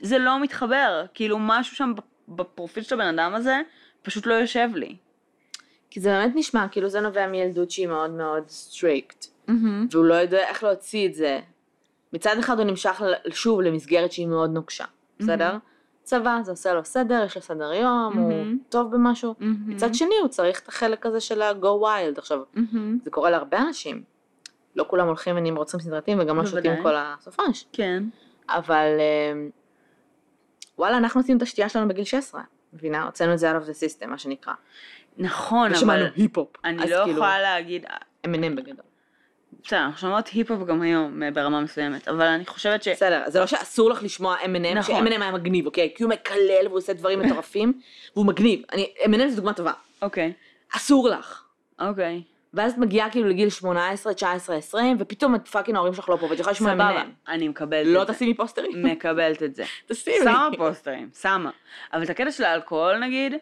זה 0.00 0.18
לא 0.18 0.40
מתחבר. 0.40 1.04
כאילו 1.14 1.38
משהו 1.40 1.76
שם 1.76 1.92
בפרופיל 2.28 2.82
של 2.82 2.94
הבן 2.94 3.18
אדם 3.18 3.34
הזה, 3.34 3.60
פשוט 4.02 4.26
לא 4.26 4.34
יושב 4.34 4.68
לי. 4.74 4.96
כי 5.92 6.00
זה 6.00 6.08
באמת 6.08 6.32
נשמע 6.34 6.68
כאילו 6.68 6.88
זה 6.88 7.00
נובע 7.00 7.26
מילדות 7.26 7.70
שהיא 7.70 7.86
מאוד 7.86 8.10
מאוד 8.10 8.42
strict. 8.48 9.26
והוא 9.90 10.04
לא 10.04 10.14
יודע 10.14 10.48
איך 10.48 10.64
להוציא 10.64 11.08
את 11.08 11.14
זה. 11.14 11.40
מצד 12.12 12.38
אחד 12.38 12.58
הוא 12.58 12.66
נמשך 12.66 13.02
שוב 13.30 13.60
למסגרת 13.60 14.12
שהיא 14.12 14.26
מאוד 14.26 14.50
נוקשה, 14.50 14.84
בסדר? 15.18 15.56
צבא, 16.02 16.38
זה 16.42 16.50
עושה 16.50 16.74
לו 16.74 16.84
סדר, 16.84 17.22
יש 17.26 17.36
לו 17.36 17.42
סדר 17.42 17.72
יום, 17.72 18.18
הוא 18.18 18.28
מהמם. 18.28 18.58
טוב 18.68 18.90
במשהו. 18.90 19.34
מצד 19.66 19.94
שני 19.94 20.14
הוא 20.20 20.28
צריך 20.28 20.60
את 20.60 20.68
החלק 20.68 21.06
הזה 21.06 21.20
של 21.20 21.42
ה-go 21.42 21.64
wild. 21.82 22.18
עכשיו, 22.18 22.38
זה 23.04 23.10
קורה 23.10 23.30
להרבה 23.30 23.58
אנשים. 23.58 24.02
לא 24.76 24.84
כולם 24.88 25.06
הולכים 25.06 25.36
ונהיים 25.36 25.56
רוצחים 25.56 25.80
סדרתיים 25.80 26.18
וגם 26.20 26.36
לא 26.36 26.46
שותים. 26.46 26.82
כל 26.82 26.94
הסופש. 26.96 27.66
כן. 27.72 28.02
אבל 28.48 28.86
אמ, 29.00 29.50
וואלה, 30.78 30.96
אנחנו 30.96 31.20
עשינו 31.20 31.36
את 31.36 31.42
השתייה 31.42 31.68
שלנו 31.68 31.88
בגיל 31.88 32.04
16, 32.04 32.42
מבינה? 32.72 33.04
הוצאנו 33.04 33.32
את 33.32 33.38
זה 33.38 33.52
out 33.52 33.62
of 33.62 33.66
the 33.66 33.72
system, 33.74 34.06
מה 34.06 34.18
שנקרא. 34.18 34.52
נכון, 35.18 35.72
ושמענו 35.72 36.02
אבל 36.02 36.10
היפ-הופ. 36.16 36.48
אני 36.64 36.76
לא 36.76 36.84
כאילו, 36.84 37.10
יכולה 37.10 37.40
להגיד, 37.40 37.84
Eminem 38.26 38.56
בגדול. 38.56 38.84
בסדר, 39.64 39.78
אנחנו 39.80 39.98
שומעות 39.98 40.28
היפ-הופ 40.28 40.64
גם 40.68 40.82
היום 40.82 41.22
אה, 41.22 41.30
ברמה 41.30 41.60
מסוימת, 41.60 42.08
אבל 42.08 42.26
אני 42.26 42.46
חושבת 42.46 42.82
ש... 42.82 42.88
בסדר, 42.88 43.22
זה 43.26 43.40
לא 43.40 43.46
שאסור 43.46 43.90
לך 43.90 44.02
לשמוע 44.02 44.36
Eminem, 44.36 44.74
נכון. 44.78 45.06
ש-Eminem 45.08 45.22
היה 45.22 45.32
מגניב, 45.32 45.66
אוקיי? 45.66 45.92
כי 45.96 46.02
הוא 46.02 46.10
מקלל 46.10 46.66
והוא 46.66 46.78
עושה 46.78 46.92
דברים 46.92 47.20
מטורפים, 47.20 47.80
והוא 48.16 48.26
מגניב. 48.26 48.62
אני- 48.72 48.92
Eminem 49.04 49.28
זה 49.28 49.36
דוגמה 49.36 49.52
טובה. 49.52 49.72
אוקיי, 50.02 50.32
אסור 50.76 51.08
לך. 51.08 51.44
אוקיי. 51.80 52.22
ואז 52.54 52.72
את 52.72 52.78
מגיעה 52.78 53.10
כאילו 53.10 53.28
לגיל 53.28 53.48
18, 53.50 54.14
19, 54.14 54.56
20, 54.56 54.96
ופתאום 55.00 55.34
את 55.34 55.48
fucking 55.48 55.76
ההורים 55.76 55.94
שלך 55.94 56.08
לא 56.08 56.16
פה, 56.16 56.26
ואת 56.26 56.38
יכולה 56.38 56.52
לשמוע 56.52 56.70
סבבה, 56.72 57.02
Eminem. 57.02 57.30
אני 57.30 57.48
מקבלת 57.48 57.86
לא 57.86 58.02
את 58.02 58.06
זה. 58.06 58.12
תשימי 58.14 58.34
פוסטרים? 58.34 58.86
מקבלת 58.86 59.42
את 59.42 59.54
זה. 59.54 59.64
תשימי. 59.88 60.16
שמה 60.24 60.48
פוסטרים, 60.56 61.10
שמה. 61.20 61.50
אבל 61.92 62.02
את 62.02 62.10
הקטע 62.10 62.30
של 62.30 62.44
האלכוהול 62.44 62.98
נגיד, 62.98 63.34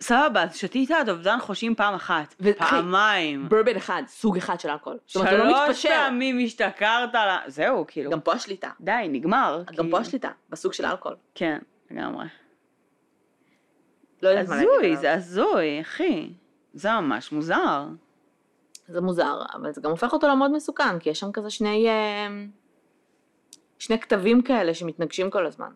סבבה, 0.00 0.44
שתית 0.52 0.90
עד 0.90 1.08
אובדן 1.08 1.38
חושים 1.40 1.74
פעם 1.74 1.94
אחת, 1.94 2.34
ואחי, 2.40 2.58
פעמיים, 2.58 3.48
ברבן 3.48 3.76
אחד, 3.76 4.02
סוג 4.06 4.36
אחד 4.36 4.60
של 4.60 4.70
אלכוהול. 4.70 4.98
זאת 5.06 5.16
אומרת, 5.16 5.30
הוא 5.32 5.38
לא 5.38 5.44
שלוש 5.54 5.68
מתפשר. 5.68 5.88
פעמים 5.88 6.38
השתכרת, 6.44 7.14
ל- 7.14 7.36
זהו, 7.50 7.84
כאילו, 7.88 8.10
גם 8.10 8.20
פה 8.20 8.32
השליטה. 8.32 8.70
די, 8.80 8.92
נגמר. 9.08 9.62
גם 9.66 9.74
כאילו. 9.74 9.90
פה 9.90 9.98
השליטה, 9.98 10.30
בסוג 10.50 10.72
של 10.72 10.86
אלכוהול. 10.86 11.16
כן, 11.34 11.58
לגמרי. 11.90 12.26
לא 14.22 14.28
יודעת 14.28 14.48
מה 14.48 14.54
להגיד. 14.56 14.70
הזוי. 14.74 14.96
זה 14.96 15.12
הזוי, 15.14 15.80
אחי. 15.80 16.30
זה 16.74 16.92
ממש 16.92 17.32
מוזר. 17.32 17.84
זה 18.92 19.00
מוזר, 19.00 19.42
אבל 19.54 19.72
זה 19.72 19.80
גם 19.80 19.90
הופך 19.90 20.12
אותו 20.12 20.28
למאוד 20.28 20.50
מסוכן, 20.52 20.98
כי 20.98 21.10
יש 21.10 21.20
שם 21.20 21.32
כזה 21.32 21.50
שני... 21.50 21.88
אה, 21.88 22.28
שני 23.78 23.98
כתבים 24.00 24.42
כאלה 24.42 24.74
שמתנגשים 24.74 25.30
כל 25.30 25.46
הזמן. 25.46 25.70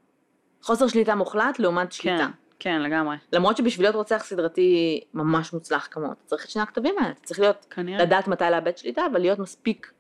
חוסר 0.63 0.89
שליטה 0.89 1.15
מוחלט 1.15 1.59
לעומת 1.59 1.93
שליטה. 1.93 2.17
כן, 2.19 2.31
כן, 2.59 2.83
לגמרי. 2.83 3.17
למרות 3.33 3.57
שבשביל 3.57 3.85
להיות 3.87 3.97
רוצח 3.97 4.23
סדרתי 4.25 5.01
ממש 5.15 5.53
מוצלח 5.53 5.89
כמוהו, 5.91 6.13
אתה 6.13 6.21
צריך 6.25 6.45
את 6.45 6.51
שני 6.51 6.63
הכתבים 6.63 6.95
האלה, 6.99 7.11
אתה 7.11 7.21
צריך 7.23 7.41
להיות, 7.41 7.67
כנראה. 7.71 8.03
לדעת 8.03 8.29
מתי 8.29 8.45
לאבד 8.51 8.77
שליטה, 8.79 9.03
אבל 9.13 9.21
להיות 9.21 9.39
מספיק, 9.39 9.93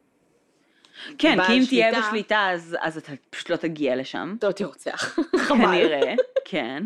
כן, 1.19 1.39
כי 1.47 1.53
אם 1.59 1.63
תהיה 1.69 1.93
שליטה- 1.93 2.07
בשליטה, 2.09 2.49
אז 2.53 2.77
אז 2.81 2.99
אתה 2.99 3.13
פשוט 3.31 3.51
לא 3.51 3.57
תגיע 3.57 3.97
לשם. 3.97 4.35
אתה 4.39 4.47
לא 4.47 4.53
תהיה 4.53 4.67
רוצח. 4.67 5.17
כנראה, 5.49 6.15
כן. 6.45 6.85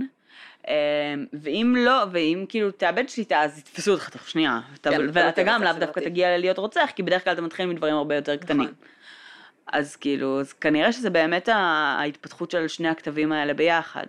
אמ, 0.68 1.26
ואם 1.32 1.74
לא, 1.78 2.04
ואם 2.12 2.44
כאילו 2.48 2.70
תאבד 2.70 3.08
שליטה, 3.08 3.40
אז 3.40 3.58
יתפסו 3.58 3.92
אותך 3.92 4.08
תוך 4.08 4.28
שנייה. 4.28 4.60
כן, 4.82 4.90
אתה 4.90 4.90
ואתה 5.12 5.42
גם 5.42 5.62
לאו 5.62 5.72
דווקא. 5.72 6.00
תגיע 6.00 6.38
להיות 6.38 6.58
רוצח, 6.58 6.90
כי 6.96 7.02
בדרך 7.02 7.24
כלל 7.24 7.32
אתה 7.32 7.42
מתחיל 7.42 7.66
מדברים 7.66 7.94
הרבה 7.94 8.14
יותר 8.14 8.36
קטנים. 8.36 8.60
נכון. 8.60 8.74
אז 9.72 9.96
כאילו, 9.96 10.40
אז 10.40 10.52
כנראה 10.52 10.92
שזה 10.92 11.10
באמת 11.10 11.48
ההתפתחות 11.52 12.50
של 12.50 12.68
שני 12.68 12.88
הכתבים 12.88 13.32
האלה 13.32 13.54
ביחד. 13.54 14.06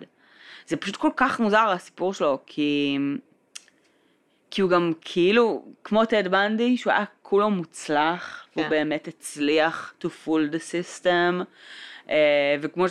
זה 0.66 0.76
פשוט 0.76 0.96
כל 0.96 1.10
כך 1.16 1.40
מוזר 1.40 1.68
הסיפור 1.68 2.14
שלו, 2.14 2.38
כי... 2.46 2.98
כי 4.50 4.62
הוא 4.62 4.70
גם 4.70 4.92
כאילו, 5.00 5.64
כמו 5.84 6.04
טד 6.04 6.28
בנדי, 6.28 6.76
שהוא 6.76 6.92
היה 6.92 7.04
כולו 7.22 7.50
מוצלח, 7.50 8.46
כן. 8.52 8.60
הוא 8.60 8.70
באמת 8.70 9.08
הצליח 9.08 9.94
to 10.02 10.06
fool 10.06 10.54
the 10.54 10.58
system, 10.58 11.44
אה, 12.10 12.56
וכמו 12.60 12.88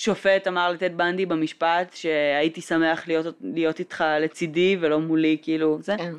שהשופט 0.00 0.48
אמר 0.48 0.72
לטד 0.72 0.96
בנדי 0.96 1.26
במשפט, 1.26 1.92
שהייתי 1.94 2.60
שמח 2.60 3.08
להיות, 3.08 3.26
להיות 3.40 3.78
איתך 3.78 4.04
לצידי 4.20 4.76
ולא 4.80 5.00
מולי, 5.00 5.38
כאילו, 5.42 5.78
זה. 5.82 5.96
כן. 5.98 6.12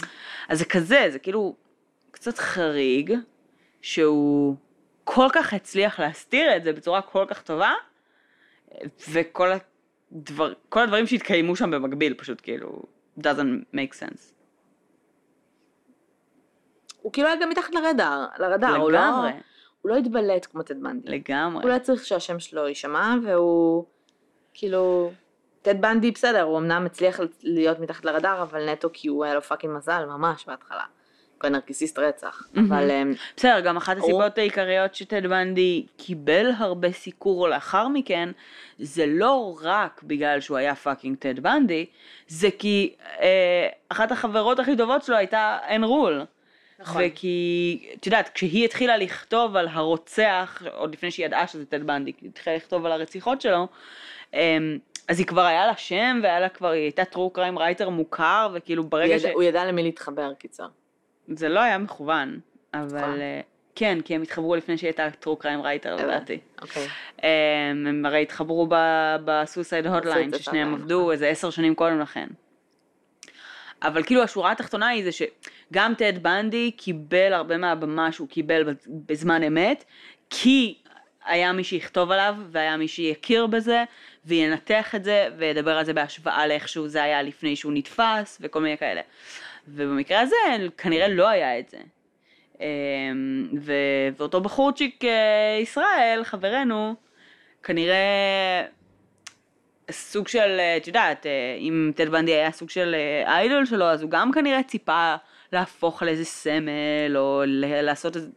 אז 0.49 0.59
זה 0.59 0.65
כזה, 0.65 1.07
זה 1.09 1.19
כאילו 1.19 1.55
קצת 2.11 2.37
חריג, 2.37 3.13
שהוא 3.81 4.55
כל 5.03 5.27
כך 5.33 5.53
הצליח 5.53 5.99
להסתיר 5.99 6.55
את 6.55 6.63
זה 6.63 6.73
בצורה 6.73 7.01
כל 7.01 7.25
כך 7.27 7.41
טובה, 7.41 7.73
וכל 9.09 9.51
הדבר, 10.11 10.53
כל 10.69 10.79
הדברים 10.79 11.07
שהתקיימו 11.07 11.55
שם 11.55 11.71
במקביל 11.71 12.13
פשוט 12.13 12.41
כאילו 12.43 12.83
doesn't 13.19 13.75
make 13.75 13.93
sense. 13.99 14.21
הוא 17.01 17.13
כאילו 17.13 17.27
היה 17.27 17.37
גם 17.41 17.49
מתחת 17.49 17.73
לרדאר, 17.75 18.25
לרדאר, 18.39 18.75
הוא 18.75 18.91
לא, 18.91 18.99
לגמרי, 18.99 19.31
הוא 19.81 19.89
לא 19.89 19.97
התבלט 19.97 20.47
כמו 20.51 20.63
טד 20.63 20.83
בנדי. 20.83 21.09
לגמרי. 21.09 21.63
הוא 21.63 21.71
לא 21.71 21.79
צריך 21.79 22.05
שהשם 22.05 22.39
שלו 22.39 22.67
יישמע, 22.67 23.15
והוא 23.23 23.85
כאילו... 24.53 25.11
טד 25.61 25.81
בנדי 25.81 26.11
בסדר, 26.11 26.41
הוא 26.41 26.57
אמנם 26.57 26.85
הצליח 26.85 27.19
להיות 27.43 27.79
מתחת 27.79 28.05
לרדאר, 28.05 28.41
אבל 28.41 28.69
נטו 28.69 28.89
כי 28.93 29.07
הוא 29.07 29.25
היה 29.25 29.33
לו 29.33 29.41
fucking 29.41 29.77
מזל, 29.77 30.05
ממש 30.05 30.45
בהתחלה. 30.47 30.83
הוא 31.41 31.47
היה 31.47 31.51
נרקיסיסט 31.51 31.99
רצח. 31.99 32.43
אבל 32.57 32.91
אמ, 32.91 33.13
בסדר, 33.37 33.59
גם 33.59 33.77
אחת 33.77 33.97
הסיבות 33.97 34.37
העיקריות 34.37 34.95
שטד 34.95 35.27
בנדי 35.27 35.85
קיבל 35.97 36.51
הרבה 36.57 36.91
סיקור 36.91 37.49
לאחר 37.49 37.87
מכן, 37.87 38.29
זה 38.79 39.05
לא 39.07 39.57
רק 39.61 40.03
בגלל 40.03 40.39
שהוא 40.39 40.57
היה 40.57 40.75
fucking 40.75 41.17
טד 41.17 41.39
בנדי, 41.39 41.85
זה 42.27 42.49
כי 42.59 42.95
אה, 43.21 43.67
אחת 43.89 44.11
החברות 44.11 44.59
הכי 44.59 44.77
טובות 44.77 45.03
שלו 45.03 45.15
הייתה 45.15 45.57
אן 45.67 45.83
רול. 45.83 46.25
נכון. 46.81 47.01
וכי, 47.05 47.89
את 47.99 48.05
יודעת, 48.05 48.29
כשהיא 48.33 48.65
התחילה 48.65 48.97
לכתוב 48.97 49.55
על 49.55 49.67
הרוצח, 49.71 50.61
עוד 50.73 50.93
לפני 50.93 51.11
שהיא 51.11 51.25
ידעה 51.25 51.47
שזה 51.47 51.65
טד 51.65 51.83
בנדי, 51.87 52.11
היא 52.21 52.29
התחילה 52.29 52.55
לכתוב 52.55 52.85
על 52.85 52.91
הרציחות 52.91 53.41
שלו, 53.41 53.67
אמ, 54.33 54.77
אז 55.07 55.19
היא 55.19 55.27
כבר 55.27 55.41
היה 55.45 55.65
לה 55.65 55.77
שם, 55.77 56.19
והיה 56.23 56.39
לה 56.39 56.49
כבר, 56.49 56.69
היא 56.69 56.81
הייתה 56.81 57.05
true 57.05 57.29
crime 57.29 57.59
writer 57.59 57.89
מוכר, 57.89 58.49
וכאילו 58.53 58.83
ברגע 58.83 59.15
ידע- 59.15 59.31
הוא 59.33 59.43
ידע 59.43 59.65
למי 59.65 59.83
להתחבר, 59.83 60.33
קיצר. 60.33 60.67
שזה 61.29 61.49
לא 61.49 61.59
היה 61.59 61.77
מכוון, 61.77 62.39
אבל 62.73 62.85
נכון. 62.85 63.21
אה, 63.21 63.41
כן, 63.75 63.97
כי 64.05 64.15
הם 64.15 64.21
התחברו 64.21 64.55
לפני 64.55 64.77
שהיא 64.77 64.87
הייתה 64.87 65.07
true 65.19 65.35
crime 65.35 65.61
writer 65.61 65.95
לדעתי. 65.95 66.39
אוקיי. 66.61 66.87
אמ, 67.23 67.27
הם 67.87 68.05
הרי 68.05 68.21
התחברו 68.21 68.67
ב 69.25 69.33
suicide 69.33 69.87
hotline, 69.87 70.31
ששניהם 70.37 70.73
עבדו 70.73 70.99
נכון. 70.99 71.11
איזה 71.11 71.27
עשר 71.27 71.49
שנים 71.49 71.75
קודם 71.75 71.99
לכן. 71.99 72.27
אבל 73.83 74.03
כאילו 74.03 74.23
השורה 74.23 74.51
התחתונה 74.51 74.87
היא 74.87 75.03
זה 75.03 75.09
שגם 75.11 75.93
טד 75.97 76.23
בנדי 76.23 76.71
קיבל 76.71 77.33
הרבה 77.33 77.57
מהבמה 77.57 78.11
שהוא 78.11 78.27
קיבל 78.27 78.63
בז- 78.63 78.87
בזמן 79.05 79.43
אמת, 79.43 79.83
כי 80.29 80.77
היה 81.25 81.51
מי 81.51 81.63
שיכתוב 81.63 82.11
עליו 82.11 82.35
והיה 82.51 82.77
מי 82.77 82.87
שיכיר 82.87 83.47
בזה 83.47 83.83
וינתח 84.25 84.95
את 84.95 85.03
זה 85.03 85.27
וידבר 85.37 85.77
על 85.77 85.85
זה 85.85 85.93
בהשוואה 85.93 86.47
לאיכשהו 86.47 86.87
זה 86.87 87.03
היה 87.03 87.21
לפני 87.21 87.55
שהוא 87.55 87.73
נתפס 87.75 88.37
וכל 88.41 88.61
מיני 88.61 88.77
כאלה. 88.77 89.01
ובמקרה 89.67 90.19
הזה 90.19 90.35
כנראה 90.77 91.07
לא 91.07 91.29
היה 91.29 91.59
את 91.59 91.69
זה. 91.69 91.77
אמ, 92.59 93.47
ו- 93.61 94.09
ואותו 94.17 94.41
בחורצ'יק 94.41 95.05
אה, 95.05 95.59
ישראל, 95.61 96.21
חברנו, 96.23 96.95
כנראה 97.63 98.63
סוג 99.91 100.27
של, 100.27 100.57
אה, 100.59 100.77
את 100.77 100.87
יודעת, 100.87 101.25
אה, 101.25 101.55
אם 101.59 101.91
טד 101.95 102.09
בנדי 102.09 102.31
היה 102.31 102.51
סוג 102.51 102.69
של 102.69 102.95
אה, 102.95 103.37
איידול 103.37 103.65
שלו, 103.65 103.85
אז 103.85 104.01
הוא 104.01 104.11
גם 104.11 104.31
כנראה 104.31 104.63
ציפה 104.63 105.15
להפוך 105.53 106.03
לאיזה 106.03 106.25
סמל, 106.25 107.17
או 107.17 107.43
לעשות 107.81 108.15
איזה, 108.15 108.27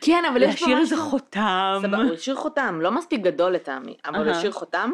כן, 0.00 0.24
אבל 0.32 0.42
יש 0.42 0.48
פה 0.48 0.50
להשאיר 0.50 0.78
איזה 0.78 0.94
משהו... 0.94 1.08
חותם. 1.08 1.78
סבבה, 1.82 1.96
הוא 1.96 2.14
השאיר 2.14 2.36
חותם, 2.36 2.78
לא 2.82 2.92
מספיק 2.92 3.20
גדול 3.20 3.52
לטעמי, 3.52 3.96
אבל 4.04 4.28
הוא. 4.28 4.36
השאיר 4.36 4.52
חותם, 4.52 4.90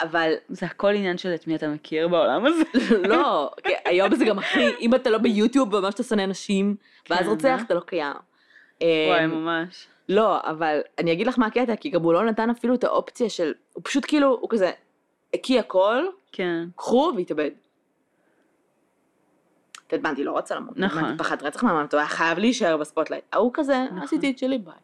אבל 0.00 0.32
זה 0.48 0.66
הכל 0.66 0.88
עניין 0.88 1.18
של 1.18 1.34
את 1.34 1.46
מי 1.46 1.54
אתה 1.54 1.68
מכיר 1.68 2.08
בעולם 2.08 2.46
הזה. 2.46 2.62
לא, 3.08 3.50
כי 3.64 3.72
היום 3.84 4.14
זה 4.14 4.24
גם 4.24 4.38
הכי, 4.38 4.68
אם 4.80 4.94
אתה 4.94 5.10
לא 5.10 5.18
ביוטיוב 5.18 5.80
ממש 5.80 5.94
אתה 5.94 6.02
שונא 6.02 6.26
נשים, 6.26 6.76
ואז 7.10 7.20
כן, 7.20 7.26
רוצח, 7.26 7.58
אה? 7.58 7.64
אתה 7.66 7.74
לא 7.74 7.80
קיים. 7.80 8.16
וואי, 8.80 9.24
אמ, 9.24 9.30
ממש. 9.30 9.86
לא, 10.08 10.38
אבל 10.44 10.80
אני 10.98 11.12
אגיד 11.12 11.26
לך 11.26 11.38
מה 11.38 11.46
הקטע, 11.46 11.76
כי 11.76 11.90
גם 11.90 12.02
הוא 12.02 12.12
לא 12.12 12.24
נתן 12.24 12.50
אפילו 12.50 12.74
את 12.74 12.84
האופציה 12.84 13.30
של, 13.30 13.52
הוא 13.72 13.82
פשוט 13.84 14.04
כאילו, 14.08 14.38
הוא 14.40 14.50
כזה, 14.50 14.70
הקיא 15.34 15.60
הכל, 15.60 16.04
כן. 16.32 16.68
קחו 16.76 17.12
והתאבד. 17.16 17.50
בנדי 19.92 20.24
לא 20.24 20.38
רצה 20.38 20.54
למות, 20.54 20.76
נכון. 20.76 21.16
פחד 21.18 21.42
רצח 21.42 21.62
מהמוות, 21.62 21.94
הוא 21.94 21.98
היה 21.98 22.08
חייב 22.08 22.38
להישאר 22.38 22.76
ב 22.76 22.80
spotlight. 22.80 23.24
ההוא 23.32 23.50
כזה, 23.54 23.84
נכון. 23.86 24.02
עשיתי 24.02 24.30
את 24.30 24.38
שלי 24.38 24.58
ביי. 24.58 24.74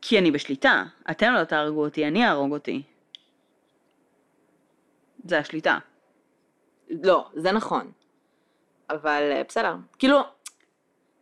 כי 0.00 0.18
אני 0.18 0.30
בשליטה. 0.30 0.84
אתם 1.10 1.32
לא 1.32 1.44
תהרגו 1.44 1.84
אותי, 1.84 2.06
אני 2.06 2.26
אהרוג 2.26 2.52
אותי. 2.52 2.82
זה 5.24 5.38
השליטה. 5.38 5.78
לא, 6.90 7.28
זה 7.34 7.52
נכון. 7.52 7.90
אבל 8.90 9.32
אה, 9.32 9.42
בסדר. 9.48 9.74
כאילו, 9.98 10.18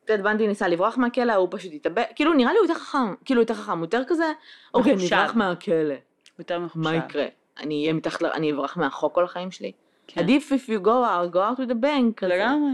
טד 0.05 0.23
בנדי 0.23 0.47
ניסה 0.47 0.69
לברוח 0.69 0.99
מהכלא, 0.99 1.35
הוא 1.35 1.49
פשוט 1.51 1.73
התאבד, 1.75 2.05
כאילו 2.15 2.33
נראה 2.33 2.53
לי 2.53 2.59
הוא 2.59 2.67
יותר 2.67 2.81
חכם, 2.81 3.15
כאילו 3.25 3.41
יותר 3.41 3.55
חכם, 3.55 3.79
הוא 3.79 3.85
יותר 3.85 4.03
כזה, 4.07 4.33
אוקיי. 4.75 4.95
נברח 4.95 5.35
מהכלא, 5.35 5.95
יותר 6.39 6.59
מחושב. 6.59 6.81
מה 6.81 6.95
יקרה? 6.95 7.27
אני 7.61 7.83
אהיה 7.83 7.93
מתחת, 7.93 8.23
ל- 8.23 8.27
אני 8.27 8.53
אברח 8.53 8.77
מהחוק 8.77 9.15
כל 9.15 9.25
החיים 9.25 9.51
שלי? 9.51 9.73
כן. 10.07 10.21
עדיף 10.21 10.53
if 10.53 10.69
you 10.69 10.85
go 10.85 10.89
out, 10.89 11.35
go 11.35 11.39
out 11.39 11.61
with 11.61 11.71
a 11.71 11.85
bang, 11.85 12.15
כזה. 12.17 12.35
לגמרי. 12.35 12.71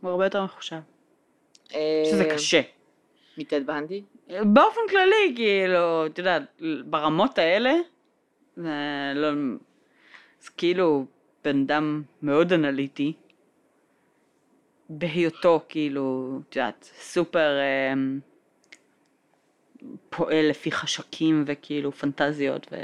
הוא 0.00 0.10
הרבה 0.10 0.26
יותר 0.26 0.44
מחושב. 0.44 0.76
אה, 1.74 2.02
שזה 2.10 2.24
קשה. 2.24 2.60
מטד 3.38 3.66
בנדי? 3.66 4.02
באופן 4.28 4.80
כללי, 4.90 5.32
כאילו, 5.36 6.06
את 6.06 6.18
יודעת, 6.18 6.42
ברמות 6.84 7.38
האלה, 7.38 7.74
זה 8.56 8.72
לא... 9.14 9.28
זה 10.40 10.50
כאילו 10.56 11.04
בן 11.44 11.62
אדם 11.62 12.02
מאוד 12.22 12.52
אנליטי, 12.52 13.12
בהיותו, 14.88 15.60
כאילו, 15.68 16.38
את 16.48 16.56
יודעת, 16.56 16.90
סופר 17.00 17.50
אמ, 17.92 18.20
פועל 20.10 20.48
לפי 20.50 20.70
חשקים 20.72 21.44
וכאילו 21.46 21.92
פנטזיות, 21.92 22.66
ו... 22.72 22.76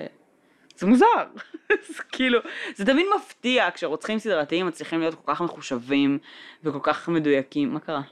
זה 0.77 0.87
מוזר. 0.87 1.07
זה 1.97 2.03
כאילו, 2.13 2.39
זה 2.75 2.87
תמיד 2.87 3.07
מפתיע 3.17 3.71
כשרוצחים 3.75 4.19
סדרתיים 4.19 4.67
מצליחים 4.67 5.01
להיות 5.01 5.15
כל 5.15 5.33
כך 5.35 5.41
מחושבים 5.41 6.19
וכל 6.65 6.79
כך 6.83 7.09
מדויקים. 7.09 7.75
מה 7.75 7.81
קרה? 7.81 8.03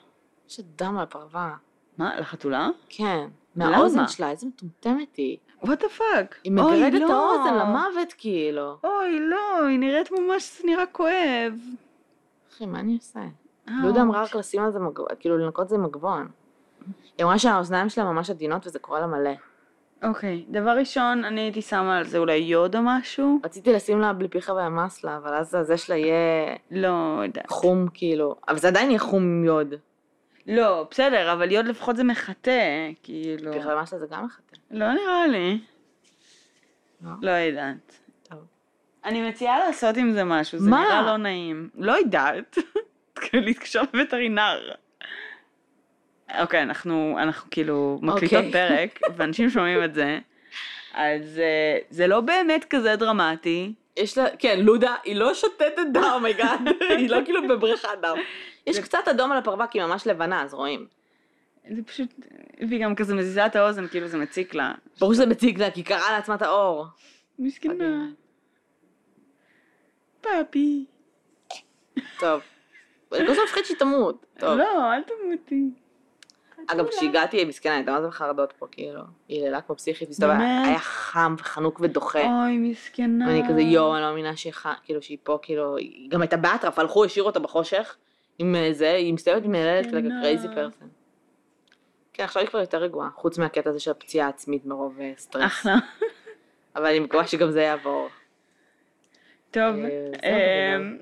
יש 0.49 0.61
דם 0.61 0.97
על 0.97 1.03
הפרווה. 1.03 1.55
מה, 1.99 2.21
לחתולה? 2.21 2.69
כן. 2.89 3.29
מהאוזן 3.57 4.09
שלה, 4.09 4.31
איזה 4.31 4.47
מטומטמת 4.47 5.17
היא. 5.17 5.37
What 5.63 5.83
the 5.83 5.89
fuck? 5.89 6.41
היא 6.45 6.53
מגרדת 6.53 7.03
את 7.05 7.11
האוזן 7.11 7.55
למוות 7.55 8.13
כאילו. 8.19 8.77
אוי, 8.85 9.21
לא, 9.21 9.67
היא 9.67 9.79
נראית 9.79 10.11
ממש, 10.11 10.63
נראה 10.65 10.87
כואב. 10.87 11.55
אחי, 12.53 12.67
מה 12.67 12.81
אני 12.81 12.95
עושה? 12.95 13.21
לודה 13.83 14.03
אמרה 14.03 14.23
רק 14.23 14.35
לשים 14.35 14.63
על 14.63 14.73
זה 14.73 14.79
מגבון, 14.79 15.07
כאילו 15.21 15.39
לנקות 15.39 15.69
זה 15.69 15.79
מגבון. 15.79 16.29
היא 17.19 17.25
אמרה 17.25 17.39
שהאוזניים 17.39 17.89
שלה 17.89 18.05
ממש 18.05 18.31
עדינות 18.31 18.67
וזה 18.67 18.79
קורה 18.79 19.01
לה 19.01 19.07
מלא. 19.07 19.31
אוקיי, 20.03 20.45
דבר 20.49 20.71
ראשון, 20.71 21.25
אני 21.25 21.41
הייתי 21.41 21.63
שמה 21.63 21.99
על 21.99 22.05
זה 22.05 22.19
אולי 22.19 22.37
יוד 22.37 22.77
או 22.77 22.81
משהו. 22.85 23.41
רציתי 23.45 23.73
לשים 23.73 24.01
לה 24.01 24.13
בלי 24.13 24.29
פיחה 24.29 24.53
ואמסלה, 24.53 25.17
אבל 25.17 25.35
אז 25.35 25.55
הזה 25.55 25.77
שלה 25.77 25.97
יהיה 25.97 26.57
לא 26.71 27.21
יודעת. 27.25 27.51
חום 27.51 27.87
כאילו. 27.95 28.37
אבל 28.49 28.59
זה 28.59 28.69
עדיין 28.69 28.91
יהיה 28.91 28.99
חום 28.99 29.23
עם 29.23 29.45
יוד. 29.45 29.75
לא, 30.47 30.87
בסדר, 30.91 31.33
אבל 31.33 31.53
יוד 31.53 31.67
לפחות 31.67 31.97
זה 31.97 32.05
מחטא, 32.05 32.91
כאילו. 33.03 33.53
פיחה 33.53 33.69
ואמסלה 33.69 33.99
זה 33.99 34.07
גם 34.11 34.25
מחטא. 34.25 34.57
לא 34.71 34.93
נראה 34.93 35.27
לי. 35.27 35.61
לא? 37.01 37.11
לא 37.23 37.31
יודעת. 37.31 37.99
טוב. 38.29 38.39
אני 39.05 39.29
מציעה 39.29 39.59
לעשות 39.59 39.97
עם 39.97 40.13
זה 40.13 40.25
משהו, 40.25 40.59
זה 40.59 40.71
מה? 40.71 40.85
נראה 40.85 41.03
לא 41.03 41.17
נעים. 41.17 41.71
לא 41.75 41.93
יודעת. 41.93 42.59
להתקשר 43.33 43.83
לווטרינר. 43.95 44.73
אוקיי, 46.41 46.63
אנחנו, 46.63 47.17
אנחנו 47.19 47.51
כאילו 47.51 47.99
מקליטות 48.03 48.45
אוקיי. 48.45 48.53
פרק, 48.53 49.01
ואנשים 49.17 49.51
שומעים 49.51 49.85
את 49.85 49.95
זה, 49.95 50.19
אז 50.95 51.39
אה, 51.39 51.79
זה 51.91 52.07
לא 52.07 52.21
באמת 52.21 52.65
כזה 52.71 52.97
דרמטי. 52.97 53.73
יש 53.97 54.19
לה, 54.19 54.27
כן, 54.39 54.61
לודה, 54.61 54.95
היא 55.05 55.17
לא 55.17 55.35
שותתת 55.35 55.87
דם, 55.93 56.11
oh 56.15 56.26
my 56.26 56.38
god, 56.38 56.61
היא 56.99 57.11
לא 57.11 57.19
כאילו 57.25 57.49
בבריכת 57.49 57.89
דם. 58.03 58.17
יש 58.67 58.79
קצת 58.79 59.09
אדום 59.11 59.33
על 59.33 59.39
הפרווה, 59.39 59.67
כי 59.67 59.81
היא 59.81 59.87
ממש 59.87 60.07
לבנה, 60.07 60.43
אז 60.43 60.55
רואים. 60.55 60.87
זה 61.71 61.83
פשוט, 61.83 62.09
והיא 62.69 62.85
גם 62.85 62.95
כזה 62.95 63.15
מזיזה 63.15 63.47
את 63.47 63.57
האוזן, 63.57 63.87
כאילו 63.87 64.09
זה 64.09 64.19
מציק 64.19 64.55
לה. 64.55 64.73
ברור 65.01 65.15
שזה 65.15 65.27
מציג 65.27 65.59
לה, 65.59 65.71
כי 65.71 65.83
קרעה 65.83 66.13
לעצמה 66.13 66.35
את 66.35 66.43
האור. 66.43 66.87
מסכנה. 67.39 68.07
פאפי. 70.21 70.85
טוב. 72.19 72.41
אני 73.13 73.27
כל 73.27 73.33
הזמן 73.33 73.45
מפחד 73.45 73.61
שהיא 73.65 73.77
תמות. 73.77 74.27
לא, 74.43 74.93
אל 74.93 75.03
תמותי. 75.03 75.71
אגב, 76.67 76.89
כשהגעתי, 76.89 77.37
היא 77.37 77.47
מסכנה, 77.47 77.75
הייתה 77.75 77.93
מה 77.93 78.03
זה 78.03 78.09
בחרדות 78.09 78.53
פה, 78.53 78.67
כאילו. 78.71 79.01
היא 79.29 79.45
העללה 79.45 79.61
כמו 79.61 79.77
פסיכית, 79.77 80.11
מסתובבה, 80.11 80.39
באמת? 80.39 80.67
היה 80.67 80.79
חם 80.79 81.35
וחנוק 81.39 81.81
ודוחה. 81.81 82.19
אוי, 82.19 82.59
מסכנה. 82.59 83.27
ואני 83.29 83.43
כזה, 83.49 83.61
יואו, 83.61 83.95
אני 83.95 84.03
לא 84.03 84.09
מאמינה 84.09 84.37
שהיא 84.37 84.53
כאילו 84.85 85.03
שהיא 85.03 85.19
פה, 85.23 85.39
כאילו, 85.43 85.77
היא 85.77 86.11
גם 86.11 86.21
הייתה 86.21 86.37
באטרף, 86.37 86.79
הלכו, 86.79 87.05
השאירו 87.05 87.29
אותה 87.29 87.41
בחושך, 87.41 87.97
עם 88.39 88.55
אה, 88.57 88.69
זה, 88.73 88.91
היא 88.91 89.15
מסתובבת 89.15 89.45
עם 89.45 89.55
ילדת 89.55 89.91
כאילו. 89.91 90.11
crazy 90.21 90.49
person. 90.55 90.87
כן, 92.13 92.25
עכשיו 92.25 92.43
היא 92.43 92.49
כבר 92.51 92.61
יותר 92.61 92.79
רגועה, 92.79 93.09
חוץ 93.15 93.39
מהקטע 93.39 93.71
הזה 93.71 93.81
של 93.81 93.91
הפציעה 93.91 94.27
העצמית 94.27 94.67
מרוב 94.67 95.01
אה, 95.01 95.13
סטרס. 95.17 95.43
אחלה. 95.45 95.75
אבל 96.77 96.87
אני 96.87 97.01
מקווה 97.01 97.27
שגם 97.27 97.51
זה 97.51 97.63
יעבור. 97.63 98.09
טוב, 99.51 99.77
אה, 100.25 100.77
אמ, 100.77 100.99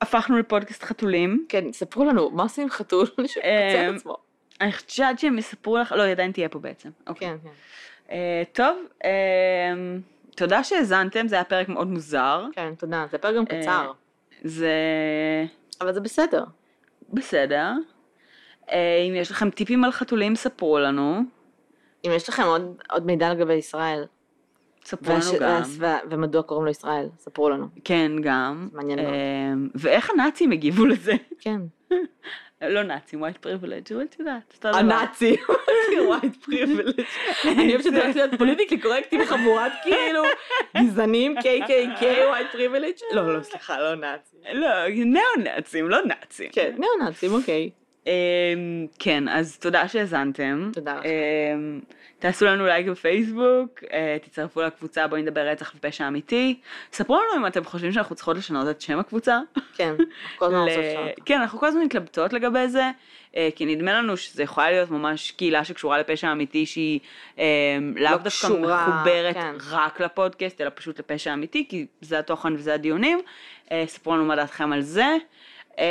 הפכנו 0.00 0.38
לפודקאסט 0.38 0.82
חתולים. 0.82 1.46
כן, 1.48 1.72
ספרו 1.72 2.04
לנו, 2.04 2.30
מה 2.30 2.42
עושים 2.42 2.70
חתול 2.70 3.06
אה, 3.44 3.90
את 3.90 3.94
עצמו? 3.94 4.16
אני 4.60 4.72
חושבת 4.72 5.18
שהם 5.18 5.38
יספרו 5.38 5.78
לך, 5.78 5.92
לא, 5.92 6.02
היא 6.02 6.12
עדיין 6.12 6.32
תהיה 6.32 6.48
פה 6.48 6.58
בעצם. 6.58 6.90
אוקיי. 7.06 7.28
כן, 7.28 7.36
כן. 7.42 7.48
אה, 8.10 8.42
טוב, 8.52 8.76
אמ, 9.04 10.00
תודה 10.36 10.64
שהאזנתם, 10.64 11.28
זה 11.28 11.34
היה 11.34 11.44
פרק 11.44 11.68
מאוד 11.68 11.86
מוזר. 11.86 12.46
כן, 12.52 12.74
תודה. 12.78 13.06
זה 13.10 13.18
פרק 13.18 13.34
גם 13.36 13.44
אה, 13.50 13.60
קצר, 13.62 13.92
זה 14.44 14.72
אבל 15.80 15.92
זה 15.92 16.00
בסדר. 16.00 16.44
בסדר. 17.12 17.72
אה, 18.70 18.96
אם 19.08 19.14
יש 19.14 19.30
לכם 19.30 19.50
טיפים 19.50 19.84
על 19.84 19.92
חתולים, 19.92 20.36
ספרו 20.36 20.78
לנו. 20.78 21.20
אם 22.06 22.10
יש 22.14 22.28
לכם 22.28 22.42
עוד- 22.42 22.76
עוד 22.90 23.06
מידע 23.06 23.30
לגבי 23.34 23.54
ישראל, 23.54 24.04
ספרו 24.84 25.12
לנו 25.14 25.20
והש- 25.40 25.40
גם. 25.40 25.62
וה- 25.78 25.98
ומדוע 26.10 26.42
קוראים 26.42 26.64
לו 26.64 26.70
ישראל, 26.70 27.08
ספרו 27.18 27.50
לנו. 27.50 27.66
כן, 27.84 28.12
גם. 28.22 28.68
מעניין 28.72 28.98
מאוד. 29.02 29.14
אמ, 29.52 29.68
ואיך 29.74 30.10
הנאצים 30.10 30.50
הגיבו 30.50 30.86
לזה? 30.86 31.12
כן. 31.40 31.60
לא 32.62 32.82
נאצים, 32.82 33.24
white 33.24 33.46
privilege, 33.46 33.94
אבל 33.94 34.02
את 34.04 34.16
יודעת, 34.18 34.54
אותו 34.56 34.68
דבר. 34.68 34.78
הנאצי, 34.78 35.36
white 36.10 36.46
privilege. 36.48 37.02
אני 37.48 37.68
אוהבת 37.70 37.84
שזה 37.84 38.02
הולך 38.02 38.16
להיות 38.16 38.30
politically 38.38 38.80
correct 38.80 39.12
עם 39.12 39.24
חבורת 39.24 39.72
כאילו 39.82 40.22
גזענים, 40.76 41.38
KKK, 41.38 42.02
white 42.02 42.54
privilege. 42.54 43.02
לא, 43.12 43.34
לא, 43.36 43.42
סליחה, 43.42 43.80
לא 43.80 43.94
נאצי. 43.94 44.36
לא, 44.52 44.88
ניאו-נאצים, 44.88 45.88
לא 45.88 45.98
נאצים. 46.04 46.50
כן, 46.52 46.74
ניאו-נאצים, 46.78 47.32
אוקיי. 47.32 47.70
אמ, 48.06 48.86
כן, 48.98 49.28
אז 49.28 49.58
תודה 49.58 49.88
שהאזנתם. 49.88 50.70
תודה 50.72 50.94
לך. 50.94 51.04
אמ, 52.18 52.22
תעשו 52.22 52.46
לנו 52.46 52.66
לייק 52.66 52.86
בפייסבוק, 52.86 53.84
אה, 53.92 54.16
תצטרפו 54.22 54.62
לקבוצה 54.62 55.06
בואי 55.06 55.22
נדבר 55.22 55.40
רצח 55.40 55.72
ופשע 55.76 56.08
אמיתי. 56.08 56.60
ספרו 56.92 57.16
לנו 57.16 57.42
אם 57.42 57.46
אתם 57.46 57.64
חושבים 57.64 57.92
שאנחנו 57.92 58.14
צריכות 58.14 58.36
לשנות 58.36 58.68
את 58.70 58.80
שם 58.80 58.98
הקבוצה. 58.98 59.40
כן, 59.76 59.94
כל 60.36 60.44
הזמן 60.44 60.58
רוצות 60.58 60.78
לשנות. 60.78 61.10
כן, 61.24 61.40
אנחנו 61.40 61.58
כל 61.58 61.66
הזמן 61.66 61.82
מתלבטות 61.82 62.32
לגבי 62.32 62.68
זה, 62.68 62.90
אה, 63.36 63.48
כי 63.56 63.66
נדמה 63.66 63.92
לנו 63.92 64.16
שזה 64.16 64.42
יכולה 64.42 64.70
להיות 64.70 64.90
ממש 64.90 65.30
קהילה 65.30 65.64
שקשורה 65.64 65.98
לפשע 65.98 66.32
אמיתי 66.32 66.66
שהיא 66.66 67.00
אה, 67.38 67.44
לאו 67.96 68.10
לא 68.10 68.16
דווקא 68.16 68.46
מחוברת 68.46 69.34
כן. 69.34 69.54
רק 69.70 70.00
לפודקאסט, 70.00 70.60
אלא 70.60 70.70
פשוט 70.74 70.98
לפשע 70.98 71.32
אמיתי, 71.32 71.66
כי 71.68 71.86
זה 72.00 72.18
התוכן 72.18 72.54
וזה 72.54 72.74
הדיונים. 72.74 73.18
ספרו 73.86 74.14
לנו 74.14 74.24
מה 74.24 74.36
דעתכם 74.36 74.72
על 74.72 74.80
זה. 74.80 75.16
אה, 75.78 75.84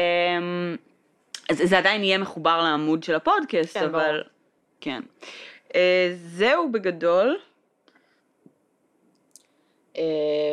אז 1.49 1.61
זה 1.63 1.77
עדיין 1.77 2.03
יהיה 2.03 2.17
מחובר 2.17 2.63
לעמוד 2.63 3.03
של 3.03 3.15
הפודקאסט, 3.15 3.77
כן, 3.77 3.83
אבל... 3.83 4.11
ברור. 4.11 4.23
כן. 4.81 5.01
אה, 5.77 6.09
זהו 6.15 6.71
בגדול, 6.71 7.37
אה, 9.97 10.03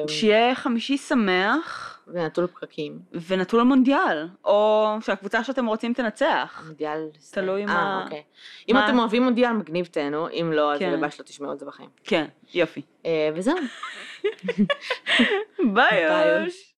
שיהיה 0.08 0.54
חמישי 0.54 0.98
שמח 0.98 1.90
ונטול 2.08 2.46
פקקים. 2.46 2.98
ונטול 3.28 3.60
המונדיאל, 3.60 4.28
או 4.44 4.86
שהקבוצה 5.00 5.44
שאתם 5.44 5.66
רוצים 5.66 5.92
תנצח. 5.92 6.62
מונדיאל. 6.66 7.08
תלוי 7.30 7.60
אה, 7.62 7.66
מה- 7.66 8.00
אוקיי. 8.04 8.22
אם 8.68 8.76
אתם 8.78 8.98
אוהבים 8.98 9.22
מונדיאל, 9.22 9.52
מגניב 9.52 9.86
תהנו, 9.86 10.28
אם 10.30 10.50
לא, 10.52 10.72
אז 10.72 10.78
כן. 10.78 10.88
הלוואי 10.88 11.10
שלא 11.10 11.24
תשמעו 11.24 11.52
את 11.52 11.58
זה 11.58 11.66
בחיים. 11.66 11.88
כן, 12.04 12.24
יופי. 12.54 12.82
וזהו. 13.34 13.54
ביי 15.74 15.90
ביי, 16.08 16.42
יוש. 16.44 16.70